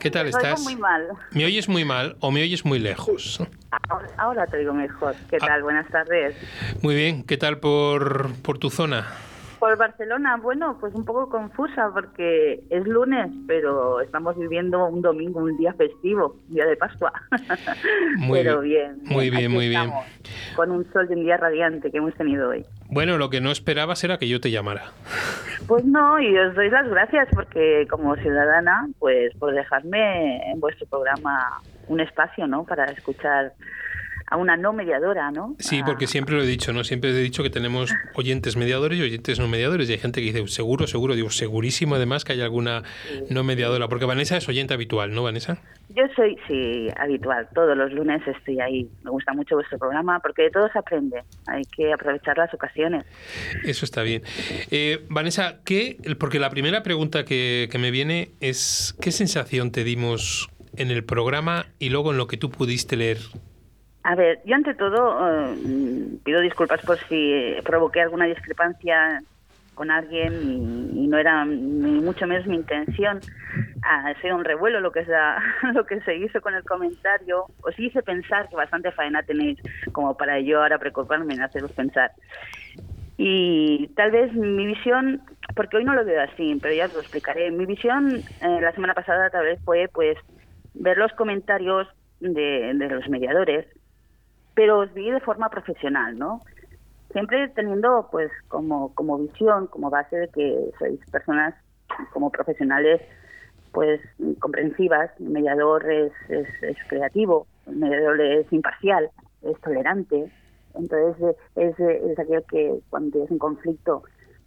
¿Qué 0.00 0.10
tal 0.10 0.26
oigo 0.26 0.38
estás? 0.38 0.60
muy 0.62 0.76
mal. 0.76 1.08
¿Me 1.32 1.44
oyes 1.44 1.68
muy 1.68 1.84
mal 1.84 2.16
o 2.20 2.30
me 2.30 2.42
oyes 2.42 2.64
muy 2.64 2.78
lejos? 2.78 3.40
Ahora, 3.88 4.08
ahora 4.18 4.46
te 4.46 4.56
digo 4.58 4.72
mejor. 4.72 5.14
¿Qué 5.28 5.36
Ah. 5.40 5.46
tal? 5.46 5.62
Buenas 5.62 5.86
tardes. 5.88 6.34
Muy 6.82 6.94
bien, 6.94 7.22
¿qué 7.22 7.36
tal 7.36 7.58
por, 7.58 8.32
por 8.42 8.58
tu 8.58 8.70
zona? 8.70 9.06
Por 9.60 9.76
Barcelona, 9.76 10.38
bueno, 10.38 10.78
pues 10.80 10.94
un 10.94 11.04
poco 11.04 11.28
confusa 11.28 11.90
porque 11.92 12.64
es 12.70 12.86
lunes, 12.86 13.30
pero 13.46 14.00
estamos 14.00 14.36
viviendo 14.38 14.86
un 14.86 15.02
domingo, 15.02 15.40
un 15.40 15.56
día 15.58 15.74
festivo, 15.74 16.36
día 16.48 16.64
de 16.64 16.76
Pascua. 16.76 17.12
Muy 18.16 18.38
pero 18.38 18.60
bien, 18.62 18.98
bien. 19.02 19.14
muy 19.14 19.28
bien, 19.28 19.50
muy 19.52 19.68
bien. 19.68 19.92
Con 20.56 20.70
un 20.70 20.90
sol 20.92 21.06
de 21.08 21.14
un 21.14 21.24
día 21.24 21.36
radiante 21.36 21.90
que 21.90 21.98
hemos 21.98 22.14
tenido 22.14 22.48
hoy. 22.48 22.64
Bueno, 22.88 23.18
lo 23.18 23.28
que 23.28 23.42
no 23.42 23.50
esperabas 23.50 24.02
era 24.02 24.16
que 24.16 24.28
yo 24.28 24.40
te 24.40 24.50
llamara. 24.50 24.92
Pues 25.66 25.84
no, 25.84 26.18
y 26.18 26.36
os 26.38 26.54
doy 26.54 26.70
las 26.70 26.88
gracias 26.88 27.28
porque 27.34 27.86
como 27.90 28.16
ciudadana, 28.16 28.88
pues 28.98 29.34
por 29.36 29.52
dejarme 29.54 30.50
en 30.50 30.58
vuestro 30.58 30.86
programa 30.86 31.60
un 31.86 32.00
espacio, 32.00 32.46
¿no? 32.46 32.64
Para 32.64 32.86
escuchar 32.86 33.52
a 34.30 34.36
una 34.36 34.56
no 34.56 34.72
mediadora, 34.72 35.30
¿no? 35.30 35.56
Sí, 35.58 35.80
A- 35.80 35.84
porque 35.84 36.06
siempre 36.06 36.36
lo 36.36 36.42
he 36.42 36.46
dicho, 36.46 36.72
¿no? 36.72 36.84
Siempre 36.84 37.10
he 37.10 37.14
dicho 37.22 37.42
que 37.42 37.50
tenemos 37.50 37.90
oyentes 38.14 38.56
mediadores 38.56 38.98
y 38.98 39.02
oyentes 39.02 39.38
no 39.40 39.48
mediadores. 39.48 39.90
Y 39.90 39.94
hay 39.94 39.98
gente 39.98 40.20
que 40.20 40.32
dice, 40.32 40.46
seguro, 40.48 40.86
seguro, 40.86 41.14
digo, 41.16 41.30
segurísimo 41.30 41.96
además 41.96 42.24
que 42.24 42.32
hay 42.34 42.40
alguna 42.40 42.84
no 43.28 43.42
mediadora. 43.44 43.88
Porque 43.88 44.04
Vanessa 44.04 44.36
es 44.36 44.48
oyente 44.48 44.72
habitual, 44.72 45.12
¿no, 45.12 45.24
Vanessa? 45.24 45.58
Yo 45.88 46.04
soy, 46.14 46.36
sí, 46.46 46.86
habitual. 46.96 47.48
Todos 47.54 47.76
los 47.76 47.92
lunes 47.92 48.22
estoy 48.26 48.60
ahí. 48.60 48.88
Me 49.02 49.10
gusta 49.10 49.32
mucho 49.32 49.56
vuestro 49.56 49.78
programa 49.78 50.20
porque 50.20 50.42
de 50.42 50.50
todo 50.50 50.68
se 50.72 50.78
aprende. 50.78 51.24
Hay 51.48 51.62
que 51.64 51.92
aprovechar 51.92 52.38
las 52.38 52.54
ocasiones. 52.54 53.04
Eso 53.64 53.84
está 53.84 54.02
bien. 54.02 54.22
Eh, 54.70 55.04
Vanessa, 55.08 55.58
¿qué, 55.64 55.96
porque 56.20 56.38
la 56.38 56.50
primera 56.50 56.84
pregunta 56.84 57.24
que, 57.24 57.68
que 57.72 57.78
me 57.78 57.90
viene 57.90 58.30
es, 58.40 58.94
¿qué 59.00 59.10
sensación 59.10 59.72
te 59.72 59.82
dimos 59.82 60.48
en 60.76 60.92
el 60.92 61.02
programa 61.04 61.66
y 61.80 61.88
luego 61.88 62.12
en 62.12 62.18
lo 62.18 62.28
que 62.28 62.36
tú 62.36 62.50
pudiste 62.50 62.96
leer? 62.96 63.18
A 64.02 64.14
ver, 64.14 64.40
yo 64.46 64.54
ante 64.56 64.74
todo 64.74 65.54
eh, 65.54 66.18
pido 66.24 66.40
disculpas 66.40 66.82
por 66.84 66.98
si 67.08 67.54
provoqué 67.64 68.00
alguna 68.00 68.26
discrepancia 68.26 69.22
con 69.74 69.90
alguien 69.90 70.42
y, 70.42 71.04
y 71.04 71.08
no 71.08 71.18
era 71.18 71.44
ni 71.44 72.00
mucho 72.00 72.26
menos 72.26 72.46
mi 72.46 72.56
intención 72.56 73.22
ha 73.82 74.14
sido 74.20 74.36
un 74.36 74.44
revuelo 74.44 74.80
lo 74.80 74.92
que 74.92 75.04
se 75.04 75.12
lo 75.74 75.84
que 75.86 76.00
se 76.02 76.16
hizo 76.16 76.40
con 76.40 76.54
el 76.54 76.64
comentario. 76.64 77.46
Os 77.62 77.78
hice 77.78 78.02
pensar 78.02 78.48
que 78.48 78.56
bastante 78.56 78.92
faena 78.92 79.22
tenéis 79.22 79.58
como 79.92 80.16
para 80.16 80.40
yo 80.40 80.62
ahora 80.62 80.78
preocuparme 80.78 81.34
en 81.34 81.42
haceros 81.42 81.72
pensar. 81.72 82.12
Y 83.16 83.88
tal 83.96 84.10
vez 84.12 84.32
mi 84.32 84.66
visión 84.66 85.22
porque 85.54 85.76
hoy 85.76 85.84
no 85.84 85.94
lo 85.94 86.04
veo 86.04 86.22
así 86.22 86.58
pero 86.62 86.74
ya 86.74 86.86
os 86.86 86.94
lo 86.94 87.00
explicaré. 87.00 87.50
Mi 87.50 87.66
visión 87.66 88.24
eh, 88.40 88.60
la 88.60 88.72
semana 88.72 88.94
pasada 88.94 89.30
tal 89.30 89.44
vez 89.44 89.60
fue 89.64 89.88
pues 89.92 90.16
ver 90.74 90.96
los 90.98 91.12
comentarios 91.14 91.88
de, 92.20 92.72
de 92.74 92.88
los 92.88 93.08
mediadores 93.08 93.66
pero 94.54 94.80
os 94.80 94.92
vi 94.94 95.10
de 95.10 95.20
forma 95.20 95.48
profesional 95.48 96.18
no 96.18 96.40
siempre 97.12 97.48
teniendo 97.48 98.08
pues 98.10 98.30
como 98.48 98.94
como 98.94 99.18
visión 99.18 99.66
como 99.66 99.90
base 99.90 100.16
de 100.16 100.28
que 100.28 100.70
sois 100.78 101.00
personas 101.10 101.54
como 102.12 102.30
profesionales 102.30 103.00
pues 103.72 104.00
comprensivas 104.40 105.10
el 105.20 105.30
mediador 105.30 105.90
es, 105.90 106.12
es, 106.28 106.76
creativo 106.88 107.46
el 107.66 107.76
mediador 107.76 108.20
es 108.20 108.52
imparcial 108.52 109.10
es 109.42 109.58
tolerante. 109.60 110.30
Entonces 110.74 111.36
es, 111.56 111.78
es 111.80 112.18
aquel 112.18 112.44
que 112.48 112.78
cuando 112.90 113.10
tienes 113.10 113.30
un 113.30 113.38
conflicto 113.38 114.02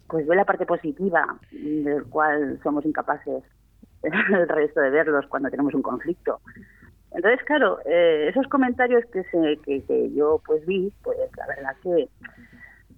pues 0.08 0.26
ve 0.26 0.36
la 0.36 0.44
parte 0.44 0.66
positiva 0.66 1.38
del 1.50 2.04
cual 2.04 2.60
somos 2.62 2.84
incapaces 2.84 3.42
el 4.02 4.48
resto 4.48 4.80
de 4.80 4.90
verlos 4.90 5.26
cuando 5.28 5.50
tenemos 5.50 5.74
un 5.74 5.82
conflicto 5.82 6.40
entonces 7.14 7.44
claro 7.46 7.78
eh, 7.86 8.28
esos 8.28 8.46
comentarios 8.48 9.04
que 9.06 9.22
se 9.24 9.58
que, 9.64 9.82
que 9.82 10.12
yo 10.12 10.40
pues 10.44 10.64
vi 10.66 10.92
pues 11.02 11.18
la 11.36 11.46
verdad 11.46 11.76
que 11.82 12.08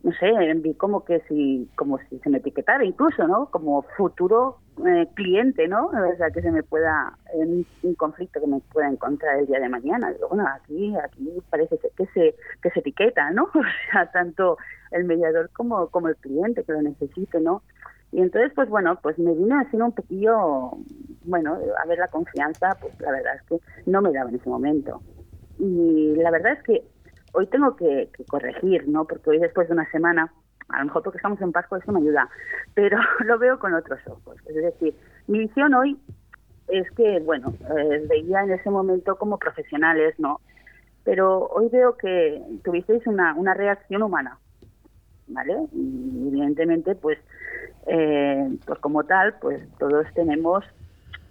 no 0.07 0.13
sé, 0.13 0.31
vi 0.59 0.73
como 0.75 1.05
que 1.05 1.21
si, 1.29 1.69
como 1.75 1.99
si 1.99 2.21
se 2.21 2.31
me 2.31 2.39
etiquetara 2.39 2.85
incluso, 2.85 3.27
¿no? 3.27 3.47
Como 3.47 3.83
futuro 3.97 4.59
eh, 4.87 5.09
cliente, 5.15 5.67
¿no? 5.67 5.87
O 5.87 6.17
sea, 6.17 6.31
que 6.31 6.43
se 6.43 6.53
me 6.53 6.63
pueda, 6.63 7.19
en 7.35 7.67
un 7.83 7.95
conflicto 7.97 8.41
que 8.41 8.47
me 8.47 8.61
pueda 8.73 8.89
encontrar 8.89 9.41
el 9.41 9.47
día 9.47 9.59
de 9.59 9.69
mañana. 9.69 10.13
Digo, 10.13 10.29
bueno, 10.29 10.47
aquí, 10.47 10.95
aquí 10.97 11.43
parece 11.51 11.77
que 11.97 12.07
se, 12.15 12.37
que 12.63 12.71
se 12.71 12.81
etiqueta, 12.81 13.33
¿no? 13.33 13.51
O 13.55 13.91
sea, 13.91 14.09
tanto 14.13 14.59
el 14.93 15.05
mediador 15.07 15.51
como, 15.53 15.89
como 15.89 16.07
el 16.07 16.17
cliente 16.17 16.63
que 16.63 16.73
lo 16.73 16.83
necesite, 16.83 17.41
¿no? 17.41 17.63
Y 18.17 18.23
entonces, 18.23 18.51
pues 18.55 18.71
bueno, 18.71 18.99
pues 19.03 19.19
me 19.19 19.35
vino 19.35 19.61
haciendo 19.61 19.85
un 19.85 19.93
poquillo, 19.93 20.71
bueno, 21.25 21.59
a 21.85 21.87
ver 21.87 21.99
la 21.99 22.09
confianza, 22.09 22.75
pues 22.81 22.99
la 22.99 23.11
verdad 23.11 23.35
es 23.35 23.43
que 23.43 23.61
no 23.85 24.01
me 24.01 24.11
daba 24.11 24.31
en 24.31 24.37
ese 24.37 24.49
momento. 24.49 25.03
Y 25.59 26.15
la 26.17 26.31
verdad 26.31 26.53
es 26.53 26.63
que 26.63 26.83
hoy 27.35 27.47
tengo 27.49 27.77
que, 27.77 28.09
que, 28.17 28.25
corregir, 28.25 28.89
¿no? 28.89 29.05
Porque 29.05 29.29
hoy 29.29 29.39
después 29.39 29.69
de 29.69 29.75
una 29.75 29.91
semana, 29.91 30.33
a 30.71 30.79
lo 30.79 30.87
mejor 30.87 31.03
porque 31.03 31.19
estamos 31.19 31.39
en 31.43 31.53
Pascua 31.53 31.77
eso 31.77 31.93
me 31.93 32.01
ayuda, 32.01 32.27
pero 32.73 32.97
lo 33.27 33.39
veo 33.39 33.59
con 33.59 33.75
otros 33.75 34.01
ojos. 34.07 34.39
Es 34.47 34.55
decir, 34.55 34.95
mi 35.27 35.41
visión 35.41 35.75
hoy 35.75 36.01
es 36.69 36.91
que, 36.93 37.21
bueno, 37.21 37.53
eh, 37.79 38.07
veía 38.09 38.45
en 38.45 38.53
ese 38.53 38.71
momento 38.71 39.17
como 39.17 39.37
profesionales, 39.37 40.15
¿no? 40.17 40.41
Pero 41.05 41.49
hoy 41.49 41.69
veo 41.69 41.99
que 41.99 42.43
tuvisteis 42.65 43.07
una, 43.07 43.35
una 43.35 43.53
reacción 43.53 44.03
humana, 44.03 44.39
¿vale? 45.27 45.67
Y 45.75 46.29
evidentemente, 46.29 46.95
pues, 46.95 47.19
eh, 47.87 48.49
pues 48.65 48.79
como 48.81 49.05
tal, 49.05 49.35
pues 49.41 49.63
todos 49.79 50.07
tenemos 50.15 50.65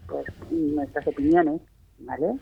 pues 0.07 0.25
nuestras 0.51 1.07
opiniones, 1.07 1.61
¿vale? 1.99 2.35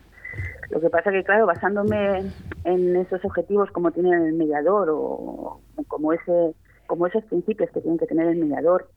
Lo 0.70 0.82
que 0.82 0.90
pasa 0.90 1.12
que, 1.12 1.24
claro, 1.24 1.46
basándome 1.46 2.24
en 2.64 2.96
esos 2.96 3.24
objetivos 3.24 3.70
como 3.72 3.92
tiene 3.92 4.12
el 4.12 4.34
mediador 4.34 4.90
o 4.92 5.62
como 5.88 6.14
ese 6.14 6.56
como 6.88 7.08
esos 7.08 7.24
principios 7.26 7.72
que 7.72 7.82
tiene 7.82 7.98
que 7.98 8.06
tener 8.06 8.28
el 8.28 8.38
mediador, 8.38 8.90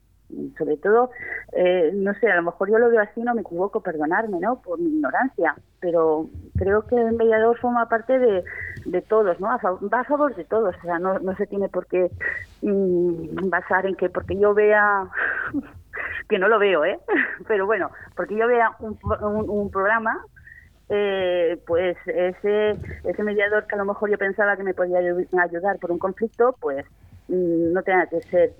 sobre 0.58 0.76
todo, 0.76 1.10
eh, 1.52 1.92
no 1.94 2.12
sé, 2.14 2.30
a 2.30 2.36
lo 2.36 2.42
mejor 2.42 2.70
yo 2.70 2.78
lo 2.78 2.90
veo 2.90 3.00
así, 3.00 3.20
no 3.20 3.34
me 3.34 3.42
equivoco, 3.42 3.80
perdonarme, 3.80 4.40
¿no? 4.40 4.60
Por 4.60 4.78
mi 4.78 4.88
ignorancia, 4.88 5.54
pero 5.80 6.26
creo 6.56 6.86
que 6.86 6.96
el 6.96 7.12
mediador 7.12 7.58
forma 7.58 7.88
parte 7.88 8.18
de, 8.18 8.44
de 8.84 9.02
todos, 9.02 9.38
¿no? 9.40 9.50
A 9.50 9.56
va 9.56 10.00
a 10.00 10.04
favor 10.04 10.34
de 10.34 10.44
todos, 10.44 10.74
o 10.76 10.82
sea, 10.82 10.98
no, 10.98 11.18
no 11.18 11.36
se 11.36 11.46
tiene 11.46 11.68
por 11.68 11.86
qué 11.86 12.10
mmm, 12.62 13.48
basar 13.48 13.86
en 13.86 13.94
que 13.94 14.10
porque 14.10 14.36
yo 14.36 14.54
vea 14.54 15.08
que 16.28 16.38
no 16.38 16.48
lo 16.48 16.58
veo, 16.58 16.84
¿eh? 16.84 16.98
Pero 17.48 17.66
bueno, 17.66 17.90
porque 18.16 18.36
yo 18.36 18.46
vea 18.48 18.72
un 18.80 19.70
programa 19.70 20.24
eh, 20.88 21.60
pues 21.66 21.96
ese 22.06 22.76
ese 23.02 23.22
mediador 23.24 23.66
que 23.66 23.74
a 23.74 23.78
lo 23.78 23.84
mejor 23.84 24.08
yo 24.08 24.18
pensaba 24.18 24.56
que 24.56 24.62
me 24.62 24.72
podía 24.72 24.98
ayudar 24.98 25.78
por 25.80 25.90
un 25.90 25.98
conflicto, 25.98 26.54
pues 26.60 26.86
mm, 27.28 27.72
no 27.72 27.82
tenga 27.82 28.06
que 28.06 28.20
ser 28.22 28.52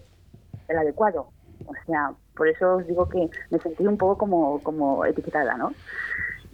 el 0.68 0.78
adecuado. 0.78 1.28
O 1.66 1.74
sea, 1.86 2.12
por 2.36 2.48
eso 2.48 2.76
os 2.76 2.86
digo 2.86 3.08
que 3.08 3.28
me 3.50 3.58
sentí 3.58 3.86
un 3.86 3.96
poco 3.96 4.18
como, 4.18 4.60
como 4.62 5.04
etiquetada, 5.04 5.56
¿no? 5.56 5.72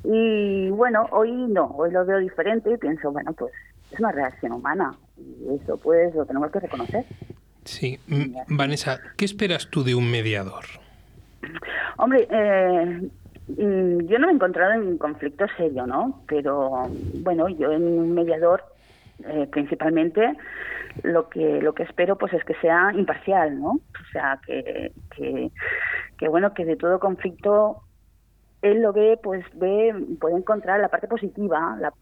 Y 0.04 0.70
bueno, 0.70 1.06
hoy 1.12 1.30
no, 1.30 1.66
hoy 1.76 1.92
lo 1.92 2.04
veo 2.04 2.18
diferente 2.18 2.70
y 2.72 2.76
pienso, 2.76 3.12
bueno, 3.12 3.32
pues 3.32 3.52
es 3.92 4.00
una 4.00 4.10
reacción 4.10 4.52
humana 4.52 4.94
y 5.16 5.54
eso 5.62 5.76
pues 5.76 6.14
lo 6.14 6.24
tenemos 6.26 6.50
que 6.50 6.60
reconocer. 6.60 7.04
Sí, 7.64 8.00
Vanessa, 8.48 9.00
¿qué 9.16 9.24
esperas 9.24 9.68
tú 9.70 9.84
de 9.84 9.94
un 9.94 10.10
mediador? 10.10 10.64
Hombre, 11.98 12.26
eh, 12.28 13.08
yo 13.56 14.18
no 14.18 14.26
me 14.26 14.32
he 14.32 14.34
encontrado 14.34 14.72
en 14.72 14.82
un 14.82 14.98
conflicto 14.98 15.46
serio, 15.56 15.86
¿no? 15.86 16.22
Pero 16.26 16.88
bueno, 17.22 17.48
yo 17.48 17.70
en 17.70 17.84
un 17.84 18.14
mediador 18.14 18.64
eh, 19.27 19.47
principalmente 19.51 20.37
lo 21.03 21.29
que 21.29 21.61
lo 21.62 21.75
que 21.75 21.85
espero 21.85 22.16
pues 22.16 22.33
es 22.35 22.45
que 22.45 22.55
sea 22.55 22.93
imparcial, 22.95 23.59
¿no? 23.61 23.70
O 23.70 24.11
sea, 24.12 24.39
que, 24.47 24.93
que, 25.16 25.51
que 26.18 26.29
bueno, 26.29 26.53
que 26.55 26.64
de 26.64 26.77
todo 26.77 27.01
conflicto 27.01 27.83
él 28.62 28.81
lo 28.81 28.93
ve, 28.93 29.18
pues 29.20 29.45
ve, 29.55 29.93
puede 30.20 30.37
encontrar 30.37 30.81
la 30.81 30.89
parte 30.89 31.09
positiva, 31.09 31.77
la, 31.81 31.93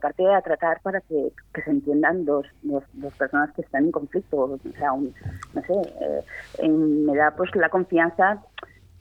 parte 0.00 0.30
a 0.30 0.42
tratar 0.42 0.80
para 0.82 1.00
que, 1.00 1.32
se 1.64 1.70
entiendan 1.70 2.26
dos, 2.26 2.46
dos, 2.62 2.84
personas 3.18 3.50
que 3.54 3.62
están 3.62 3.86
en 3.86 3.90
conflicto. 3.90 4.36
O 4.36 4.58
sea, 4.76 4.92
no 4.92 5.62
sé, 5.62 6.22
eh, 6.62 6.68
me 6.68 7.16
da 7.16 7.30
pues 7.34 7.54
la 7.56 7.70
confianza, 7.70 8.42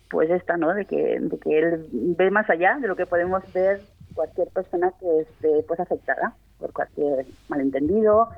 pues 0.10 0.30
esta, 0.30 0.56
¿no? 0.56 0.74
De 0.74 0.86
que, 0.86 1.20
de 1.20 1.40
que 1.40 1.60
él 1.60 1.88
ve 1.92 2.32
más 2.32 2.50
allá 2.50 2.78
de 2.80 2.88
lo 2.88 2.96
que 2.96 3.06
podemos 3.06 3.44
ver 3.54 3.82
cualquier 4.16 4.48
persona 4.50 4.92
que 5.00 5.20
esté 5.22 5.64
pues 5.68 5.80
afectada 5.80 6.34
por 6.60 6.74
cualquier 6.74 7.26
malentendido. 7.47 8.30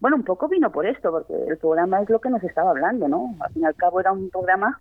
Bueno, 0.00 0.16
un 0.16 0.24
poco 0.24 0.48
vino 0.48 0.70
por 0.70 0.86
esto, 0.86 1.10
porque 1.10 1.34
el 1.48 1.56
programa 1.58 2.00
es 2.02 2.10
lo 2.10 2.20
que 2.20 2.30
nos 2.30 2.42
estaba 2.44 2.70
hablando, 2.70 3.08
¿no? 3.08 3.34
Al 3.40 3.52
fin 3.52 3.62
y 3.62 3.66
al 3.66 3.74
cabo 3.74 4.00
era 4.00 4.12
un 4.12 4.30
programa 4.30 4.78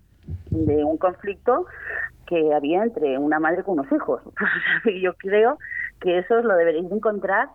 de 0.50 0.84
un 0.84 0.98
conflicto 0.98 1.66
que 2.28 2.54
había 2.54 2.84
entre 2.84 3.18
una 3.18 3.40
madre 3.40 3.64
con 3.64 3.80
unos 3.80 3.92
hijos. 3.92 4.22
Yo 5.02 5.14
creo 5.16 5.58
que 6.00 6.20
eso 6.20 6.42
lo 6.42 6.56
deberéis 6.56 6.92
encontrar 6.92 7.50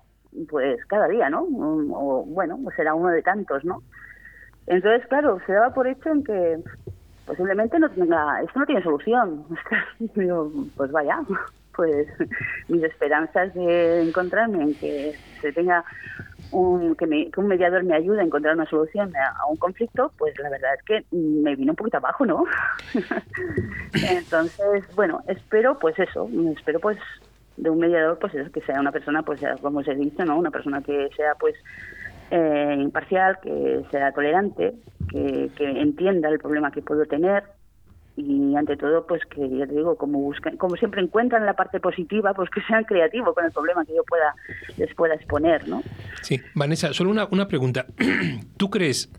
pues 0.48 0.84
cada 0.86 1.08
día, 1.08 1.28
¿no? 1.28 1.42
O 1.42 2.24
bueno, 2.24 2.58
pues 2.62 2.76
será 2.76 2.94
uno 2.94 3.08
de 3.08 3.22
tantos, 3.22 3.64
¿no? 3.64 3.82
Entonces, 4.66 5.06
claro, 5.08 5.38
se 5.46 5.52
daba 5.52 5.74
por 5.74 5.88
hecho 5.88 6.10
en 6.10 6.22
que 6.22 6.58
posiblemente 7.26 7.78
no 7.78 7.90
tenga, 7.90 8.40
esto 8.42 8.60
no 8.60 8.66
tiene 8.66 8.82
solución. 8.82 9.44
pues 10.76 10.92
vaya, 10.92 11.20
pues 11.80 12.08
mis 12.68 12.82
esperanzas 12.82 13.54
de 13.54 14.02
encontrarme 14.02 14.62
en 14.62 14.74
que 14.74 15.14
se 15.40 15.50
tenga 15.50 15.82
un, 16.52 16.94
que, 16.94 17.30
un 17.34 17.48
mediador 17.48 17.84
me 17.84 17.94
ayude 17.94 18.20
a 18.20 18.24
encontrar 18.24 18.54
una 18.54 18.66
solución 18.66 19.10
a, 19.16 19.46
un 19.46 19.56
conflicto, 19.56 20.12
pues 20.18 20.38
la 20.40 20.50
verdad 20.50 20.74
es 20.74 20.82
que 20.82 21.16
me 21.16 21.56
vino 21.56 21.72
un 21.72 21.76
poquito 21.76 21.96
abajo, 21.96 22.26
¿no? 22.26 22.44
Entonces, 24.10 24.84
bueno, 24.94 25.22
espero 25.26 25.78
pues 25.78 25.98
eso, 25.98 26.28
espero 26.54 26.80
pues 26.80 26.98
de 27.56 27.70
un 27.70 27.78
mediador 27.78 28.18
pues 28.18 28.34
eso, 28.34 28.52
que 28.52 28.60
sea 28.60 28.78
una 28.78 28.92
persona, 28.92 29.22
pues 29.22 29.40
como 29.62 29.82
se 29.82 29.94
dice, 29.94 30.26
¿no? 30.26 30.36
Una 30.36 30.50
persona 30.50 30.82
que 30.82 31.08
sea 31.16 31.34
pues 31.40 31.54
eh, 32.30 32.76
imparcial, 32.78 33.38
que 33.40 33.86
sea 33.90 34.12
tolerante, 34.12 34.74
que, 35.10 35.50
que 35.56 35.64
entienda 35.64 36.28
el 36.28 36.40
problema 36.40 36.72
que 36.72 36.82
puedo 36.82 37.06
tener, 37.06 37.44
y 38.20 38.56
ante 38.56 38.76
todo 38.76 39.06
pues 39.06 39.22
que 39.26 39.48
ya 39.48 39.66
te 39.66 39.74
digo 39.74 39.96
como 39.96 40.18
buscan 40.20 40.56
como 40.56 40.76
siempre 40.76 41.02
encuentran 41.02 41.46
la 41.46 41.54
parte 41.54 41.80
positiva 41.80 42.34
pues 42.34 42.50
que 42.50 42.60
sean 42.62 42.84
creativos 42.84 43.34
con 43.34 43.44
el 43.44 43.52
problema 43.52 43.84
que 43.84 43.94
yo 43.94 44.02
pueda 44.04 44.34
les 44.76 44.94
pueda 44.94 45.14
exponer 45.14 45.68
no 45.68 45.82
sí. 46.22 46.40
Vanessa 46.54 46.92
solo 46.92 47.10
una, 47.10 47.26
una 47.30 47.48
pregunta. 47.48 47.86
Tú 48.56 48.70
crees 48.70 49.10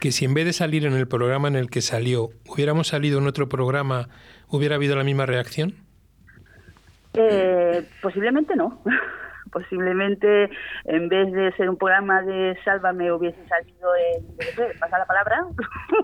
que 0.00 0.12
si 0.12 0.24
en 0.24 0.34
vez 0.34 0.44
de 0.44 0.52
salir 0.52 0.86
en 0.86 0.94
el 0.94 1.08
programa 1.08 1.48
en 1.48 1.56
el 1.56 1.70
que 1.70 1.80
salió 1.80 2.30
hubiéramos 2.46 2.88
salido 2.88 3.18
en 3.18 3.26
otro 3.26 3.48
programa 3.48 4.08
hubiera 4.48 4.76
habido 4.76 4.96
la 4.96 5.04
misma 5.04 5.26
reacción 5.26 5.74
eh, 7.14 7.86
posiblemente 8.02 8.56
no 8.56 8.82
posiblemente 9.50 10.50
en 10.84 11.08
vez 11.08 11.32
de 11.32 11.52
ser 11.52 11.68
un 11.68 11.76
programa 11.76 12.22
de 12.22 12.56
Sálvame 12.64 13.12
hubiese 13.12 13.38
salido 13.46 13.90
en, 13.96 14.78
pasa 14.78 14.98
la 14.98 15.06
palabra, 15.06 15.46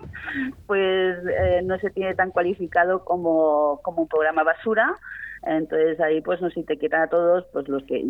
pues 0.66 1.18
eh, 1.26 1.62
no 1.64 1.78
se 1.78 1.90
tiene 1.90 2.14
tan 2.14 2.30
cualificado 2.30 3.04
como, 3.04 3.80
como 3.82 4.02
un 4.02 4.08
programa 4.08 4.42
basura. 4.42 4.94
Entonces 5.46 6.00
ahí 6.00 6.22
pues 6.22 6.40
nos 6.40 6.56
etiquetan 6.56 7.02
a 7.02 7.08
todos 7.08 7.44
pues 7.52 7.68
los 7.68 7.82
que, 7.84 8.02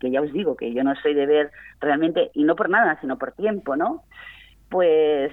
que 0.00 0.10
ya 0.10 0.22
os 0.22 0.32
digo 0.32 0.56
que 0.56 0.72
yo 0.72 0.82
no 0.82 0.94
soy 0.96 1.12
de 1.14 1.26
ver 1.26 1.50
realmente, 1.80 2.30
y 2.32 2.44
no 2.44 2.56
por 2.56 2.70
nada, 2.70 2.98
sino 3.00 3.18
por 3.18 3.32
tiempo, 3.32 3.76
¿no? 3.76 4.02
Pues 4.70 5.30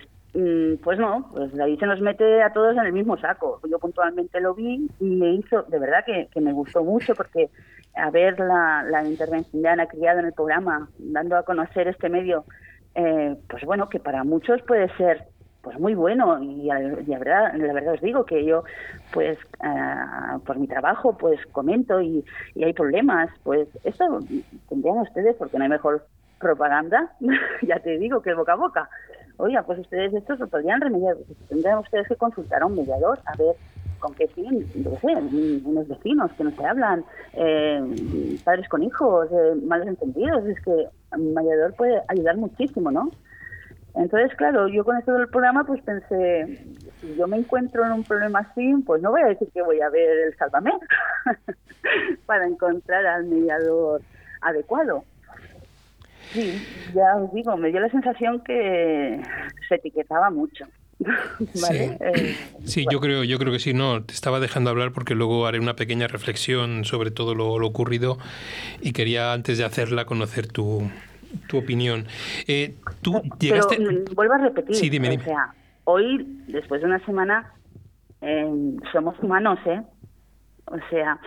pues 0.84 1.00
no, 1.00 1.30
pues 1.32 1.60
ahí 1.60 1.78
se 1.78 1.86
nos 1.86 2.00
mete 2.00 2.44
a 2.44 2.54
todos 2.54 2.78
en 2.78 2.86
el 2.86 2.94
mismo 2.94 3.18
saco. 3.18 3.60
Yo 3.70 3.80
puntualmente 3.80 4.40
lo 4.40 4.54
vi 4.54 4.88
y 5.00 5.06
me 5.06 5.34
hizo, 5.34 5.64
de 5.64 5.80
verdad 5.80 6.06
que, 6.06 6.28
que 6.32 6.42
me 6.42 6.54
gustó 6.54 6.84
mucho 6.84 7.16
porque 7.16 7.50
a 7.98 8.10
ver 8.12 8.40
la, 8.40 9.04
intervención 9.06 9.62
de 9.62 9.70
Ana 9.70 9.88
Criado 9.88 10.20
en 10.20 10.28
el 10.28 10.34
programa, 10.34 10.90
dando 11.00 11.36
a 11.36 11.44
conocer 11.44 11.88
este 11.88 12.10
medio, 12.10 12.46
eh, 12.96 13.36
pues 13.50 13.64
bueno, 13.66 13.90
que 13.90 14.00
para 14.00 14.24
muchos 14.24 14.62
puede 14.62 14.90
ser 14.98 15.26
pues 15.62 15.80
muy 15.80 15.96
bueno 15.96 16.42
y, 16.42 16.68
la 16.68 16.80
verdad 17.20 17.54
la 17.56 17.74
verdad 17.74 17.96
os 17.96 18.02
digo 18.02 18.26
que 18.26 18.46
yo 18.46 18.64
pues 19.12 19.38
ah, 19.60 20.38
por 20.46 20.58
mi 20.60 20.68
trabajo 20.68 21.18
pues 21.18 21.46
comento 21.48 22.00
y, 22.00 22.24
hay 22.64 22.72
problemas 22.72 23.30
pues 23.44 23.68
esto 23.84 24.20
tendrían 24.70 25.00
ustedes 25.00 25.36
porque 25.36 25.58
no 25.58 25.66
hay 25.66 25.70
mejor 25.70 26.06
propaganda 26.40 27.12
ya 27.64 27.80
te 27.80 27.98
digo 27.98 28.22
que 28.22 28.34
boca 28.34 28.54
a 28.54 28.56
boca 28.56 28.90
oiga 29.38 29.64
pues 29.64 29.80
ustedes 29.80 30.14
esto 30.14 30.36
lo 30.36 30.48
podrían 30.48 30.82
remediar 30.82 31.16
tendrían 31.50 31.80
ustedes 31.80 32.08
que 32.08 32.16
consultar 32.16 32.62
a 32.62 32.66
un 32.66 32.76
mediador 32.76 33.20
a 33.26 33.36
ver 33.38 33.56
con 34.00 34.14
qué 34.14 34.28
fin, 34.28 34.66
yo 34.76 34.92
sé, 35.02 35.08
unos 35.66 35.88
vecinos 35.88 36.32
que 36.34 36.44
no 36.44 36.52
se 36.52 36.66
hablan, 36.66 37.04
eh, 37.34 38.40
padres 38.44 38.68
con 38.70 38.84
hijos, 38.84 39.28
eh, 39.32 39.56
malos 39.64 39.88
entendidos, 39.88 40.46
es 40.46 40.60
que 40.62 40.88
un 41.14 41.34
mediador 41.34 41.74
puede 41.76 42.02
ayudar 42.08 42.38
muchísimo, 42.38 42.92
¿no? 42.92 43.10
Entonces, 43.96 44.36
claro, 44.38 44.68
yo 44.68 44.86
con 44.86 44.98
esto 44.98 45.14
del 45.14 45.28
programa 45.28 45.64
pues 45.64 45.82
pensé, 45.82 46.60
si 47.02 47.16
yo 47.16 47.28
me 47.28 47.38
encuentro 47.38 47.84
en 47.84 47.94
un 47.94 48.04
problema 48.04 48.40
así, 48.40 48.76
pues 48.86 49.02
no 49.02 49.10
voy 49.10 49.22
a 49.22 49.28
decir 49.28 49.50
que 49.52 49.64
voy 49.64 49.82
a 49.82 49.90
ver 49.90 50.28
el 50.28 50.38
Sálvame 50.38 50.72
para 52.28 52.46
encontrar 52.46 53.06
al 53.08 53.26
mediador 53.26 54.02
adecuado. 54.42 55.04
Sí, 56.38 56.62
ya 56.94 57.16
os 57.16 57.34
digo, 57.34 57.58
me 57.58 57.70
dio 57.70 57.80
la 57.80 57.90
sensación 57.90 58.42
que 58.44 59.20
se 59.68 59.76
etiquetaba 59.76 60.30
mucho. 60.30 60.66
Eh, 61.70 62.36
sí, 62.64 62.86
yo 62.92 63.00
creo, 63.00 63.24
yo 63.24 63.38
creo 63.38 63.52
que 63.52 63.60
sí. 63.60 63.74
No, 63.74 64.04
te 64.04 64.14
estaba 64.14 64.40
dejando 64.40 64.72
hablar 64.72 64.92
porque 64.92 65.14
luego 65.14 65.46
haré 65.46 65.60
una 65.60 65.76
pequeña 65.76 66.08
reflexión 66.08 66.86
sobre 66.86 67.12
todo 67.12 67.36
lo, 67.36 67.54
ocurrido 67.54 68.18
y 68.82 68.94
quería 68.94 69.34
antes 69.34 69.58
de 69.58 69.66
hacerla 69.66 70.06
conocer 70.06 70.48
tu, 70.48 70.90
tu 71.48 71.58
opinión. 71.60 72.06
Eh, 72.48 72.76
tú 73.02 73.22
llegaste. 73.40 73.80
Mm, 73.80 74.16
vuelvo 74.16 74.34
a 74.34 74.38
repetir. 74.40 74.76
Sí, 74.76 74.90
dime, 74.90 75.10
dime. 75.10 75.24
O 75.24 75.26
sea, 75.26 75.54
hoy, 75.84 76.26
después 76.48 76.82
de 76.82 76.88
una 76.88 77.04
semana, 77.06 77.54
eh, 78.22 78.76
somos 78.92 79.16
humanos, 79.22 79.60
¿eh? 79.66 79.82
O 80.66 80.78
sea, 80.90 81.20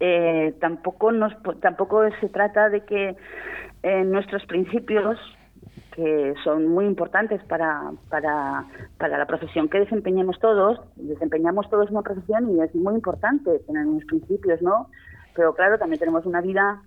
eh, 0.00 0.54
tampoco 0.60 1.10
nos, 1.10 1.32
tampoco 1.60 2.02
se 2.20 2.28
trata 2.28 2.68
de 2.68 2.84
que 2.84 3.16
nuestros 4.04 4.44
principios 4.46 5.18
que 5.96 6.34
son 6.44 6.68
muy 6.68 6.84
importantes 6.84 7.42
para, 7.44 7.90
para, 8.10 8.66
para 8.98 9.16
la 9.16 9.26
profesión 9.26 9.68
que 9.68 9.80
desempeñemos 9.80 10.38
todos. 10.40 10.78
Desempeñamos 10.96 11.70
todos 11.70 11.90
una 11.90 12.02
profesión 12.02 12.54
y 12.54 12.60
es 12.60 12.74
muy 12.74 12.94
importante 12.94 13.58
tener 13.60 13.86
unos 13.86 14.04
principios, 14.04 14.60
¿no? 14.60 14.90
Pero 15.34 15.54
claro, 15.54 15.78
también 15.78 15.98
tenemos 15.98 16.26
una 16.26 16.42
vida 16.42 16.82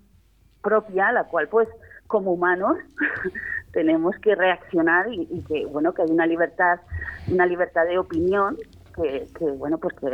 propia, 0.62 1.12
la 1.12 1.24
cual 1.24 1.48
pues 1.48 1.68
como 2.06 2.34
humanos 2.34 2.78
tenemos 3.72 4.16
que 4.18 4.36
reaccionar 4.36 5.12
y, 5.12 5.28
y, 5.32 5.42
que 5.44 5.66
bueno 5.66 5.94
que 5.94 6.02
hay 6.02 6.12
una 6.12 6.26
libertad 6.26 6.80
una 7.28 7.46
libertad 7.46 7.86
de 7.86 8.00
opinión 8.00 8.58
que, 9.02 9.46
bueno, 9.46 9.78
pues 9.78 9.96
que 9.96 10.08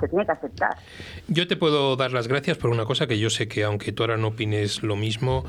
se, 0.00 0.08
tiene 0.08 0.26
que 0.26 0.32
aceptar. 0.32 0.76
Yo 1.28 1.46
te 1.46 1.56
puedo 1.56 1.96
dar 1.96 2.12
las 2.12 2.28
gracias 2.28 2.58
por 2.58 2.70
una 2.70 2.84
cosa 2.84 3.06
que 3.06 3.18
yo 3.18 3.30
sé 3.30 3.48
que 3.48 3.64
aunque 3.64 3.92
tú 3.92 4.02
ahora 4.02 4.16
no 4.16 4.28
opines 4.28 4.82
lo 4.82 4.96
mismo, 4.96 5.44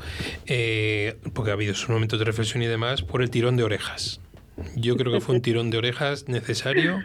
eh, 0.46 1.16
porque 1.34 1.50
ha 1.50 1.54
habido 1.54 1.72
esos 1.72 1.88
momentos 1.88 2.18
de 2.18 2.24
reflexión 2.24 2.62
y 2.62 2.66
demás, 2.66 3.02
por 3.02 3.22
el 3.22 3.30
tirón 3.30 3.56
de 3.56 3.64
orejas. 3.64 4.20
Yo 4.74 4.96
creo 4.96 5.12
que 5.12 5.20
fue 5.20 5.36
un 5.36 5.40
tirón 5.40 5.70
de 5.70 5.78
orejas 5.78 6.28
necesario, 6.28 7.00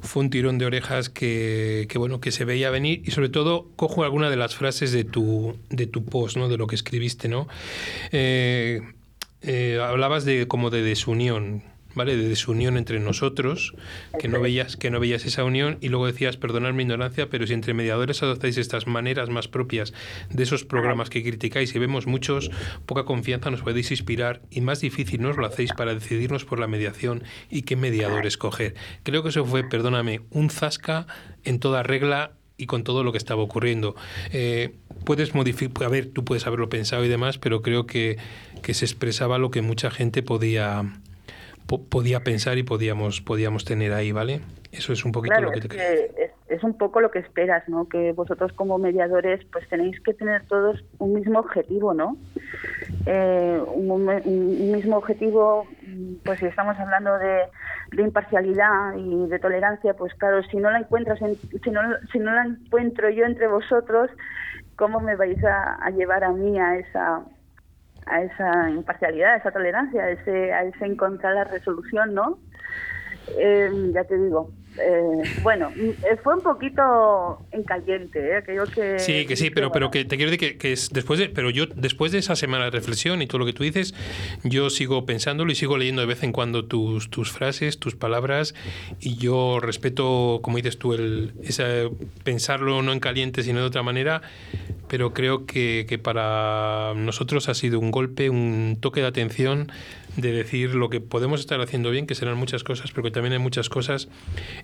fue 0.00 0.24
un 0.24 0.30
tirón 0.30 0.58
de 0.58 0.66
orejas 0.66 1.08
que, 1.08 1.86
que, 1.88 1.98
bueno 1.98 2.20
que 2.20 2.32
se 2.32 2.44
veía 2.44 2.70
venir 2.70 3.02
y 3.04 3.12
sobre 3.12 3.28
todo 3.28 3.68
cojo 3.76 4.02
alguna 4.02 4.30
de 4.30 4.36
las 4.36 4.56
frases 4.56 4.92
de 4.92 5.04
tu 5.04 5.56
de 5.70 5.86
tu 5.86 6.04
post, 6.04 6.36
¿no? 6.36 6.48
de 6.48 6.56
lo 6.56 6.66
que 6.66 6.74
escribiste, 6.74 7.28
¿no? 7.28 7.46
Eh, 8.10 8.80
eh, 9.42 9.80
hablabas 9.80 10.24
de 10.24 10.48
como 10.48 10.70
de 10.70 10.82
desunión 10.82 11.62
¿vale? 11.98 12.16
De 12.16 12.28
desunión 12.28 12.78
entre 12.78 13.00
nosotros, 13.00 13.74
que 14.18 14.28
no 14.28 14.40
veías, 14.40 14.76
que 14.76 14.90
no 14.90 15.00
veías 15.00 15.26
esa 15.26 15.44
unión, 15.44 15.76
y 15.82 15.88
luego 15.88 16.06
decías, 16.06 16.38
perdonad 16.38 16.72
mi 16.72 16.84
ignorancia, 16.84 17.28
pero 17.28 17.46
si 17.46 17.52
entre 17.52 17.74
mediadores 17.74 18.22
adoptáis 18.22 18.56
estas 18.56 18.86
maneras 18.86 19.28
más 19.28 19.48
propias 19.48 19.92
de 20.30 20.42
esos 20.44 20.64
programas 20.64 21.10
que 21.10 21.22
criticáis 21.22 21.74
y 21.74 21.78
vemos 21.78 22.06
muchos, 22.06 22.50
poca 22.86 23.04
confianza 23.04 23.50
nos 23.50 23.62
podéis 23.62 23.90
inspirar 23.90 24.40
y 24.50 24.62
más 24.62 24.80
difícil 24.80 25.20
nos 25.20 25.36
lo 25.36 25.44
hacéis 25.44 25.72
para 25.72 25.92
decidirnos 25.92 26.46
por 26.46 26.60
la 26.60 26.68
mediación 26.68 27.24
y 27.50 27.62
qué 27.62 27.76
mediador 27.76 28.26
escoger. 28.26 28.74
Creo 29.02 29.22
que 29.22 29.30
eso 29.30 29.44
fue, 29.44 29.64
perdóname, 29.64 30.20
un 30.30 30.48
zasca 30.48 31.06
en 31.44 31.58
toda 31.58 31.82
regla 31.82 32.32
y 32.56 32.66
con 32.66 32.82
todo 32.84 33.04
lo 33.04 33.12
que 33.12 33.18
estaba 33.18 33.42
ocurriendo. 33.42 33.94
Eh, 34.32 34.74
puedes 35.04 35.34
modificar, 35.34 35.84
a 35.84 35.88
ver, 35.88 36.06
tú 36.06 36.24
puedes 36.24 36.46
haberlo 36.46 36.68
pensado 36.68 37.04
y 37.04 37.08
demás, 37.08 37.38
pero 37.38 37.62
creo 37.62 37.86
que, 37.86 38.18
que 38.62 38.74
se 38.74 38.84
expresaba 38.84 39.38
lo 39.38 39.50
que 39.50 39.62
mucha 39.62 39.90
gente 39.90 40.22
podía, 40.22 40.84
podía 41.76 42.20
pensar 42.20 42.56
y 42.58 42.62
podíamos, 42.62 43.20
podíamos 43.20 43.64
tener 43.64 43.92
ahí, 43.92 44.12
¿vale? 44.12 44.40
Eso 44.72 44.92
es 44.92 45.04
un 45.04 45.12
poquito 45.12 45.40
lo 45.40 45.50
que 45.50 45.60
te 45.60 46.24
es, 46.24 46.30
es, 46.48 46.62
un 46.62 46.76
poco 46.76 47.00
lo 47.00 47.10
que 47.10 47.18
esperas, 47.18 47.68
¿no? 47.68 47.88
Que 47.88 48.12
vosotros 48.12 48.52
como 48.52 48.78
mediadores 48.78 49.44
pues 49.52 49.68
tenéis 49.68 50.00
que 50.00 50.14
tener 50.14 50.46
todos 50.46 50.84
un 50.98 51.14
mismo 51.14 51.38
objetivo, 51.38 51.94
¿no? 51.94 52.16
Eh, 53.06 53.60
un, 53.74 54.70
mismo 54.72 54.96
objetivo, 54.96 55.66
pues 56.24 56.38
si 56.40 56.46
estamos 56.46 56.78
hablando 56.78 57.16
de, 57.18 57.42
de 57.92 58.02
imparcialidad 58.02 58.94
y 58.96 59.26
de 59.28 59.38
tolerancia, 59.38 59.94
pues 59.94 60.14
claro, 60.14 60.42
si 60.44 60.58
no 60.58 60.70
la 60.70 60.80
encuentras, 60.80 61.18
si, 61.18 61.70
no, 61.70 61.80
si 62.12 62.18
no 62.18 62.32
la 62.32 62.44
encuentro 62.44 63.10
yo 63.10 63.24
entre 63.24 63.46
vosotros, 63.46 64.10
¿cómo 64.76 65.00
me 65.00 65.16
vais 65.16 65.42
a, 65.44 65.90
llevar 65.90 66.24
a 66.24 66.32
mí 66.32 66.58
a 66.58 66.76
esa 66.76 67.22
a 68.10 68.22
esa 68.22 68.70
imparcialidad, 68.70 69.34
a 69.34 69.36
esa 69.36 69.50
tolerancia, 69.50 70.02
a 70.02 70.10
ese, 70.10 70.52
a 70.52 70.64
ese 70.64 70.86
encontrar 70.86 71.34
la 71.34 71.44
resolución, 71.44 72.14
¿no? 72.14 72.38
Eh, 73.36 73.70
ya 73.92 74.04
te 74.04 74.16
digo, 74.16 74.50
eh, 74.80 75.22
bueno, 75.42 75.70
eh, 75.76 76.16
fue 76.22 76.34
un 76.34 76.40
poquito 76.40 77.38
en 77.50 77.64
caliente, 77.64 78.38
¿eh? 78.38 78.42
que... 78.74 78.98
Sí, 78.98 79.26
que 79.26 79.36
sí, 79.36 79.50
pero, 79.50 79.72
pero 79.72 79.90
que 79.90 80.04
te 80.04 80.16
quiero 80.16 80.30
decir 80.30 80.56
que, 80.58 80.72
es 80.72 80.90
después 80.90 81.18
de, 81.18 81.28
pero 81.28 81.50
yo 81.50 81.66
después 81.66 82.12
de 82.12 82.18
esa 82.18 82.36
semana 82.36 82.64
de 82.64 82.70
reflexión 82.70 83.20
y 83.20 83.26
todo 83.26 83.38
lo 83.40 83.46
que 83.46 83.52
tú 83.52 83.64
dices, 83.64 83.94
yo 84.44 84.70
sigo 84.70 85.04
pensándolo 85.04 85.50
y 85.50 85.54
sigo 85.54 85.76
leyendo 85.76 86.00
de 86.02 86.06
vez 86.06 86.22
en 86.22 86.32
cuando 86.32 86.64
tus, 86.64 87.10
tus 87.10 87.32
frases, 87.32 87.78
tus 87.78 87.96
palabras 87.96 88.54
y 89.00 89.16
yo 89.16 89.58
respeto, 89.60 90.40
como 90.42 90.58
dices 90.58 90.78
tú, 90.78 90.94
el, 90.94 91.32
esa, 91.42 91.64
pensarlo 92.22 92.82
no 92.82 92.92
en 92.92 93.00
caliente 93.00 93.42
sino 93.42 93.60
de 93.60 93.66
otra 93.66 93.82
manera, 93.82 94.22
pero 94.88 95.12
creo 95.12 95.46
que, 95.46 95.86
que 95.88 95.98
para 95.98 96.94
nosotros 96.96 97.48
ha 97.48 97.54
sido 97.54 97.78
un 97.78 97.90
golpe, 97.90 98.30
un 98.30 98.78
toque 98.80 99.00
de 99.00 99.06
atención 99.06 99.70
de 100.18 100.32
decir 100.32 100.74
lo 100.74 100.90
que 100.90 101.00
podemos 101.00 101.40
estar 101.40 101.60
haciendo 101.60 101.90
bien, 101.90 102.06
que 102.06 102.14
serán 102.14 102.36
muchas 102.36 102.64
cosas, 102.64 102.90
pero 102.90 103.04
que 103.04 103.10
también 103.10 103.34
hay 103.34 103.38
muchas 103.38 103.68
cosas 103.68 104.08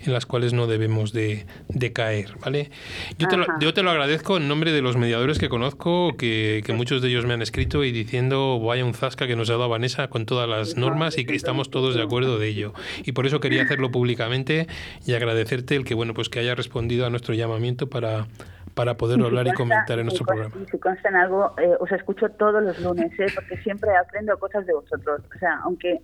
en 0.01 0.13
las 0.13 0.27
cuales 0.27 0.53
no 0.53 0.67
debemos 0.67 1.13
de, 1.13 1.47
caer, 1.93 2.37
¿vale? 2.41 2.71
Yo 3.19 3.29
te, 3.29 3.37
lo, 3.37 3.47
yo 3.61 3.73
te, 3.73 3.83
lo, 3.83 3.91
agradezco 3.91 4.37
en 4.37 4.49
nombre 4.49 4.73
de 4.73 4.83
los 4.83 4.97
mediadores 4.97 5.39
que 5.39 5.49
conozco, 5.49 6.17
que, 6.17 6.63
muchos 6.75 7.03
de 7.03 7.09
ellos 7.09 7.25
me 7.25 7.35
han 7.35 7.43
escrito 7.43 7.85
y 7.85 7.93
diciendo, 7.93 8.59
vaya 8.59 8.85
un 8.85 8.95
zasca 8.95 9.29
que 9.29 9.37
nos 9.37 9.49
ha 9.51 9.53
dado 9.53 9.69
Vanessa 9.69 10.09
con 10.09 10.27
todas 10.27 10.49
las 10.49 10.77
normas 10.77 11.19
y 11.19 11.25
que 11.25 11.37
estamos 11.37 11.71
todos 11.71 11.95
de 11.95 12.03
acuerdo 12.03 12.39
de 12.39 12.49
ello. 12.49 12.75
Y 13.05 13.13
por 13.13 13.27
eso 13.27 13.39
quería 13.39 13.63
hacerlo 13.63 13.93
públicamente 13.93 14.67
y 15.07 15.13
agradecerte 15.13 15.77
el 15.77 15.85
que, 15.85 15.95
bueno, 15.95 16.15
pues 16.15 16.29
que 16.29 16.41
haya 16.41 16.57
respondido 16.57 17.07
a 17.07 17.11
nuestro 17.11 17.33
llamamiento 17.33 17.89
para 17.89 18.27
para 18.75 18.97
poderlo 18.97 19.27
hablar 19.27 19.47
y 19.47 19.53
comentar 19.53 19.99
en 19.99 20.07
nuestro 20.07 20.27
programa. 20.27 20.55
Y 20.61 20.71
si 20.71 20.79
consta 20.79 21.09
en 21.09 21.17
algo, 21.17 21.55
eh, 21.59 21.75
os 21.79 21.91
escucho 21.93 22.29
todos 22.31 22.63
los 22.63 22.79
lunes, 22.81 23.13
¿eh? 23.19 23.27
porque 23.35 23.57
siempre 23.59 23.91
aprendo 23.97 24.37
cosas 24.39 24.67
de 24.67 24.75
vosotros. 24.75 25.23
O 25.35 25.39
sea, 25.39 25.61
aunque 25.63 26.01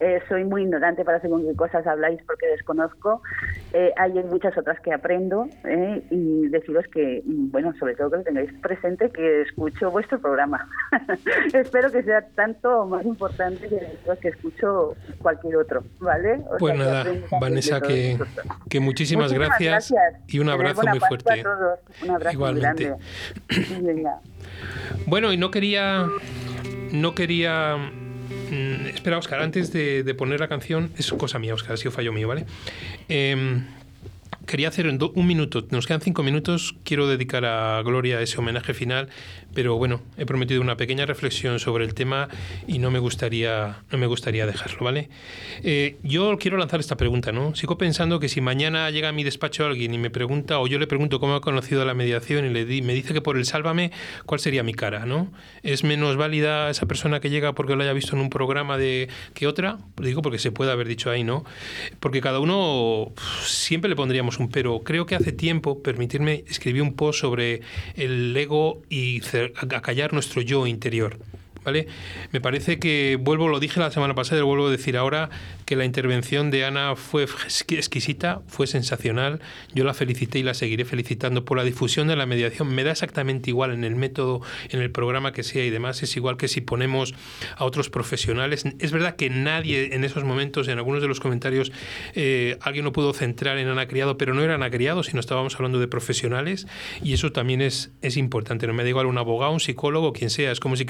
eh, 0.00 0.20
soy 0.28 0.44
muy 0.44 0.62
ignorante 0.62 1.04
para 1.04 1.20
según 1.20 1.46
qué 1.46 1.54
cosas 1.56 1.86
habláis 1.86 2.20
porque 2.26 2.46
desconozco, 2.48 3.22
eh, 3.72 3.92
hay 3.96 4.12
muchas 4.24 4.56
otras 4.56 4.80
que 4.80 4.92
aprendo 4.92 5.48
y 6.10 6.48
deciros 6.48 6.84
que, 6.92 7.22
bueno, 7.24 7.72
sobre 7.78 7.94
todo 7.94 8.10
que 8.10 8.16
lo 8.18 8.22
tengáis 8.24 8.52
presente, 8.60 9.10
que 9.10 9.42
escucho 9.42 9.90
vuestro 9.90 10.20
programa. 10.20 10.68
Espero 11.54 11.90
que 11.92 12.02
sea 12.02 12.26
tanto 12.34 12.86
más 12.86 13.04
importante 13.04 13.68
que, 13.68 13.98
que 14.20 14.28
escucho 14.28 14.96
cualquier 15.22 15.56
otro, 15.56 15.84
¿vale? 16.00 16.40
pues 16.58 16.76
nada, 16.76 17.04
Vanessa, 17.40 17.80
que, 17.80 18.18
que 18.68 18.80
muchísimas, 18.80 19.32
gracias, 19.32 19.92
y 20.28 20.38
un 20.38 20.48
abrazo 20.48 20.82
muy 20.86 21.00
fuerte. 21.00 21.40
A 21.40 21.42
todos. 21.42 21.78
Un 22.02 22.10
abrazo 22.10 22.32
Igualmente. 22.32 22.94
bueno, 25.06 25.32
y 25.32 25.36
no 25.36 25.50
quería. 25.50 26.06
No 26.92 27.14
quería. 27.14 27.76
Mm, 28.50 28.86
espera, 28.86 29.18
Oscar, 29.18 29.40
antes 29.40 29.72
de, 29.72 30.14
poner 30.14 30.40
la 30.40 30.48
canción, 30.48 30.92
es 30.96 31.10
cosa 31.12 31.38
mía, 31.38 31.54
Oscar, 31.54 31.74
ha 31.74 31.76
sido 31.76 31.90
fallo 31.90 32.12
mío, 32.12 32.28
¿vale? 32.28 32.46
Eh, 33.08 33.62
quería 34.54 34.68
hacer 34.68 34.86
en 34.86 35.00
un 35.02 35.26
minuto, 35.26 35.66
nos 35.70 35.84
quedan 35.84 36.00
cinco 36.00 36.22
minutos, 36.22 36.76
quiero 36.84 37.08
dedicar 37.08 37.44
a 37.44 37.82
Gloria 37.82 38.20
ese 38.20 38.38
homenaje 38.38 38.72
final, 38.72 39.08
pero 39.52 39.76
bueno, 39.78 40.00
he 40.16 40.26
prometido 40.26 40.60
una 40.60 40.76
pequeña 40.76 41.06
reflexión 41.06 41.58
sobre 41.58 41.84
el 41.84 41.92
tema 41.92 42.28
y 42.68 42.78
no 42.78 42.92
me 42.92 43.00
gustaría, 43.00 43.82
no 43.90 43.98
me 43.98 44.06
gustaría 44.06 44.46
dejarlo, 44.46 44.84
¿vale? 44.84 45.08
Eh, 45.64 45.96
yo 46.04 46.38
quiero 46.38 46.56
lanzar 46.56 46.78
esta 46.78 46.96
pregunta, 46.96 47.32
¿no? 47.32 47.56
Sigo 47.56 47.78
pensando 47.78 48.20
que 48.20 48.28
si 48.28 48.40
mañana 48.40 48.88
llega 48.92 49.08
a 49.08 49.12
mi 49.12 49.24
despacho 49.24 49.66
alguien 49.66 49.92
y 49.92 49.98
me 49.98 50.10
pregunta, 50.10 50.60
o 50.60 50.68
yo 50.68 50.78
le 50.78 50.86
pregunto 50.86 51.18
cómo 51.18 51.34
ha 51.34 51.40
conocido 51.40 51.84
la 51.84 51.94
mediación 51.94 52.44
y 52.44 52.50
le 52.50 52.64
di, 52.64 52.80
me 52.80 52.94
dice 52.94 53.12
que 53.12 53.20
por 53.20 53.36
el 53.36 53.46
sálvame, 53.46 53.90
¿cuál 54.24 54.38
sería 54.38 54.62
mi 54.62 54.72
cara, 54.72 55.04
¿no? 55.04 55.32
¿Es 55.64 55.82
menos 55.82 56.14
válida 56.16 56.70
esa 56.70 56.86
persona 56.86 57.18
que 57.18 57.28
llega 57.28 57.56
porque 57.56 57.74
lo 57.74 57.82
haya 57.82 57.92
visto 57.92 58.14
en 58.14 58.22
un 58.22 58.30
programa 58.30 58.78
de 58.78 59.08
que 59.34 59.48
otra? 59.48 59.78
Digo 59.96 60.22
porque 60.22 60.38
se 60.38 60.52
puede 60.52 60.70
haber 60.70 60.86
dicho 60.86 61.10
ahí, 61.10 61.24
¿no? 61.24 61.44
Porque 61.98 62.20
cada 62.20 62.38
uno 62.38 63.12
siempre 63.42 63.88
le 63.88 63.96
pondríamos 63.96 64.38
un 64.38 64.43
pero. 64.48 64.80
Creo 64.84 65.06
que 65.06 65.14
hace 65.14 65.32
tiempo, 65.32 65.82
permitirme, 65.82 66.44
escribí 66.48 66.80
un 66.80 66.94
post 66.94 67.20
sobre 67.20 67.62
el 67.96 68.36
ego 68.36 68.82
y 68.88 69.22
acallar 69.74 70.12
nuestro 70.12 70.42
yo 70.42 70.66
interior. 70.66 71.18
¿Vale? 71.64 71.86
Me 72.32 72.40
parece 72.40 72.78
que, 72.78 73.18
vuelvo, 73.20 73.48
lo 73.48 73.60
dije 73.60 73.80
la 73.80 73.90
semana 73.90 74.14
pasada 74.14 74.38
y 74.38 74.40
lo 74.40 74.46
vuelvo 74.46 74.68
a 74.68 74.70
decir 74.70 74.96
ahora, 74.96 75.30
que 75.64 75.76
la 75.76 75.84
intervención 75.84 76.50
de 76.50 76.64
Ana 76.64 76.96
fue 76.96 77.24
exquisita, 77.24 78.42
fue 78.46 78.66
sensacional. 78.66 79.40
Yo 79.74 79.84
la 79.84 79.94
felicité 79.94 80.38
y 80.38 80.42
la 80.42 80.54
seguiré 80.54 80.84
felicitando 80.84 81.44
por 81.44 81.56
la 81.56 81.64
difusión 81.64 82.08
de 82.08 82.16
la 82.16 82.26
mediación. 82.26 82.74
Me 82.74 82.84
da 82.84 82.92
exactamente 82.92 83.50
igual 83.50 83.72
en 83.72 83.84
el 83.84 83.96
método, 83.96 84.42
en 84.68 84.80
el 84.80 84.90
programa 84.90 85.32
que 85.32 85.42
sea 85.42 85.64
y 85.64 85.70
demás. 85.70 86.02
Es 86.02 86.16
igual 86.16 86.36
que 86.36 86.48
si 86.48 86.60
ponemos 86.60 87.14
a 87.56 87.64
otros 87.64 87.90
profesionales. 87.90 88.64
Es 88.78 88.92
verdad 88.92 89.16
que 89.16 89.30
nadie 89.30 89.94
en 89.94 90.04
esos 90.04 90.24
momentos, 90.24 90.68
en 90.68 90.78
algunos 90.78 91.02
de 91.02 91.08
los 91.08 91.20
comentarios, 91.20 91.72
eh, 92.14 92.58
alguien 92.60 92.84
no 92.84 92.92
pudo 92.92 93.12
centrar 93.12 93.58
en 93.58 93.68
Ana 93.68 93.86
Criado, 93.88 94.18
pero 94.18 94.34
no 94.34 94.42
era 94.42 94.54
Ana 94.54 94.70
Criado, 94.70 95.02
sino 95.02 95.20
estábamos 95.20 95.54
hablando 95.56 95.78
de 95.78 95.88
profesionales 95.88 96.66
y 97.02 97.14
eso 97.14 97.32
también 97.32 97.60
es, 97.60 97.92
es 98.02 98.16
importante. 98.16 98.66
No 98.66 98.74
me 98.74 98.82
da 98.82 98.88
igual 98.88 99.06
un 99.06 99.18
abogado, 99.18 99.52
un 99.52 99.60
psicólogo, 99.60 100.12
quien 100.12 100.30
sea. 100.30 100.52
Es 100.52 100.60
como 100.60 100.76
si 100.76 100.84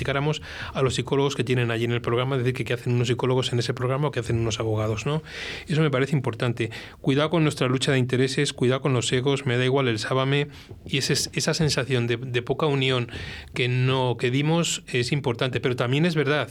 criticáramos 0.00 0.40
a 0.72 0.80
los 0.82 0.94
psicólogos 0.94 1.36
que 1.36 1.44
tienen 1.44 1.70
allí 1.70 1.84
en 1.84 1.92
el 1.92 2.00
programa, 2.00 2.38
decir, 2.38 2.54
que 2.54 2.64
qué 2.64 2.72
hacen 2.72 2.94
unos 2.94 3.08
psicólogos 3.08 3.52
en 3.52 3.58
ese 3.58 3.74
programa 3.74 4.08
o 4.08 4.10
qué 4.10 4.20
hacen 4.20 4.38
unos 4.38 4.58
abogados, 4.58 5.04
¿no? 5.04 5.22
Eso 5.68 5.82
me 5.82 5.90
parece 5.90 6.16
importante. 6.16 6.70
Cuidado 7.02 7.28
con 7.28 7.42
nuestra 7.42 7.68
lucha 7.68 7.92
de 7.92 7.98
intereses, 7.98 8.54
cuidado 8.54 8.80
con 8.80 8.94
los 8.94 9.12
egos, 9.12 9.44
me 9.44 9.58
da 9.58 9.64
igual 9.64 9.88
el 9.88 9.98
sábame 9.98 10.48
y 10.86 10.98
esa 10.98 11.54
sensación 11.54 12.06
de, 12.06 12.16
de 12.16 12.42
poca 12.42 12.66
unión 12.66 13.08
que 13.52 13.68
no 13.68 14.16
que 14.18 14.30
dimos 14.30 14.82
es 14.86 15.12
importante, 15.12 15.60
pero 15.60 15.76
también 15.76 16.06
es 16.06 16.14
verdad 16.14 16.48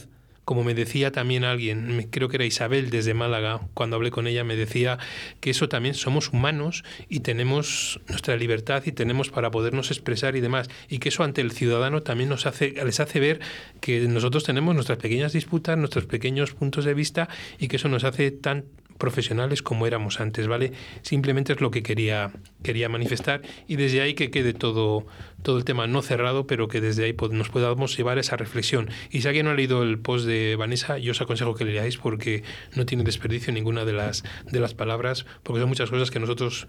como 0.50 0.64
me 0.64 0.74
decía 0.74 1.12
también 1.12 1.44
alguien, 1.44 2.08
creo 2.10 2.28
que 2.28 2.34
era 2.34 2.44
Isabel 2.44 2.90
desde 2.90 3.14
Málaga, 3.14 3.60
cuando 3.72 3.94
hablé 3.94 4.10
con 4.10 4.26
ella, 4.26 4.42
me 4.42 4.56
decía 4.56 4.98
que 5.38 5.50
eso 5.50 5.68
también 5.68 5.94
somos 5.94 6.30
humanos 6.32 6.82
y 7.08 7.20
tenemos 7.20 8.00
nuestra 8.08 8.36
libertad 8.36 8.82
y 8.84 8.90
tenemos 8.90 9.30
para 9.30 9.52
podernos 9.52 9.92
expresar 9.92 10.34
y 10.34 10.40
demás, 10.40 10.68
y 10.88 10.98
que 10.98 11.10
eso 11.10 11.22
ante 11.22 11.40
el 11.40 11.52
ciudadano 11.52 12.02
también 12.02 12.30
nos 12.30 12.46
hace, 12.46 12.72
les 12.84 12.98
hace 12.98 13.20
ver 13.20 13.38
que 13.80 14.00
nosotros 14.08 14.42
tenemos 14.42 14.74
nuestras 14.74 14.98
pequeñas 14.98 15.32
disputas, 15.34 15.78
nuestros 15.78 16.06
pequeños 16.06 16.52
puntos 16.52 16.84
de 16.84 16.94
vista 16.94 17.28
y 17.60 17.68
que 17.68 17.76
eso 17.76 17.88
nos 17.88 18.02
hace 18.02 18.32
tan 18.32 18.64
profesionales 19.00 19.62
como 19.62 19.88
éramos 19.88 20.20
antes, 20.20 20.46
¿vale? 20.46 20.72
Simplemente 21.02 21.52
es 21.52 21.60
lo 21.60 21.72
que 21.72 21.82
quería, 21.82 22.30
quería 22.62 22.88
manifestar 22.88 23.42
y 23.66 23.74
desde 23.74 24.00
ahí 24.00 24.14
que 24.14 24.30
quede 24.30 24.54
todo, 24.54 25.06
todo 25.42 25.58
el 25.58 25.64
tema 25.64 25.88
no 25.88 26.02
cerrado, 26.02 26.46
pero 26.46 26.68
que 26.68 26.80
desde 26.80 27.04
ahí 27.04 27.16
nos 27.32 27.48
podamos 27.48 27.96
llevar 27.96 28.18
esa 28.18 28.36
reflexión. 28.36 28.90
Y 29.10 29.22
si 29.22 29.26
alguien 29.26 29.46
no 29.46 29.52
ha 29.52 29.54
leído 29.54 29.82
el 29.82 29.98
post 29.98 30.26
de 30.26 30.54
Vanessa, 30.54 30.98
yo 30.98 31.10
os 31.10 31.20
aconsejo 31.20 31.54
que 31.54 31.64
le 31.64 31.72
leáis 31.72 31.96
porque 31.96 32.44
no 32.76 32.86
tiene 32.86 33.02
desperdicio 33.02 33.52
ninguna 33.52 33.84
de 33.84 33.94
las, 33.94 34.22
de 34.48 34.60
las 34.60 34.74
palabras, 34.74 35.26
porque 35.42 35.60
son 35.60 35.68
muchas 35.68 35.90
cosas 35.90 36.12
que 36.12 36.20
nosotros 36.20 36.68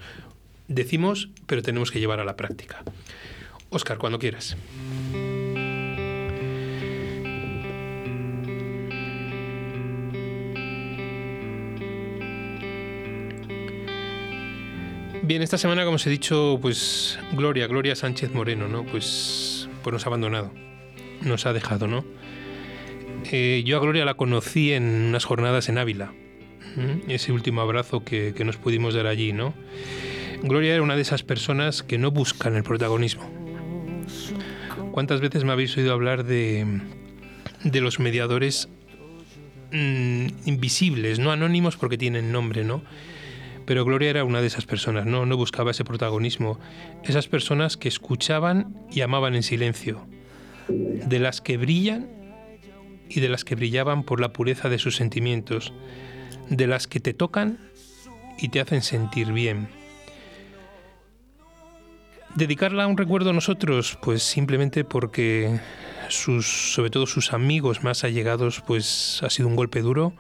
decimos, 0.67 1.29
pero 1.45 1.61
tenemos 1.61 1.91
que 1.91 1.99
llevar 1.99 2.19
a 2.19 2.25
la 2.25 2.35
práctica. 2.35 2.83
Oscar, 3.69 3.97
cuando 3.97 4.17
quieras. 4.17 4.57
Bien, 15.23 15.43
esta 15.43 15.59
semana, 15.59 15.83
como 15.83 15.97
os 15.97 16.07
he 16.07 16.09
dicho, 16.09 16.57
pues 16.59 17.19
Gloria, 17.33 17.67
Gloria 17.67 17.95
Sánchez 17.95 18.33
Moreno, 18.33 18.67
¿no? 18.67 18.83
Pues, 18.83 19.69
pues 19.83 19.93
nos 19.93 20.05
ha 20.05 20.09
abandonado, 20.09 20.51
nos 21.21 21.45
ha 21.45 21.53
dejado, 21.53 21.87
¿no? 21.87 22.03
Eh, 23.31 23.61
yo 23.63 23.77
a 23.77 23.79
Gloria 23.79 24.03
la 24.03 24.15
conocí 24.15 24.73
en 24.73 24.83
unas 24.83 25.25
jornadas 25.25 25.69
en 25.69 25.77
Ávila, 25.77 26.11
ese 27.07 27.31
último 27.31 27.61
abrazo 27.61 28.03
que, 28.03 28.33
nos 28.43 28.57
pudimos 28.57 28.95
dar 28.95 29.05
allí, 29.05 29.31
¿no? 29.31 29.53
Gloria 30.41 30.73
era 30.73 30.81
una 30.81 30.95
de 30.95 31.03
esas 31.03 31.21
personas 31.21 31.83
que 31.83 31.99
no 31.99 32.09
buscan 32.09 32.55
el 32.55 32.63
protagonismo. 32.63 33.29
¿Cuántas 34.91 35.21
veces 35.21 35.43
me 35.43 35.51
habéis 35.51 35.77
oído 35.77 35.93
hablar 35.93 36.23
de, 36.25 36.81
de 37.63 37.81
los 37.81 37.99
mediadores 37.99 38.69
mm, 39.71 40.27
invisibles, 40.45 41.19
no 41.19 41.31
anónimos 41.31 41.77
porque 41.77 41.99
tienen 41.99 42.31
nombre, 42.31 42.63
¿no? 42.63 42.81
Pero 43.71 43.85
Gloria 43.85 44.09
era 44.09 44.25
una 44.25 44.41
de 44.41 44.47
esas 44.47 44.65
personas, 44.65 45.05
no, 45.05 45.25
no 45.25 45.37
buscaba 45.37 45.71
ese 45.71 45.85
protagonismo. 45.85 46.59
Esas 47.05 47.29
personas 47.29 47.77
que 47.77 47.87
escuchaban 47.87 48.75
y 48.91 48.99
amaban 48.99 49.33
en 49.33 49.43
silencio, 49.43 50.05
de 50.67 51.19
las 51.19 51.39
que 51.39 51.55
brillan 51.55 52.09
y 53.07 53.21
de 53.21 53.29
las 53.29 53.45
que 53.45 53.55
brillaban 53.55 54.03
por 54.03 54.19
la 54.19 54.33
pureza 54.33 54.67
de 54.67 54.77
sus 54.77 54.97
sentimientos, 54.97 55.71
de 56.49 56.67
las 56.67 56.87
que 56.87 56.99
te 56.99 57.13
tocan 57.13 57.59
y 58.37 58.49
te 58.49 58.59
hacen 58.59 58.81
sentir 58.81 59.31
bien. 59.31 59.69
Dedicarla 62.35 62.83
a 62.83 62.87
un 62.87 62.97
recuerdo 62.97 63.29
a 63.29 63.33
nosotros, 63.33 63.97
pues 64.01 64.21
simplemente 64.21 64.83
porque 64.83 65.61
sus, 66.09 66.73
sobre 66.73 66.89
todo 66.89 67.07
sus 67.07 67.31
amigos 67.31 67.85
más 67.85 68.03
allegados, 68.03 68.61
pues 68.67 69.21
ha 69.23 69.29
sido 69.29 69.47
un 69.47 69.55
golpe 69.55 69.79
duro. 69.79 70.11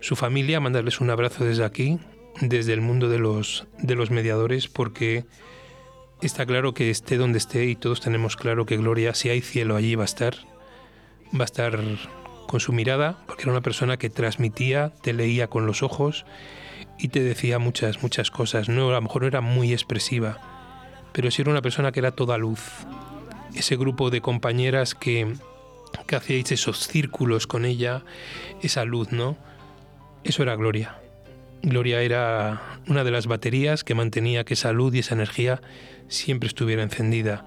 Su 0.00 0.16
familia, 0.16 0.58
mandarles 0.58 1.00
un 1.00 1.10
abrazo 1.10 1.44
desde 1.44 1.64
aquí, 1.64 2.00
desde 2.40 2.72
el 2.72 2.80
mundo 2.80 3.08
de 3.08 3.18
los, 3.18 3.66
de 3.78 3.94
los 3.94 4.10
mediadores, 4.10 4.68
porque 4.68 5.24
está 6.20 6.46
claro 6.46 6.74
que 6.74 6.90
esté 6.90 7.16
donde 7.16 7.38
esté 7.38 7.66
y 7.66 7.76
todos 7.76 8.00
tenemos 8.00 8.36
claro 8.36 8.66
que 8.66 8.76
Gloria, 8.76 9.14
si 9.14 9.28
hay 9.28 9.40
cielo 9.40 9.76
allí, 9.76 9.94
va 9.94 10.02
a 10.02 10.06
estar. 10.06 10.34
Va 11.34 11.42
a 11.42 11.44
estar 11.44 11.78
con 12.46 12.60
su 12.60 12.72
mirada, 12.72 13.18
porque 13.26 13.42
era 13.42 13.52
una 13.52 13.62
persona 13.62 13.96
que 13.96 14.10
transmitía, 14.10 14.92
te 15.02 15.12
leía 15.12 15.48
con 15.48 15.66
los 15.66 15.82
ojos 15.82 16.24
y 16.98 17.08
te 17.08 17.20
decía 17.22 17.58
muchas, 17.58 18.02
muchas 18.02 18.30
cosas. 18.30 18.68
No, 18.68 18.90
a 18.90 18.92
lo 18.92 19.02
mejor 19.02 19.22
no 19.22 19.28
era 19.28 19.40
muy 19.40 19.72
expresiva, 19.72 20.38
pero 21.12 21.30
sí 21.30 21.42
era 21.42 21.50
una 21.50 21.62
persona 21.62 21.92
que 21.92 22.00
era 22.00 22.12
toda 22.12 22.38
luz. 22.38 22.60
Ese 23.54 23.76
grupo 23.76 24.10
de 24.10 24.20
compañeras 24.20 24.94
que, 24.94 25.34
que 26.06 26.16
hacíais 26.16 26.52
esos 26.52 26.86
círculos 26.86 27.46
con 27.46 27.64
ella, 27.64 28.04
esa 28.62 28.84
luz, 28.84 29.12
¿no? 29.12 29.36
Eso 30.24 30.42
era 30.42 30.56
Gloria. 30.56 31.03
Gloria 31.64 32.02
era 32.02 32.60
una 32.88 33.04
de 33.04 33.10
las 33.10 33.26
baterías 33.26 33.84
que 33.84 33.94
mantenía 33.94 34.44
que 34.44 34.52
esa 34.52 34.72
luz 34.72 34.94
y 34.94 34.98
esa 34.98 35.14
energía 35.14 35.62
siempre 36.08 36.46
estuviera 36.46 36.82
encendida. 36.82 37.46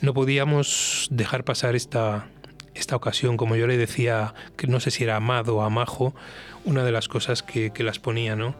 No 0.00 0.14
podíamos 0.14 1.08
dejar 1.10 1.42
pasar 1.42 1.74
esta, 1.74 2.28
esta 2.74 2.94
ocasión, 2.94 3.36
como 3.36 3.56
yo 3.56 3.66
le 3.66 3.76
decía, 3.76 4.32
que 4.56 4.68
no 4.68 4.78
sé 4.78 4.92
si 4.92 5.02
era 5.02 5.16
amado 5.16 5.56
o 5.56 5.62
amajo, 5.62 6.14
una 6.64 6.84
de 6.84 6.92
las 6.92 7.08
cosas 7.08 7.42
que, 7.42 7.72
que 7.72 7.82
las 7.82 7.98
ponía, 7.98 8.36
¿no? 8.36 8.54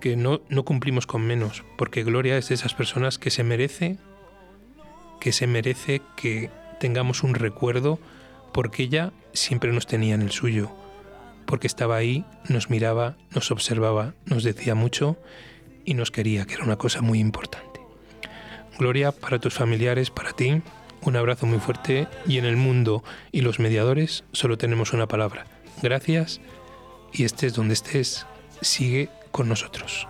Que 0.00 0.14
no, 0.16 0.40
no 0.48 0.64
cumplimos 0.64 1.08
con 1.08 1.22
menos, 1.22 1.64
porque 1.76 2.04
Gloria 2.04 2.38
es 2.38 2.48
de 2.48 2.54
esas 2.54 2.74
personas 2.74 3.18
que 3.18 3.30
se 3.30 3.42
merece, 3.42 3.96
que 5.20 5.32
se 5.32 5.48
merece 5.48 6.00
que 6.16 6.48
tengamos 6.78 7.24
un 7.24 7.34
recuerdo, 7.34 7.98
porque 8.52 8.84
ella 8.84 9.10
siempre 9.32 9.72
nos 9.72 9.88
tenía 9.88 10.14
en 10.14 10.22
el 10.22 10.30
suyo, 10.30 10.70
porque 11.48 11.66
estaba 11.66 11.96
ahí, 11.96 12.26
nos 12.50 12.68
miraba, 12.68 13.16
nos 13.34 13.50
observaba, 13.50 14.12
nos 14.26 14.44
decía 14.44 14.74
mucho 14.74 15.16
y 15.86 15.94
nos 15.94 16.10
quería, 16.10 16.44
que 16.44 16.52
era 16.52 16.64
una 16.64 16.76
cosa 16.76 17.00
muy 17.00 17.20
importante. 17.20 17.80
Gloria, 18.78 19.12
para 19.12 19.38
tus 19.38 19.54
familiares, 19.54 20.10
para 20.10 20.32
ti, 20.34 20.60
un 21.00 21.16
abrazo 21.16 21.46
muy 21.46 21.58
fuerte 21.58 22.06
y 22.26 22.36
en 22.36 22.44
el 22.44 22.56
mundo 22.56 23.02
y 23.32 23.40
los 23.40 23.60
mediadores 23.60 24.24
solo 24.32 24.58
tenemos 24.58 24.92
una 24.92 25.08
palabra. 25.08 25.46
Gracias 25.82 26.42
y 27.14 27.24
estés 27.24 27.54
donde 27.54 27.72
estés, 27.74 28.26
sigue 28.60 29.08
con 29.30 29.48
nosotros. 29.48 30.06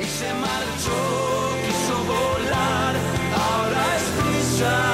Y 0.00 0.04
se 0.04 0.32
marchó, 0.34 1.56
quiso 1.66 2.04
volar, 2.04 2.94
ahora 3.34 3.96
es 3.96 4.87